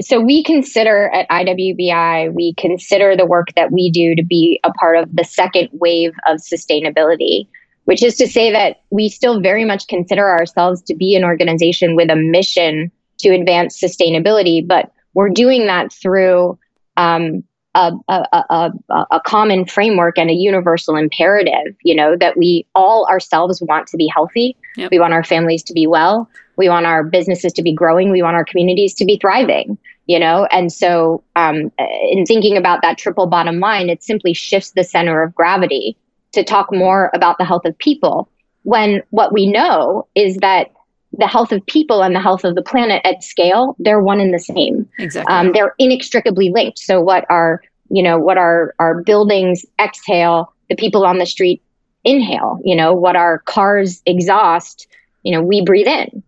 so 0.00 0.20
we 0.20 0.42
consider 0.42 1.10
at 1.10 1.28
IWBI, 1.28 2.32
we 2.32 2.54
consider 2.54 3.16
the 3.16 3.26
work 3.26 3.48
that 3.54 3.70
we 3.70 3.90
do 3.90 4.14
to 4.14 4.24
be 4.24 4.58
a 4.64 4.72
part 4.72 4.96
of 4.96 5.14
the 5.14 5.24
second 5.24 5.68
wave 5.72 6.12
of 6.26 6.38
sustainability, 6.38 7.46
which 7.84 8.02
is 8.02 8.16
to 8.16 8.26
say 8.26 8.50
that 8.50 8.82
we 8.90 9.08
still 9.08 9.40
very 9.40 9.64
much 9.64 9.86
consider 9.86 10.28
ourselves 10.28 10.80
to 10.82 10.94
be 10.94 11.14
an 11.14 11.24
organization 11.24 11.96
with 11.96 12.10
a 12.10 12.16
mission 12.16 12.90
to 13.18 13.28
advance 13.28 13.78
sustainability, 13.78 14.66
but 14.66 14.90
we're 15.12 15.28
doing 15.28 15.66
that 15.66 15.92
through 15.92 16.58
um, 16.96 17.44
a, 17.74 17.92
a, 18.08 18.44
a, 18.50 18.72
a, 19.10 19.20
common 19.26 19.64
framework 19.64 20.16
and 20.18 20.30
a 20.30 20.32
universal 20.32 20.96
imperative, 20.96 21.74
you 21.82 21.94
know, 21.94 22.16
that 22.16 22.36
we 22.36 22.66
all 22.74 23.06
ourselves 23.06 23.60
want 23.62 23.88
to 23.88 23.96
be 23.96 24.06
healthy. 24.06 24.56
Yep. 24.76 24.90
We 24.90 25.00
want 25.00 25.12
our 25.12 25.24
families 25.24 25.62
to 25.64 25.72
be 25.72 25.86
well. 25.86 26.28
We 26.56 26.68
want 26.68 26.86
our 26.86 27.02
businesses 27.02 27.52
to 27.54 27.62
be 27.62 27.72
growing. 27.72 28.10
We 28.10 28.22
want 28.22 28.36
our 28.36 28.44
communities 28.44 28.94
to 28.94 29.04
be 29.04 29.18
thriving, 29.20 29.76
you 30.06 30.20
know? 30.20 30.46
And 30.50 30.72
so, 30.72 31.24
um, 31.34 31.72
in 32.10 32.24
thinking 32.26 32.56
about 32.56 32.82
that 32.82 32.96
triple 32.98 33.26
bottom 33.26 33.58
line, 33.58 33.88
it 33.88 34.02
simply 34.02 34.34
shifts 34.34 34.70
the 34.70 34.84
center 34.84 35.22
of 35.22 35.34
gravity 35.34 35.96
to 36.32 36.44
talk 36.44 36.72
more 36.72 37.10
about 37.12 37.38
the 37.38 37.44
health 37.44 37.64
of 37.64 37.76
people 37.78 38.28
when 38.64 39.02
what 39.10 39.32
we 39.32 39.46
know 39.46 40.06
is 40.14 40.36
that 40.38 40.72
the 41.18 41.26
health 41.26 41.52
of 41.52 41.64
people 41.66 42.02
and 42.02 42.14
the 42.14 42.20
health 42.20 42.44
of 42.44 42.54
the 42.54 42.62
planet 42.62 43.00
at 43.04 43.22
scale, 43.22 43.76
they're 43.78 44.00
one 44.00 44.20
and 44.20 44.32
the 44.32 44.38
same. 44.38 44.88
Exactly. 44.98 45.32
Um, 45.32 45.52
they're 45.52 45.74
inextricably 45.78 46.50
linked. 46.50 46.78
So 46.78 47.00
what 47.00 47.24
our, 47.28 47.62
you 47.90 48.02
know, 48.02 48.18
what 48.18 48.38
our, 48.38 48.74
our 48.78 49.02
buildings 49.02 49.64
exhale, 49.78 50.52
the 50.68 50.76
people 50.76 51.04
on 51.06 51.18
the 51.18 51.26
street 51.26 51.62
inhale, 52.04 52.60
you 52.64 52.76
know, 52.76 52.92
what 52.92 53.16
our 53.16 53.40
cars 53.40 54.02
exhaust, 54.06 54.86
you 55.22 55.32
know, 55.32 55.42
we 55.42 55.62
breathe 55.62 55.86
in. 55.86 56.22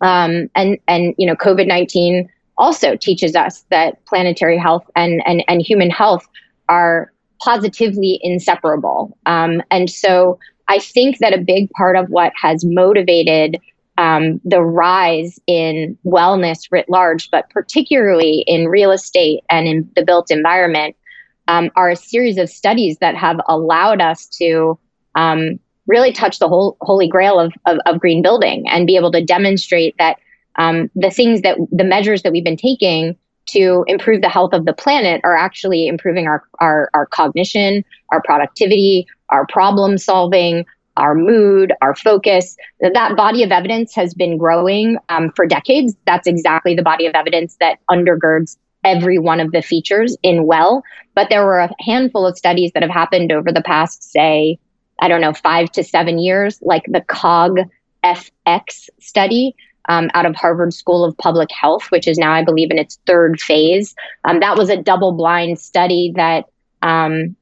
Um, 0.00 0.50
and, 0.54 0.78
and, 0.88 1.14
you 1.16 1.26
know, 1.26 1.36
COVID-19 1.36 2.28
also 2.58 2.96
teaches 2.96 3.36
us 3.36 3.64
that 3.70 4.04
planetary 4.06 4.58
health 4.58 4.88
and, 4.96 5.22
and, 5.26 5.44
and 5.48 5.62
human 5.62 5.90
health 5.90 6.26
are 6.68 7.12
positively 7.42 8.20
inseparable. 8.22 9.16
Um, 9.26 9.62
and 9.70 9.90
so 9.90 10.38
I 10.68 10.78
think 10.78 11.18
that 11.18 11.34
a 11.34 11.38
big 11.38 11.70
part 11.70 11.96
of 11.96 12.08
what 12.08 12.32
has 12.40 12.64
motivated 12.64 13.60
um, 13.98 14.40
the 14.44 14.62
rise 14.62 15.38
in 15.46 15.98
wellness 16.04 16.68
writ 16.70 16.88
large, 16.88 17.30
but 17.30 17.48
particularly 17.50 18.44
in 18.46 18.68
real 18.68 18.90
estate 18.90 19.40
and 19.50 19.66
in 19.66 19.90
the 19.96 20.04
built 20.04 20.30
environment, 20.30 20.96
um, 21.48 21.70
are 21.76 21.90
a 21.90 21.96
series 21.96 22.38
of 22.38 22.48
studies 22.48 22.98
that 22.98 23.16
have 23.16 23.40
allowed 23.48 24.00
us 24.00 24.26
to 24.26 24.78
um, 25.14 25.58
really 25.86 26.12
touch 26.12 26.38
the 26.38 26.48
whole 26.48 26.76
holy 26.80 27.08
grail 27.08 27.38
of, 27.38 27.52
of, 27.66 27.78
of, 27.86 28.00
green 28.00 28.22
building 28.22 28.66
and 28.68 28.86
be 28.86 28.96
able 28.96 29.10
to 29.12 29.22
demonstrate 29.22 29.94
that 29.98 30.18
um, 30.56 30.90
the 30.94 31.10
things 31.10 31.42
that 31.42 31.58
the 31.70 31.84
measures 31.84 32.22
that 32.22 32.32
we've 32.32 32.44
been 32.44 32.56
taking 32.56 33.16
to 33.46 33.84
improve 33.88 34.22
the 34.22 34.28
health 34.28 34.52
of 34.52 34.64
the 34.64 34.72
planet 34.72 35.20
are 35.24 35.36
actually 35.36 35.88
improving 35.88 36.26
our, 36.26 36.44
our, 36.60 36.88
our 36.94 37.06
cognition, 37.06 37.84
our 38.10 38.22
productivity, 38.22 39.06
our 39.30 39.46
problem 39.46 39.98
solving, 39.98 40.64
our 40.96 41.14
mood, 41.14 41.72
our 41.80 41.94
focus. 41.94 42.56
That 42.80 43.16
body 43.16 43.42
of 43.42 43.50
evidence 43.50 43.94
has 43.94 44.14
been 44.14 44.36
growing 44.36 44.98
um, 45.08 45.32
for 45.34 45.46
decades. 45.46 45.94
That's 46.06 46.26
exactly 46.26 46.74
the 46.74 46.82
body 46.82 47.06
of 47.06 47.14
evidence 47.14 47.56
that 47.60 47.78
undergirds 47.90 48.56
every 48.84 49.18
one 49.18 49.40
of 49.40 49.52
the 49.52 49.62
features 49.62 50.16
in 50.22 50.44
well. 50.44 50.82
But 51.14 51.28
there 51.30 51.44
were 51.44 51.60
a 51.60 51.70
handful 51.80 52.26
of 52.26 52.36
studies 52.36 52.72
that 52.74 52.82
have 52.82 52.90
happened 52.90 53.32
over 53.32 53.52
the 53.52 53.62
past, 53.62 54.02
say, 54.02 54.58
I 55.00 55.08
don't 55.08 55.20
know, 55.20 55.32
five 55.32 55.70
to 55.72 55.84
seven 55.84 56.18
years, 56.18 56.58
like 56.62 56.84
the 56.86 57.02
COG 57.02 57.60
FX 58.04 58.88
study. 59.00 59.54
Um, 59.88 60.10
out 60.14 60.26
of 60.26 60.36
Harvard 60.36 60.72
School 60.72 61.04
of 61.04 61.18
Public 61.18 61.50
Health, 61.50 61.90
which 61.90 62.06
is 62.06 62.16
now, 62.16 62.30
I 62.30 62.44
believe, 62.44 62.70
in 62.70 62.78
its 62.78 63.00
third 63.04 63.40
phase. 63.40 63.96
Um, 64.22 64.38
that 64.38 64.56
was 64.56 64.70
a 64.70 64.80
double 64.80 65.10
blind 65.10 65.58
study 65.58 66.12
that 66.14 66.44
um, 66.82 67.34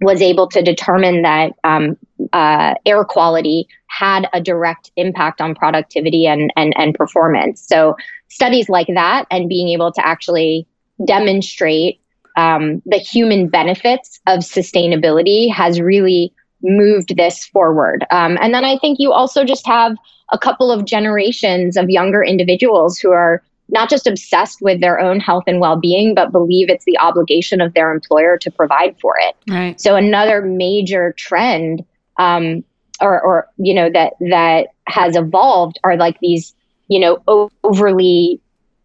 was 0.00 0.22
able 0.22 0.48
to 0.50 0.62
determine 0.62 1.22
that 1.22 1.54
um, 1.64 1.96
uh, 2.32 2.74
air 2.86 3.04
quality 3.04 3.68
had 3.86 4.28
a 4.32 4.40
direct 4.40 4.90
impact 4.96 5.40
on 5.40 5.54
productivity 5.54 6.26
and, 6.26 6.52
and, 6.56 6.74
and 6.76 6.94
performance. 6.94 7.66
So, 7.66 7.96
studies 8.28 8.68
like 8.68 8.88
that 8.88 9.24
and 9.30 9.48
being 9.48 9.68
able 9.68 9.90
to 9.92 10.06
actually 10.06 10.66
demonstrate 11.04 12.00
um, 12.36 12.82
the 12.86 12.98
human 12.98 13.48
benefits 13.48 14.20
of 14.26 14.40
sustainability 14.40 15.52
has 15.52 15.80
really 15.80 16.32
moved 16.62 17.16
this 17.16 17.46
forward. 17.46 18.04
Um, 18.10 18.36
and 18.40 18.52
then 18.52 18.64
I 18.64 18.78
think 18.78 18.98
you 19.00 19.12
also 19.12 19.44
just 19.44 19.66
have 19.66 19.96
a 20.32 20.38
couple 20.38 20.70
of 20.70 20.84
generations 20.84 21.76
of 21.76 21.88
younger 21.88 22.22
individuals 22.22 22.98
who 22.98 23.10
are 23.12 23.42
not 23.70 23.90
just 23.90 24.06
obsessed 24.06 24.60
with 24.62 24.80
their 24.80 24.98
own 24.98 25.20
health 25.20 25.44
and 25.46 25.60
well-being 25.60 26.14
but 26.14 26.32
believe 26.32 26.70
it's 26.70 26.84
the 26.84 26.98
obligation 26.98 27.60
of 27.60 27.74
their 27.74 27.92
employer 27.92 28.38
to 28.38 28.50
provide 28.50 28.98
for 28.98 29.14
it 29.18 29.36
right 29.48 29.80
so 29.80 29.94
another 29.94 30.40
major 30.40 31.12
trend 31.18 31.84
um, 32.18 32.64
or, 33.00 33.20
or 33.20 33.48
you 33.56 33.74
know 33.74 33.90
that 33.90 34.14
that 34.20 34.68
has 34.86 35.16
evolved 35.16 35.78
are 35.84 35.96
like 35.96 36.18
these 36.20 36.54
you 36.88 36.98
know 36.98 37.22
overly 37.64 38.40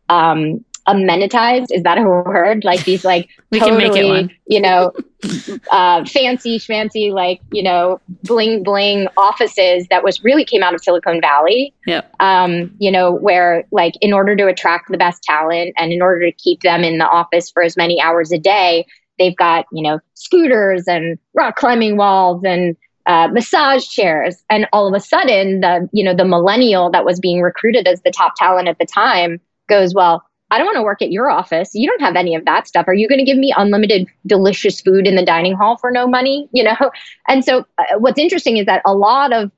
um, 0.10 0.64
amenitized 0.88 1.68
is 1.72 1.84
that 1.84 1.98
a 1.98 2.04
word 2.04 2.64
like 2.66 2.84
these 2.84 3.06
like 3.06 3.30
we 3.52 3.60
totally, 3.60 3.84
can 3.84 3.94
make 3.94 4.04
it 4.04 4.08
one. 4.08 4.32
you 4.48 4.60
know 4.60 4.92
uh, 5.72 6.04
fancy 6.06 6.60
schmancy 6.60 7.12
like 7.12 7.40
you 7.52 7.64
know 7.64 8.02
bling 8.24 8.64
bling 8.64 9.08
offices 9.16 9.88
that 9.90 10.04
was 10.04 10.24
really 10.24 10.44
came 10.44 10.62
out 10.62 10.74
of 10.74 10.84
silicon 10.84 11.22
valley 11.22 11.74
yep. 11.86 12.14
um, 12.20 12.70
you 12.80 12.92
know 12.92 13.12
where 13.12 13.64
like 13.72 13.94
in 14.02 14.12
order 14.12 14.36
to 14.36 14.48
attract 14.48 14.92
the 14.92 14.98
best 14.98 15.24
talent 15.24 15.74
and 15.78 15.94
in 15.94 16.02
order 16.02 16.30
to 16.30 16.32
keep 16.34 16.62
them 16.62 16.84
in 16.84 16.98
the 16.98 17.08
office 17.08 17.50
for 17.50 17.64
as 17.64 17.78
many 17.78 18.02
hours 18.02 18.32
a 18.34 18.38
day 18.38 18.86
they've 19.18 19.38
got 19.38 19.66
you 19.72 19.82
know 19.82 20.00
scooters 20.16 20.86
and 20.88 21.18
rock 21.34 21.56
climbing 21.56 21.96
walls 21.96 22.44
and 22.44 22.76
uh, 23.06 23.28
massage 23.32 23.88
chairs 23.88 24.44
and 24.50 24.68
all 24.72 24.88
of 24.88 24.94
a 24.94 25.00
sudden 25.00 25.60
the 25.62 25.90
you 25.92 26.04
know 26.04 26.16
the 26.16 26.26
millennial 26.26 26.90
that 26.90 27.06
was 27.06 27.20
being 27.20 27.42
recruited 27.42 27.88
as 27.88 28.02
the 28.02 28.12
top 28.12 28.34
talent 28.38 28.68
at 28.68 28.78
the 28.80 28.86
time 28.86 29.40
goes 29.68 29.94
well 29.94 30.24
I 30.54 30.60
don't 30.60 30.68
want 30.68 30.78
to 30.78 30.84
work 30.84 31.02
at 31.02 31.12
your 31.12 31.32
office. 31.32 31.72
You 31.74 31.90
don't 31.90 32.02
have 32.02 32.16
any 32.16 32.36
of 32.36 32.46
that 32.46 32.68
stuff. 32.68 32.88
Are 32.88 32.94
you 32.94 33.10
going 33.10 33.18
to 33.18 33.26
give 33.26 33.40
me 33.40 33.52
unlimited 33.58 34.08
delicious 34.28 34.82
food 34.82 35.08
in 35.08 35.16
the 35.16 35.26
dining 35.26 35.56
hall 35.56 35.78
for 35.78 35.90
no 35.90 36.06
money? 36.06 36.48
You 36.54 36.66
know? 36.66 36.92
And 37.28 37.44
so 37.44 37.66
uh, 37.80 37.98
what's 37.98 38.20
interesting 38.20 38.58
is 38.58 38.68
that 38.68 38.84
a 38.86 38.94
lot 38.94 39.34
of 39.34 39.52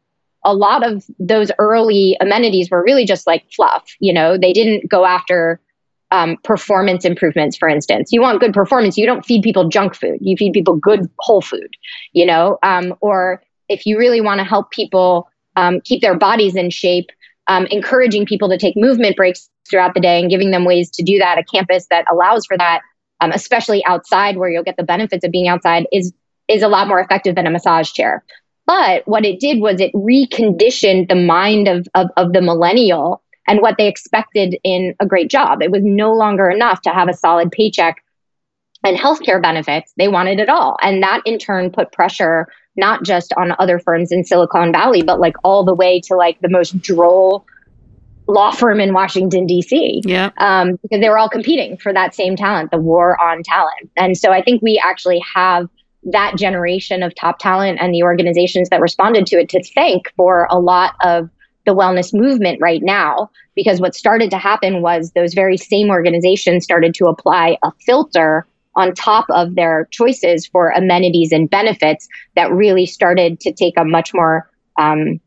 a 0.45 0.53
lot 0.53 0.87
of 0.87 1.03
those 1.19 1.51
early 1.59 2.15
amenities 2.21 2.69
were 2.69 2.81
really 2.81 3.03
just 3.03 3.27
like 3.27 3.43
fluff, 3.51 3.83
you 3.99 4.13
know, 4.13 4.37
they 4.37 4.53
didn't 4.53 4.89
go 4.89 5.03
after 5.05 5.59
um, 6.11 6.37
performance 6.43 7.05
improvements, 7.05 7.57
for 7.57 7.67
instance. 7.67 8.11
You 8.11 8.21
want 8.21 8.39
good 8.39 8.53
performance, 8.53 8.97
you 8.97 9.05
don't 9.05 9.25
feed 9.25 9.43
people 9.43 9.69
junk 9.69 9.95
food. 9.95 10.17
You 10.21 10.37
feed 10.37 10.53
people 10.53 10.75
good 10.75 11.09
whole 11.19 11.41
food, 11.41 11.69
you 12.13 12.25
know. 12.25 12.57
Um, 12.63 12.95
or 13.01 13.41
if 13.69 13.85
you 13.85 13.97
really 13.97 14.21
want 14.21 14.39
to 14.39 14.43
help 14.43 14.71
people 14.71 15.29
um, 15.55 15.81
keep 15.81 16.01
their 16.01 16.17
bodies 16.17 16.55
in 16.55 16.69
shape, 16.69 17.09
um, 17.47 17.65
encouraging 17.67 18.25
people 18.25 18.49
to 18.49 18.57
take 18.57 18.75
movement 18.75 19.15
breaks 19.15 19.49
throughout 19.69 19.93
the 19.93 19.99
day 19.99 20.19
and 20.19 20.29
giving 20.29 20.51
them 20.51 20.65
ways 20.65 20.89
to 20.91 21.03
do 21.03 21.17
that, 21.17 21.37
a 21.37 21.43
campus 21.43 21.87
that 21.89 22.05
allows 22.11 22.45
for 22.45 22.57
that, 22.57 22.81
um, 23.21 23.31
especially 23.31 23.83
outside 23.85 24.37
where 24.37 24.49
you'll 24.49 24.63
get 24.63 24.77
the 24.77 24.83
benefits 24.83 25.25
of 25.25 25.31
being 25.31 25.47
outside, 25.47 25.87
is 25.91 26.13
is 26.47 26.61
a 26.61 26.67
lot 26.67 26.87
more 26.87 26.99
effective 26.99 27.33
than 27.33 27.47
a 27.47 27.51
massage 27.51 27.91
chair. 27.91 28.23
But 28.67 29.07
what 29.07 29.25
it 29.25 29.39
did 29.39 29.59
was 29.59 29.79
it 29.79 29.93
reconditioned 29.93 31.09
the 31.09 31.15
mind 31.15 31.67
of, 31.67 31.87
of, 31.93 32.07
of 32.17 32.33
the 32.33 32.41
millennial 32.41 33.21
and 33.47 33.61
what 33.61 33.77
they 33.77 33.87
expected 33.87 34.57
in 34.63 34.95
a 34.99 35.05
great 35.05 35.29
job. 35.29 35.61
It 35.61 35.71
was 35.71 35.83
no 35.83 36.13
longer 36.13 36.49
enough 36.49 36.81
to 36.83 36.89
have 36.89 37.09
a 37.09 37.13
solid 37.13 37.51
paycheck 37.51 38.03
and 38.83 38.97
healthcare 38.97 39.41
benefits. 39.41 39.93
They 39.97 40.07
wanted 40.07 40.39
it 40.39 40.49
all. 40.49 40.77
And 40.81 41.01
that 41.03 41.21
in 41.25 41.39
turn 41.39 41.71
put 41.71 41.91
pressure 41.91 42.47
not 42.75 43.03
just 43.03 43.33
on 43.37 43.55
other 43.57 43.79
firms 43.79 44.11
in 44.11 44.23
Silicon 44.23 44.71
Valley, 44.71 45.01
but 45.01 45.19
like 45.19 45.35
all 45.43 45.63
the 45.63 45.73
way 45.73 46.01
to 46.01 46.15
like 46.15 46.39
the 46.41 46.49
most 46.49 46.79
droll 46.81 47.45
law 48.27 48.51
firm 48.51 48.79
in 48.79 48.93
Washington, 48.93 49.45
D.C. 49.45 50.01
Yeah. 50.03 50.31
Um, 50.37 50.77
because 50.81 50.99
they 50.99 51.09
were 51.09 51.17
all 51.17 51.29
competing 51.29 51.77
for 51.77 51.93
that 51.93 52.15
same 52.15 52.35
talent, 52.35 52.71
the 52.71 52.77
war 52.77 53.19
on 53.21 53.43
talent. 53.43 53.91
And 53.95 54.17
so 54.17 54.31
I 54.31 54.41
think 54.41 54.61
we 54.61 54.81
actually 54.83 55.21
have 55.33 55.69
that 56.03 56.35
generation 56.37 57.03
of 57.03 57.13
top 57.15 57.39
talent 57.39 57.79
and 57.81 57.93
the 57.93 58.03
organizations 58.03 58.69
that 58.69 58.81
responded 58.81 59.25
to 59.27 59.39
it 59.39 59.49
to 59.49 59.63
thank 59.73 60.11
for 60.15 60.47
a 60.49 60.59
lot 60.59 60.95
of 61.03 61.29
the 61.65 61.75
wellness 61.75 62.13
movement 62.13 62.59
right 62.61 62.81
now. 62.83 63.29
Because 63.55 63.79
what 63.79 63.95
started 63.95 64.29
to 64.31 64.37
happen 64.37 64.81
was 64.81 65.11
those 65.11 65.33
very 65.33 65.57
same 65.57 65.89
organizations 65.89 66.63
started 66.63 66.93
to 66.95 67.05
apply 67.05 67.57
a 67.63 67.71
filter 67.85 68.45
on 68.75 68.93
top 68.93 69.25
of 69.29 69.55
their 69.55 69.87
choices 69.91 70.45
for 70.45 70.69
amenities 70.69 71.31
and 71.31 71.49
benefits 71.49 72.07
that 72.35 72.51
really 72.51 72.85
started 72.85 73.39
to 73.39 73.53
take 73.53 73.77
a 73.77 73.85
much 73.85 74.13
more 74.13 74.49
um, 74.77 75.19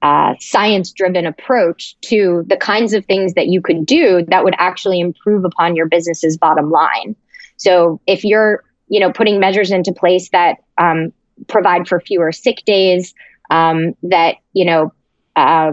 uh, 0.00 0.34
science 0.40 0.92
driven 0.92 1.26
approach 1.26 1.96
to 2.00 2.44
the 2.46 2.56
kinds 2.56 2.94
of 2.94 3.04
things 3.04 3.34
that 3.34 3.48
you 3.48 3.60
could 3.60 3.84
do 3.84 4.24
that 4.28 4.44
would 4.44 4.54
actually 4.58 5.00
improve 5.00 5.44
upon 5.44 5.76
your 5.76 5.86
business's 5.86 6.38
bottom 6.38 6.70
line. 6.70 7.14
So 7.56 8.00
if 8.06 8.24
you're, 8.24 8.64
you 8.88 9.00
know, 9.00 9.12
putting 9.12 9.40
measures 9.40 9.70
into 9.70 9.92
place 9.92 10.30
that 10.30 10.58
um, 10.78 11.12
provide 11.48 11.88
for 11.88 12.00
fewer 12.00 12.32
sick 12.32 12.64
days, 12.64 13.12
um, 13.50 13.94
that 14.04 14.36
you 14.52 14.64
know, 14.64 14.92
uh, 15.38 15.72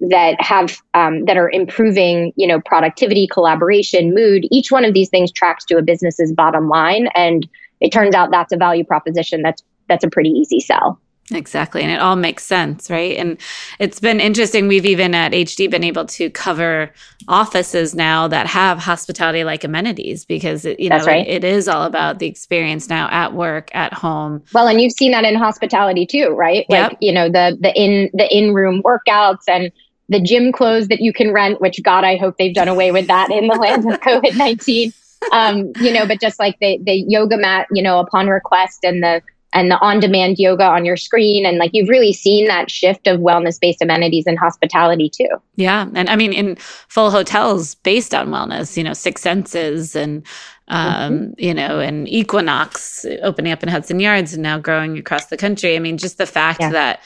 that 0.00 0.36
have 0.40 0.80
um, 0.94 1.24
that 1.24 1.36
are 1.36 1.50
improving, 1.50 2.32
you 2.36 2.46
know, 2.46 2.60
productivity, 2.60 3.26
collaboration, 3.26 4.14
mood. 4.14 4.44
Each 4.50 4.70
one 4.70 4.84
of 4.84 4.94
these 4.94 5.08
things 5.08 5.32
tracks 5.32 5.64
to 5.66 5.76
a 5.76 5.82
business's 5.82 6.32
bottom 6.32 6.68
line, 6.68 7.08
and 7.14 7.48
it 7.80 7.90
turns 7.90 8.14
out 8.14 8.30
that's 8.30 8.52
a 8.52 8.56
value 8.56 8.84
proposition 8.84 9.42
that's 9.42 9.62
that's 9.88 10.04
a 10.04 10.10
pretty 10.10 10.30
easy 10.30 10.60
sell. 10.60 11.00
Exactly. 11.30 11.82
And 11.82 11.90
it 11.90 12.00
all 12.00 12.16
makes 12.16 12.44
sense, 12.44 12.90
right? 12.90 13.16
And 13.16 13.38
it's 13.78 13.98
been 13.98 14.20
interesting. 14.20 14.68
We've 14.68 14.84
even 14.84 15.14
at 15.14 15.32
HD 15.32 15.70
been 15.70 15.84
able 15.84 16.04
to 16.06 16.28
cover 16.28 16.90
offices 17.28 17.94
now 17.94 18.28
that 18.28 18.46
have 18.46 18.78
hospitality 18.78 19.42
like 19.42 19.64
amenities 19.64 20.26
because, 20.26 20.66
it, 20.66 20.78
you 20.78 20.90
know, 20.90 21.02
right. 21.04 21.26
it, 21.26 21.42
it 21.42 21.44
is 21.44 21.66
all 21.66 21.84
about 21.84 22.18
the 22.18 22.26
experience 22.26 22.90
now 22.90 23.08
at 23.10 23.32
work, 23.32 23.74
at 23.74 23.94
home. 23.94 24.42
Well, 24.52 24.68
and 24.68 24.80
you've 24.82 24.92
seen 24.92 25.12
that 25.12 25.24
in 25.24 25.34
hospitality 25.34 26.04
too, 26.04 26.28
right? 26.28 26.66
Like, 26.68 26.98
you 27.00 27.12
know, 27.12 27.30
the, 27.30 27.56
the 27.58 27.72
in, 27.74 28.10
the 28.12 28.28
in-room 28.36 28.82
workouts 28.82 29.44
and 29.48 29.72
the 30.10 30.20
gym 30.20 30.52
clothes 30.52 30.88
that 30.88 31.00
you 31.00 31.14
can 31.14 31.32
rent, 31.32 31.58
which 31.62 31.82
God, 31.82 32.04
I 32.04 32.16
hope 32.16 32.36
they've 32.36 32.54
done 32.54 32.68
away 32.68 32.92
with 32.92 33.06
that 33.06 33.30
in 33.30 33.48
the 33.48 33.54
land 33.54 33.90
of 33.90 33.98
COVID-19. 34.02 34.92
Um, 35.32 35.72
you 35.80 35.90
know, 35.90 36.06
but 36.06 36.20
just 36.20 36.38
like 36.38 36.58
the, 36.60 36.78
the 36.82 37.02
yoga 37.08 37.38
mat, 37.38 37.66
you 37.72 37.82
know, 37.82 37.98
upon 37.98 38.26
request 38.26 38.84
and 38.84 39.02
the, 39.02 39.22
and 39.54 39.70
the 39.70 39.78
on 39.78 40.00
demand 40.00 40.38
yoga 40.38 40.64
on 40.64 40.84
your 40.84 40.96
screen. 40.96 41.46
And 41.46 41.58
like 41.58 41.70
you've 41.72 41.88
really 41.88 42.12
seen 42.12 42.46
that 42.48 42.70
shift 42.70 43.06
of 43.06 43.20
wellness 43.20 43.58
based 43.58 43.80
amenities 43.80 44.26
and 44.26 44.38
hospitality 44.38 45.08
too. 45.08 45.28
Yeah. 45.56 45.88
And 45.94 46.10
I 46.10 46.16
mean, 46.16 46.32
in 46.32 46.56
full 46.56 47.10
hotels 47.10 47.76
based 47.76 48.14
on 48.14 48.28
wellness, 48.28 48.76
you 48.76 48.82
know, 48.82 48.92
Six 48.92 49.22
Senses 49.22 49.94
and, 49.94 50.26
um, 50.68 51.12
mm-hmm. 51.12 51.30
you 51.38 51.54
know, 51.54 51.78
and 51.78 52.08
Equinox 52.08 53.06
opening 53.22 53.52
up 53.52 53.62
in 53.62 53.68
Hudson 53.68 54.00
Yards 54.00 54.34
and 54.34 54.42
now 54.42 54.58
growing 54.58 54.98
across 54.98 55.26
the 55.26 55.36
country. 55.36 55.76
I 55.76 55.78
mean, 55.78 55.96
just 55.96 56.18
the 56.18 56.26
fact 56.26 56.60
yeah. 56.60 56.70
that 56.70 57.00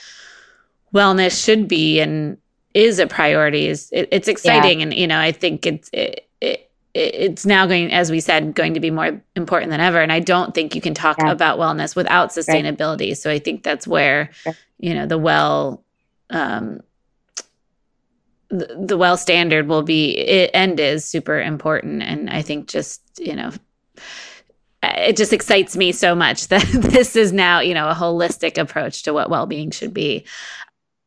wellness 0.94 1.44
should 1.44 1.68
be 1.68 2.00
and 2.00 2.38
is 2.72 2.98
a 2.98 3.06
priority 3.06 3.66
is 3.66 3.90
it, 3.92 4.08
it's 4.10 4.28
exciting. 4.28 4.80
Yeah. 4.80 4.84
And, 4.84 4.94
you 4.94 5.06
know, 5.06 5.20
I 5.20 5.32
think 5.32 5.66
it's, 5.66 5.90
it, 5.92 6.27
it's 6.94 7.46
now 7.46 7.66
going, 7.66 7.92
as 7.92 8.10
we 8.10 8.20
said, 8.20 8.54
going 8.54 8.74
to 8.74 8.80
be 8.80 8.90
more 8.90 9.22
important 9.36 9.70
than 9.70 9.80
ever. 9.80 10.00
And 10.00 10.12
I 10.12 10.20
don't 10.20 10.54
think 10.54 10.74
you 10.74 10.80
can 10.80 10.94
talk 10.94 11.18
yeah. 11.18 11.30
about 11.30 11.58
wellness 11.58 11.94
without 11.94 12.30
sustainability. 12.30 13.08
Right. 13.08 13.18
So 13.18 13.30
I 13.30 13.38
think 13.38 13.62
that's 13.62 13.86
where, 13.86 14.30
you 14.78 14.94
know, 14.94 15.06
the 15.06 15.18
well, 15.18 15.84
um, 16.30 16.80
the, 18.48 18.76
the 18.80 18.96
WELL 18.96 19.16
standard 19.16 19.68
will 19.68 19.82
be 19.82 20.16
it, 20.16 20.50
and 20.54 20.80
is 20.80 21.04
super 21.04 21.40
important. 21.40 22.02
And 22.02 22.30
I 22.30 22.42
think 22.42 22.68
just, 22.68 23.02
you 23.18 23.36
know, 23.36 23.52
it 24.82 25.16
just 25.16 25.32
excites 25.32 25.76
me 25.76 25.92
so 25.92 26.14
much 26.14 26.46
that 26.48 26.64
this 26.72 27.16
is 27.16 27.32
now, 27.32 27.60
you 27.60 27.74
know, 27.74 27.88
a 27.88 27.94
holistic 27.94 28.58
approach 28.58 29.02
to 29.02 29.12
what 29.12 29.30
well-being 29.30 29.70
should 29.70 29.92
be. 29.92 30.24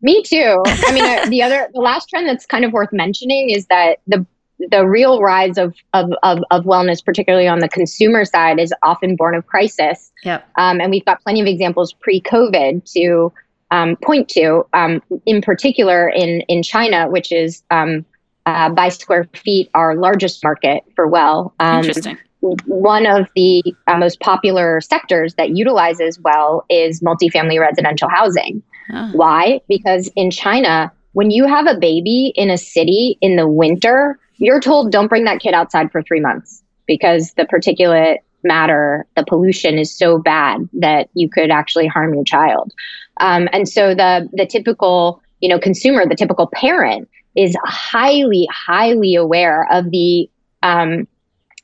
Me 0.03 0.23
too. 0.23 0.63
I 0.65 0.91
mean, 0.91 1.29
the 1.29 1.43
other, 1.43 1.69
the 1.73 1.79
last 1.79 2.09
trend 2.09 2.27
that's 2.27 2.45
kind 2.45 2.65
of 2.65 2.71
worth 2.71 2.91
mentioning 2.91 3.51
is 3.51 3.67
that 3.67 3.99
the 4.07 4.25
the 4.69 4.85
real 4.85 5.21
rise 5.21 5.57
of, 5.57 5.73
of, 5.93 6.11
of, 6.23 6.39
of, 6.51 6.65
wellness, 6.65 7.03
particularly 7.03 7.47
on 7.47 7.59
the 7.59 7.69
consumer 7.69 8.25
side, 8.25 8.59
is 8.59 8.73
often 8.83 9.15
born 9.15 9.35
of 9.35 9.45
crisis. 9.47 10.11
Yep. 10.23 10.47
Um, 10.57 10.79
and 10.79 10.91
we've 10.91 11.05
got 11.05 11.21
plenty 11.23 11.41
of 11.41 11.47
examples 11.47 11.93
pre-COVID 11.93 12.91
to 12.93 13.33
um, 13.71 13.95
point 14.03 14.29
to, 14.29 14.65
um, 14.73 15.01
in 15.25 15.41
particular 15.41 16.09
in, 16.09 16.41
in 16.41 16.61
China, 16.61 17.09
which 17.09 17.31
is 17.31 17.63
um, 17.71 18.05
uh, 18.45 18.69
by 18.69 18.89
square 18.89 19.27
feet 19.33 19.69
our 19.73 19.95
largest 19.95 20.43
market 20.43 20.83
for 20.95 21.07
WELL. 21.07 21.53
Um, 21.59 21.77
Interesting. 21.77 22.17
one 22.41 23.05
of 23.05 23.27
the 23.35 23.63
uh, 23.87 23.97
most 23.97 24.19
popular 24.19 24.81
sectors 24.81 25.35
that 25.35 25.51
utilizes 25.51 26.19
WELL 26.19 26.65
is 26.69 27.01
multifamily 27.01 27.59
residential 27.59 28.09
housing. 28.09 28.61
Oh. 28.93 29.11
Why? 29.13 29.61
Because 29.69 30.11
in 30.15 30.31
China, 30.31 30.91
when 31.13 31.31
you 31.31 31.45
have 31.45 31.67
a 31.67 31.77
baby 31.77 32.33
in 32.35 32.49
a 32.49 32.57
city 32.57 33.17
in 33.21 33.35
the 33.35 33.47
winter, 33.47 34.19
you're 34.41 34.59
told 34.59 34.91
don't 34.91 35.07
bring 35.07 35.23
that 35.25 35.39
kid 35.39 35.53
outside 35.53 35.91
for 35.91 36.01
three 36.01 36.19
months 36.19 36.63
because 36.87 37.31
the 37.33 37.43
particulate 37.43 38.17
matter, 38.43 39.05
the 39.15 39.23
pollution 39.23 39.77
is 39.77 39.95
so 39.95 40.17
bad 40.17 40.67
that 40.73 41.09
you 41.13 41.29
could 41.29 41.51
actually 41.51 41.85
harm 41.85 42.13
your 42.13 42.23
child. 42.23 42.73
Um, 43.19 43.47
and 43.53 43.69
so 43.69 43.93
the 43.93 44.27
the 44.33 44.47
typical 44.47 45.21
you 45.41 45.49
know 45.49 45.59
consumer, 45.59 46.07
the 46.07 46.15
typical 46.15 46.49
parent 46.53 47.07
is 47.35 47.55
highly 47.63 48.47
highly 48.51 49.13
aware 49.15 49.67
of 49.71 49.91
the 49.91 50.27
um, 50.63 51.07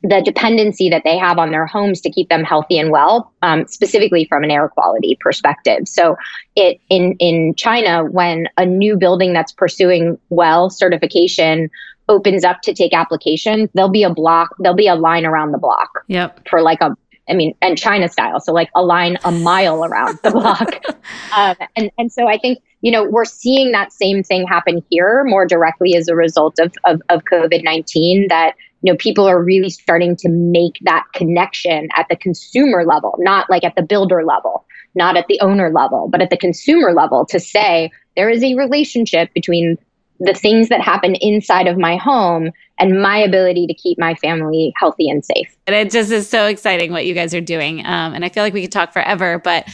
the 0.03 0.21
dependency 0.23 0.89
that 0.89 1.01
they 1.03 1.17
have 1.17 1.39
on 1.39 1.49
their 1.49 1.65
homes 1.65 1.99
to 2.01 2.11
keep 2.11 2.29
them 2.29 2.43
healthy 2.43 2.77
and 2.77 2.91
well, 2.91 3.33
um, 3.41 3.65
specifically 3.65 4.25
from 4.25 4.43
an 4.43 4.51
air 4.51 4.69
quality 4.69 5.17
perspective. 5.19 5.87
So, 5.87 6.15
it 6.55 6.79
in 6.89 7.13
in 7.13 7.55
China, 7.55 8.05
when 8.05 8.47
a 8.55 8.65
new 8.67 8.97
building 8.97 9.33
that's 9.33 9.51
pursuing 9.51 10.19
WELL 10.29 10.69
certification 10.69 11.71
opens 12.09 12.43
up 12.43 12.61
to 12.61 12.73
take 12.73 12.93
applications, 12.93 13.69
there'll 13.73 13.91
be 13.91 14.03
a 14.03 14.13
block, 14.13 14.55
there'll 14.59 14.75
be 14.75 14.87
a 14.87 14.95
line 14.95 15.25
around 15.25 15.51
the 15.51 15.57
block. 15.57 16.03
Yep. 16.07 16.47
For 16.49 16.61
like 16.61 16.81
a, 16.81 16.95
I 17.29 17.33
mean, 17.33 17.55
and 17.61 17.77
China 17.77 18.07
style, 18.07 18.39
so 18.39 18.53
like 18.53 18.69
a 18.75 18.83
line 18.83 19.17
a 19.25 19.31
mile 19.31 19.83
around 19.83 20.19
the 20.23 20.31
block. 20.31 20.81
um, 21.35 21.55
and 21.75 21.91
and 21.97 22.11
so 22.11 22.27
I 22.27 22.37
think 22.37 22.59
you 22.81 22.91
know 22.91 23.03
we're 23.03 23.25
seeing 23.25 23.71
that 23.71 23.91
same 23.91 24.23
thing 24.23 24.47
happen 24.47 24.83
here 24.89 25.23
more 25.25 25.45
directly 25.45 25.95
as 25.95 26.07
a 26.07 26.15
result 26.15 26.57
of 26.59 26.73
of, 26.85 27.01
of 27.09 27.23
COVID 27.25 27.63
nineteen 27.63 28.27
that 28.29 28.55
you 28.81 28.91
know 28.91 28.97
people 28.97 29.27
are 29.27 29.43
really 29.43 29.69
starting 29.69 30.15
to 30.17 30.29
make 30.29 30.79
that 30.83 31.03
connection 31.13 31.89
at 31.95 32.07
the 32.09 32.15
consumer 32.15 32.85
level 32.85 33.15
not 33.19 33.49
like 33.49 33.63
at 33.63 33.75
the 33.75 33.81
builder 33.81 34.23
level 34.23 34.65
not 34.95 35.17
at 35.17 35.27
the 35.27 35.39
owner 35.41 35.71
level 35.71 36.07
but 36.09 36.21
at 36.21 36.29
the 36.29 36.37
consumer 36.37 36.93
level 36.93 37.25
to 37.25 37.39
say 37.39 37.89
there 38.15 38.29
is 38.29 38.43
a 38.43 38.55
relationship 38.55 39.33
between 39.33 39.77
the 40.19 40.33
things 40.33 40.69
that 40.69 40.81
happen 40.81 41.15
inside 41.15 41.67
of 41.67 41.77
my 41.77 41.95
home 41.95 42.51
and 42.79 43.01
my 43.01 43.17
ability 43.17 43.67
to 43.67 43.73
keep 43.73 43.99
my 43.99 44.15
family 44.15 44.73
healthy 44.77 45.09
and 45.09 45.23
safe 45.23 45.55
and 45.67 45.75
it 45.75 45.91
just 45.91 46.11
is 46.11 46.29
so 46.29 46.45
exciting 46.45 46.91
what 46.91 47.05
you 47.05 47.13
guys 47.13 47.33
are 47.33 47.41
doing 47.41 47.79
um, 47.81 48.13
and 48.13 48.25
i 48.25 48.29
feel 48.29 48.43
like 48.43 48.53
we 48.53 48.61
could 48.61 48.71
talk 48.71 48.93
forever 48.93 49.39
but 49.39 49.67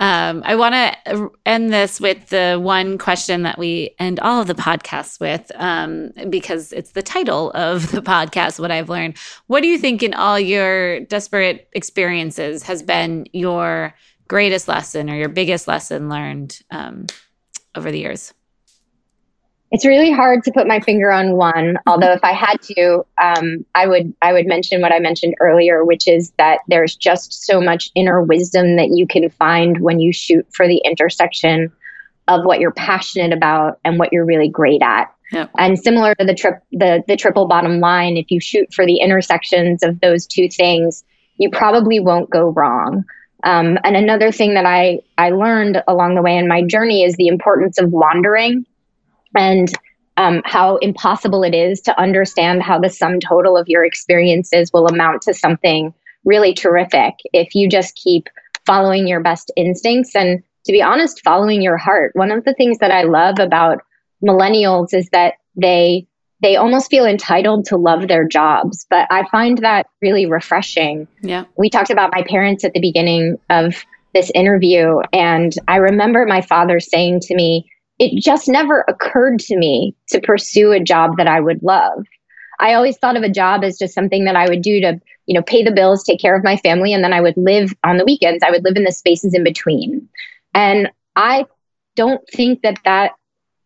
um, 0.00 0.42
I 0.44 0.56
want 0.56 0.74
to 0.74 1.30
end 1.46 1.72
this 1.72 2.00
with 2.00 2.28
the 2.28 2.58
one 2.60 2.98
question 2.98 3.42
that 3.42 3.58
we 3.58 3.94
end 4.00 4.18
all 4.20 4.40
of 4.40 4.48
the 4.48 4.54
podcasts 4.54 5.20
with, 5.20 5.52
um, 5.54 6.10
because 6.30 6.72
it's 6.72 6.92
the 6.92 7.02
title 7.02 7.52
of 7.52 7.92
the 7.92 8.02
podcast, 8.02 8.58
What 8.58 8.72
I've 8.72 8.88
Learned. 8.88 9.16
What 9.46 9.60
do 9.60 9.68
you 9.68 9.78
think 9.78 10.02
in 10.02 10.12
all 10.12 10.38
your 10.38 11.00
desperate 11.00 11.68
experiences 11.72 12.64
has 12.64 12.82
been 12.82 13.26
your 13.32 13.94
greatest 14.26 14.66
lesson 14.66 15.08
or 15.08 15.14
your 15.14 15.28
biggest 15.28 15.68
lesson 15.68 16.08
learned 16.08 16.60
um, 16.72 17.06
over 17.76 17.92
the 17.92 18.00
years? 18.00 18.34
It's 19.74 19.84
really 19.84 20.12
hard 20.12 20.44
to 20.44 20.52
put 20.52 20.68
my 20.68 20.78
finger 20.78 21.10
on 21.10 21.34
one. 21.34 21.78
Although, 21.88 22.12
if 22.12 22.22
I 22.22 22.30
had 22.30 22.62
to, 22.62 23.04
um, 23.20 23.66
I 23.74 23.88
would 23.88 24.14
I 24.22 24.32
would 24.32 24.46
mention 24.46 24.80
what 24.80 24.92
I 24.92 25.00
mentioned 25.00 25.34
earlier, 25.40 25.84
which 25.84 26.06
is 26.06 26.30
that 26.38 26.60
there's 26.68 26.94
just 26.94 27.44
so 27.44 27.60
much 27.60 27.90
inner 27.96 28.22
wisdom 28.22 28.76
that 28.76 28.90
you 28.90 29.04
can 29.04 29.28
find 29.30 29.80
when 29.80 29.98
you 29.98 30.12
shoot 30.12 30.46
for 30.52 30.68
the 30.68 30.80
intersection 30.84 31.72
of 32.28 32.44
what 32.44 32.60
you're 32.60 32.70
passionate 32.70 33.32
about 33.32 33.80
and 33.84 33.98
what 33.98 34.12
you're 34.12 34.24
really 34.24 34.48
great 34.48 34.80
at. 34.80 35.12
Yep. 35.32 35.50
And 35.58 35.76
similar 35.76 36.14
to 36.14 36.24
the 36.24 36.34
trip 36.34 36.62
the 36.70 37.02
the 37.08 37.16
triple 37.16 37.48
bottom 37.48 37.80
line, 37.80 38.16
if 38.16 38.30
you 38.30 38.38
shoot 38.38 38.72
for 38.72 38.86
the 38.86 38.98
intersections 38.98 39.82
of 39.82 39.98
those 39.98 40.24
two 40.24 40.48
things, 40.48 41.02
you 41.38 41.50
probably 41.50 41.98
won't 41.98 42.30
go 42.30 42.50
wrong. 42.50 43.02
Um, 43.42 43.76
and 43.82 43.96
another 43.96 44.30
thing 44.30 44.54
that 44.54 44.66
I 44.66 45.00
I 45.18 45.30
learned 45.30 45.82
along 45.88 46.14
the 46.14 46.22
way 46.22 46.36
in 46.36 46.46
my 46.46 46.62
journey 46.62 47.02
is 47.02 47.16
the 47.16 47.26
importance 47.26 47.80
of 47.80 47.90
wandering 47.90 48.66
and 49.36 49.72
um, 50.16 50.42
how 50.44 50.76
impossible 50.76 51.42
it 51.42 51.54
is 51.54 51.80
to 51.82 52.00
understand 52.00 52.62
how 52.62 52.78
the 52.78 52.88
sum 52.88 53.18
total 53.18 53.56
of 53.56 53.68
your 53.68 53.84
experiences 53.84 54.72
will 54.72 54.86
amount 54.86 55.22
to 55.22 55.34
something 55.34 55.92
really 56.24 56.54
terrific 56.54 57.14
if 57.32 57.54
you 57.54 57.68
just 57.68 57.96
keep 57.96 58.28
following 58.64 59.06
your 59.06 59.20
best 59.20 59.50
instincts. 59.56 60.14
And 60.14 60.42
to 60.64 60.72
be 60.72 60.82
honest 60.82 61.22
following 61.22 61.62
your 61.62 61.76
heart 61.76 62.12
one 62.14 62.30
of 62.30 62.44
the 62.44 62.54
things 62.54 62.78
that 62.78 62.90
i 62.90 63.02
love 63.02 63.38
about 63.38 63.82
millennials 64.22 64.92
is 64.92 65.08
that 65.10 65.34
they 65.56 66.06
they 66.42 66.56
almost 66.56 66.90
feel 66.90 67.06
entitled 67.06 67.64
to 67.66 67.76
love 67.76 68.08
their 68.08 68.26
jobs 68.26 68.86
but 68.90 69.06
i 69.10 69.26
find 69.30 69.58
that 69.58 69.86
really 70.02 70.26
refreshing. 70.26 71.06
Yeah. 71.22 71.44
We 71.56 71.70
talked 71.70 71.90
about 71.90 72.12
my 72.12 72.22
parents 72.22 72.64
at 72.64 72.72
the 72.72 72.80
beginning 72.80 73.38
of 73.50 73.84
this 74.14 74.30
interview 74.34 75.00
and 75.12 75.52
i 75.68 75.76
remember 75.76 76.24
my 76.26 76.40
father 76.40 76.80
saying 76.80 77.20
to 77.20 77.34
me 77.34 77.70
it 77.98 78.20
just 78.22 78.48
never 78.48 78.84
occurred 78.88 79.38
to 79.40 79.56
me 79.56 79.94
to 80.08 80.20
pursue 80.20 80.72
a 80.72 80.80
job 80.80 81.16
that 81.16 81.26
I 81.26 81.40
would 81.40 81.62
love. 81.62 82.04
I 82.60 82.74
always 82.74 82.96
thought 82.96 83.16
of 83.16 83.22
a 83.22 83.28
job 83.28 83.64
as 83.64 83.78
just 83.78 83.94
something 83.94 84.24
that 84.24 84.36
I 84.36 84.48
would 84.48 84.62
do 84.62 84.80
to, 84.80 85.00
you 85.26 85.34
know, 85.34 85.42
pay 85.42 85.62
the 85.62 85.72
bills, 85.72 86.04
take 86.04 86.20
care 86.20 86.36
of 86.36 86.44
my 86.44 86.56
family, 86.56 86.92
and 86.92 87.02
then 87.02 87.12
I 87.12 87.20
would 87.20 87.36
live 87.36 87.72
on 87.84 87.96
the 87.96 88.04
weekends. 88.04 88.44
I 88.44 88.50
would 88.50 88.64
live 88.64 88.76
in 88.76 88.84
the 88.84 88.92
spaces 88.92 89.34
in 89.34 89.44
between. 89.44 90.08
And 90.54 90.90
I 91.16 91.46
don't 91.96 92.22
think 92.32 92.62
that 92.62 92.78
that 92.84 93.12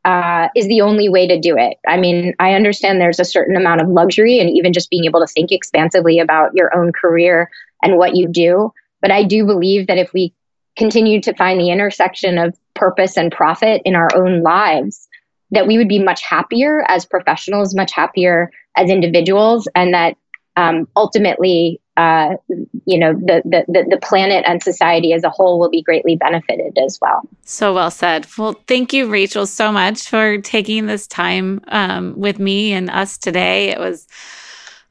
uh, 0.04 0.48
is 0.54 0.66
the 0.68 0.80
only 0.80 1.08
way 1.08 1.26
to 1.26 1.38
do 1.38 1.56
it. 1.58 1.76
I 1.86 1.98
mean, 1.98 2.34
I 2.38 2.54
understand 2.54 3.00
there's 3.00 3.20
a 3.20 3.24
certain 3.24 3.56
amount 3.56 3.82
of 3.82 3.88
luxury 3.88 4.38
and 4.38 4.48
even 4.50 4.72
just 4.72 4.90
being 4.90 5.04
able 5.04 5.20
to 5.20 5.26
think 5.26 5.52
expansively 5.52 6.18
about 6.18 6.54
your 6.54 6.74
own 6.76 6.92
career 6.92 7.50
and 7.82 7.96
what 7.96 8.16
you 8.16 8.28
do. 8.28 8.72
But 9.02 9.10
I 9.10 9.24
do 9.24 9.44
believe 9.44 9.86
that 9.86 9.98
if 9.98 10.12
we 10.12 10.32
continue 10.76 11.20
to 11.22 11.34
find 11.34 11.60
the 11.60 11.70
intersection 11.70 12.38
of 12.38 12.56
purpose 12.78 13.16
and 13.16 13.32
profit 13.32 13.82
in 13.84 13.94
our 13.94 14.08
own 14.14 14.42
lives, 14.42 15.08
that 15.50 15.66
we 15.66 15.78
would 15.78 15.88
be 15.88 16.02
much 16.02 16.22
happier 16.22 16.84
as 16.88 17.04
professionals, 17.04 17.74
much 17.74 17.92
happier 17.92 18.50
as 18.76 18.90
individuals, 18.90 19.68
and 19.74 19.94
that 19.94 20.16
um, 20.56 20.88
ultimately, 20.96 21.80
uh, 21.96 22.34
you 22.84 22.98
know, 22.98 23.12
the, 23.14 23.42
the 23.44 23.86
the 23.88 23.98
planet 24.02 24.44
and 24.46 24.62
society 24.62 25.12
as 25.12 25.22
a 25.22 25.30
whole 25.30 25.60
will 25.60 25.70
be 25.70 25.82
greatly 25.82 26.16
benefited 26.16 26.76
as 26.78 26.98
well. 27.00 27.20
So 27.44 27.74
well 27.74 27.90
said. 27.90 28.26
Well, 28.36 28.60
thank 28.66 28.92
you, 28.92 29.08
Rachel, 29.08 29.46
so 29.46 29.70
much 29.70 30.08
for 30.08 30.38
taking 30.38 30.86
this 30.86 31.06
time 31.06 31.60
um, 31.68 32.14
with 32.18 32.38
me 32.40 32.72
and 32.72 32.90
us 32.90 33.18
today. 33.18 33.68
It 33.68 33.78
was 33.78 34.08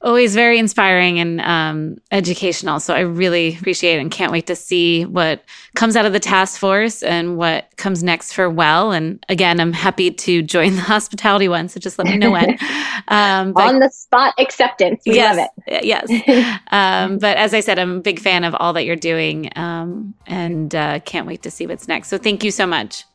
always 0.01 0.35
very 0.35 0.59
inspiring 0.59 1.19
and 1.19 1.41
um, 1.41 1.97
educational. 2.11 2.79
So 2.79 2.93
I 2.93 2.99
really 2.99 3.55
appreciate 3.55 3.97
it 3.97 4.01
and 4.01 4.11
can't 4.11 4.31
wait 4.31 4.45
to 4.47 4.55
see 4.55 5.05
what 5.05 5.43
comes 5.75 5.95
out 5.95 6.05
of 6.05 6.13
the 6.13 6.19
task 6.19 6.59
force 6.59 7.01
and 7.01 7.37
what 7.37 7.75
comes 7.77 8.03
next 8.03 8.33
for 8.33 8.49
WELL. 8.49 8.91
And 8.91 9.23
again, 9.27 9.59
I'm 9.59 9.73
happy 9.73 10.11
to 10.11 10.43
join 10.43 10.75
the 10.75 10.81
hospitality 10.81 11.47
one. 11.47 11.67
So 11.69 11.79
just 11.79 11.97
let 11.97 12.07
me 12.07 12.17
know 12.17 12.31
when. 12.31 12.57
Um, 13.09 13.53
but, 13.53 13.67
On 13.67 13.79
the 13.79 13.89
spot 13.89 14.33
acceptance. 14.37 15.03
We 15.05 15.15
yes, 15.15 15.37
love 15.37 15.47
it. 15.67 15.85
Yes. 15.85 16.59
um, 16.71 17.19
but 17.19 17.37
as 17.37 17.53
I 17.53 17.61
said, 17.61 17.79
I'm 17.79 17.97
a 17.97 17.99
big 18.01 18.19
fan 18.19 18.43
of 18.43 18.53
all 18.55 18.73
that 18.73 18.83
you're 18.83 18.97
doing 18.97 19.49
um, 19.55 20.13
and 20.25 20.73
uh, 20.75 20.99
can't 21.01 21.25
wait 21.25 21.43
to 21.43 21.51
see 21.51 21.67
what's 21.67 21.87
next. 21.87 22.09
So 22.09 22.17
thank 22.17 22.43
you 22.43 22.51
so 22.51 22.65
much. 22.65 23.05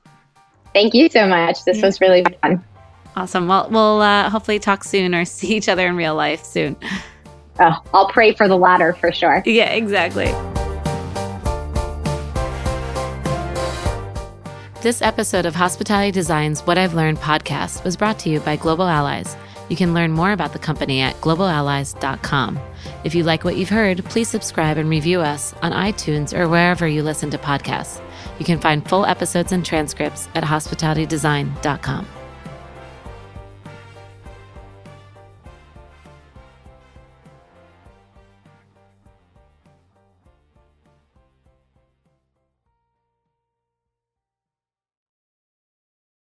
Thank 0.72 0.95
you 0.95 1.11
so 1.11 1.26
much. 1.26 1.64
This 1.64 1.83
was 1.83 2.01
really 2.01 2.24
fun. 2.41 2.64
Awesome. 3.14 3.46
Well, 3.46 3.68
we'll 3.70 4.00
uh, 4.00 4.30
hopefully 4.30 4.58
talk 4.58 4.84
soon 4.84 5.14
or 5.14 5.24
see 5.26 5.56
each 5.56 5.68
other 5.68 5.86
in 5.86 5.96
real 5.96 6.14
life 6.14 6.44
soon. 6.44 6.76
Oh, 7.60 7.82
I'll 7.92 8.08
pray 8.08 8.32
for 8.34 8.48
the 8.48 8.56
latter 8.56 8.94
for 8.94 9.12
sure. 9.12 9.42
Yeah, 9.44 9.70
exactly. 9.70 10.32
This 14.80 15.01
episode 15.01 15.47
of 15.47 15.55
Hospitality 15.55 16.10
Design's 16.10 16.62
What 16.62 16.76
I've 16.76 16.94
Learned 16.94 17.18
podcast 17.18 17.84
was 17.84 17.97
brought 17.97 18.18
to 18.20 18.30
you 18.30 18.40
by 18.40 18.56
Global 18.56 18.89
Allies. 18.89 19.36
You 19.68 19.76
can 19.76 19.94
learn 19.94 20.10
more 20.10 20.32
about 20.32 20.52
the 20.52 20.59
company 20.59 21.01
at 21.01 21.14
globalallies.com. 21.20 22.59
If 23.05 23.14
you 23.14 23.22
like 23.22 23.44
what 23.44 23.56
you've 23.56 23.68
heard, 23.68 24.05
please 24.06 24.28
subscribe 24.28 24.78
and 24.78 24.90
review 24.90 25.20
us 25.20 25.55
on 25.62 25.70
iTunes 25.70 26.36
or 26.36 26.48
wherever 26.48 26.89
you 26.89 27.05
listen 27.05 27.30
to 27.30 27.39
podcasts. 27.39 28.02
You 28.40 28.44
can 28.44 28.59
find 28.59 28.86
full 28.89 29.06
episodes 29.06 29.52
and 29.52 29.64
transcripts 29.64 30.28
at 30.34 30.43
hospitalitydesign.com. 30.43 32.06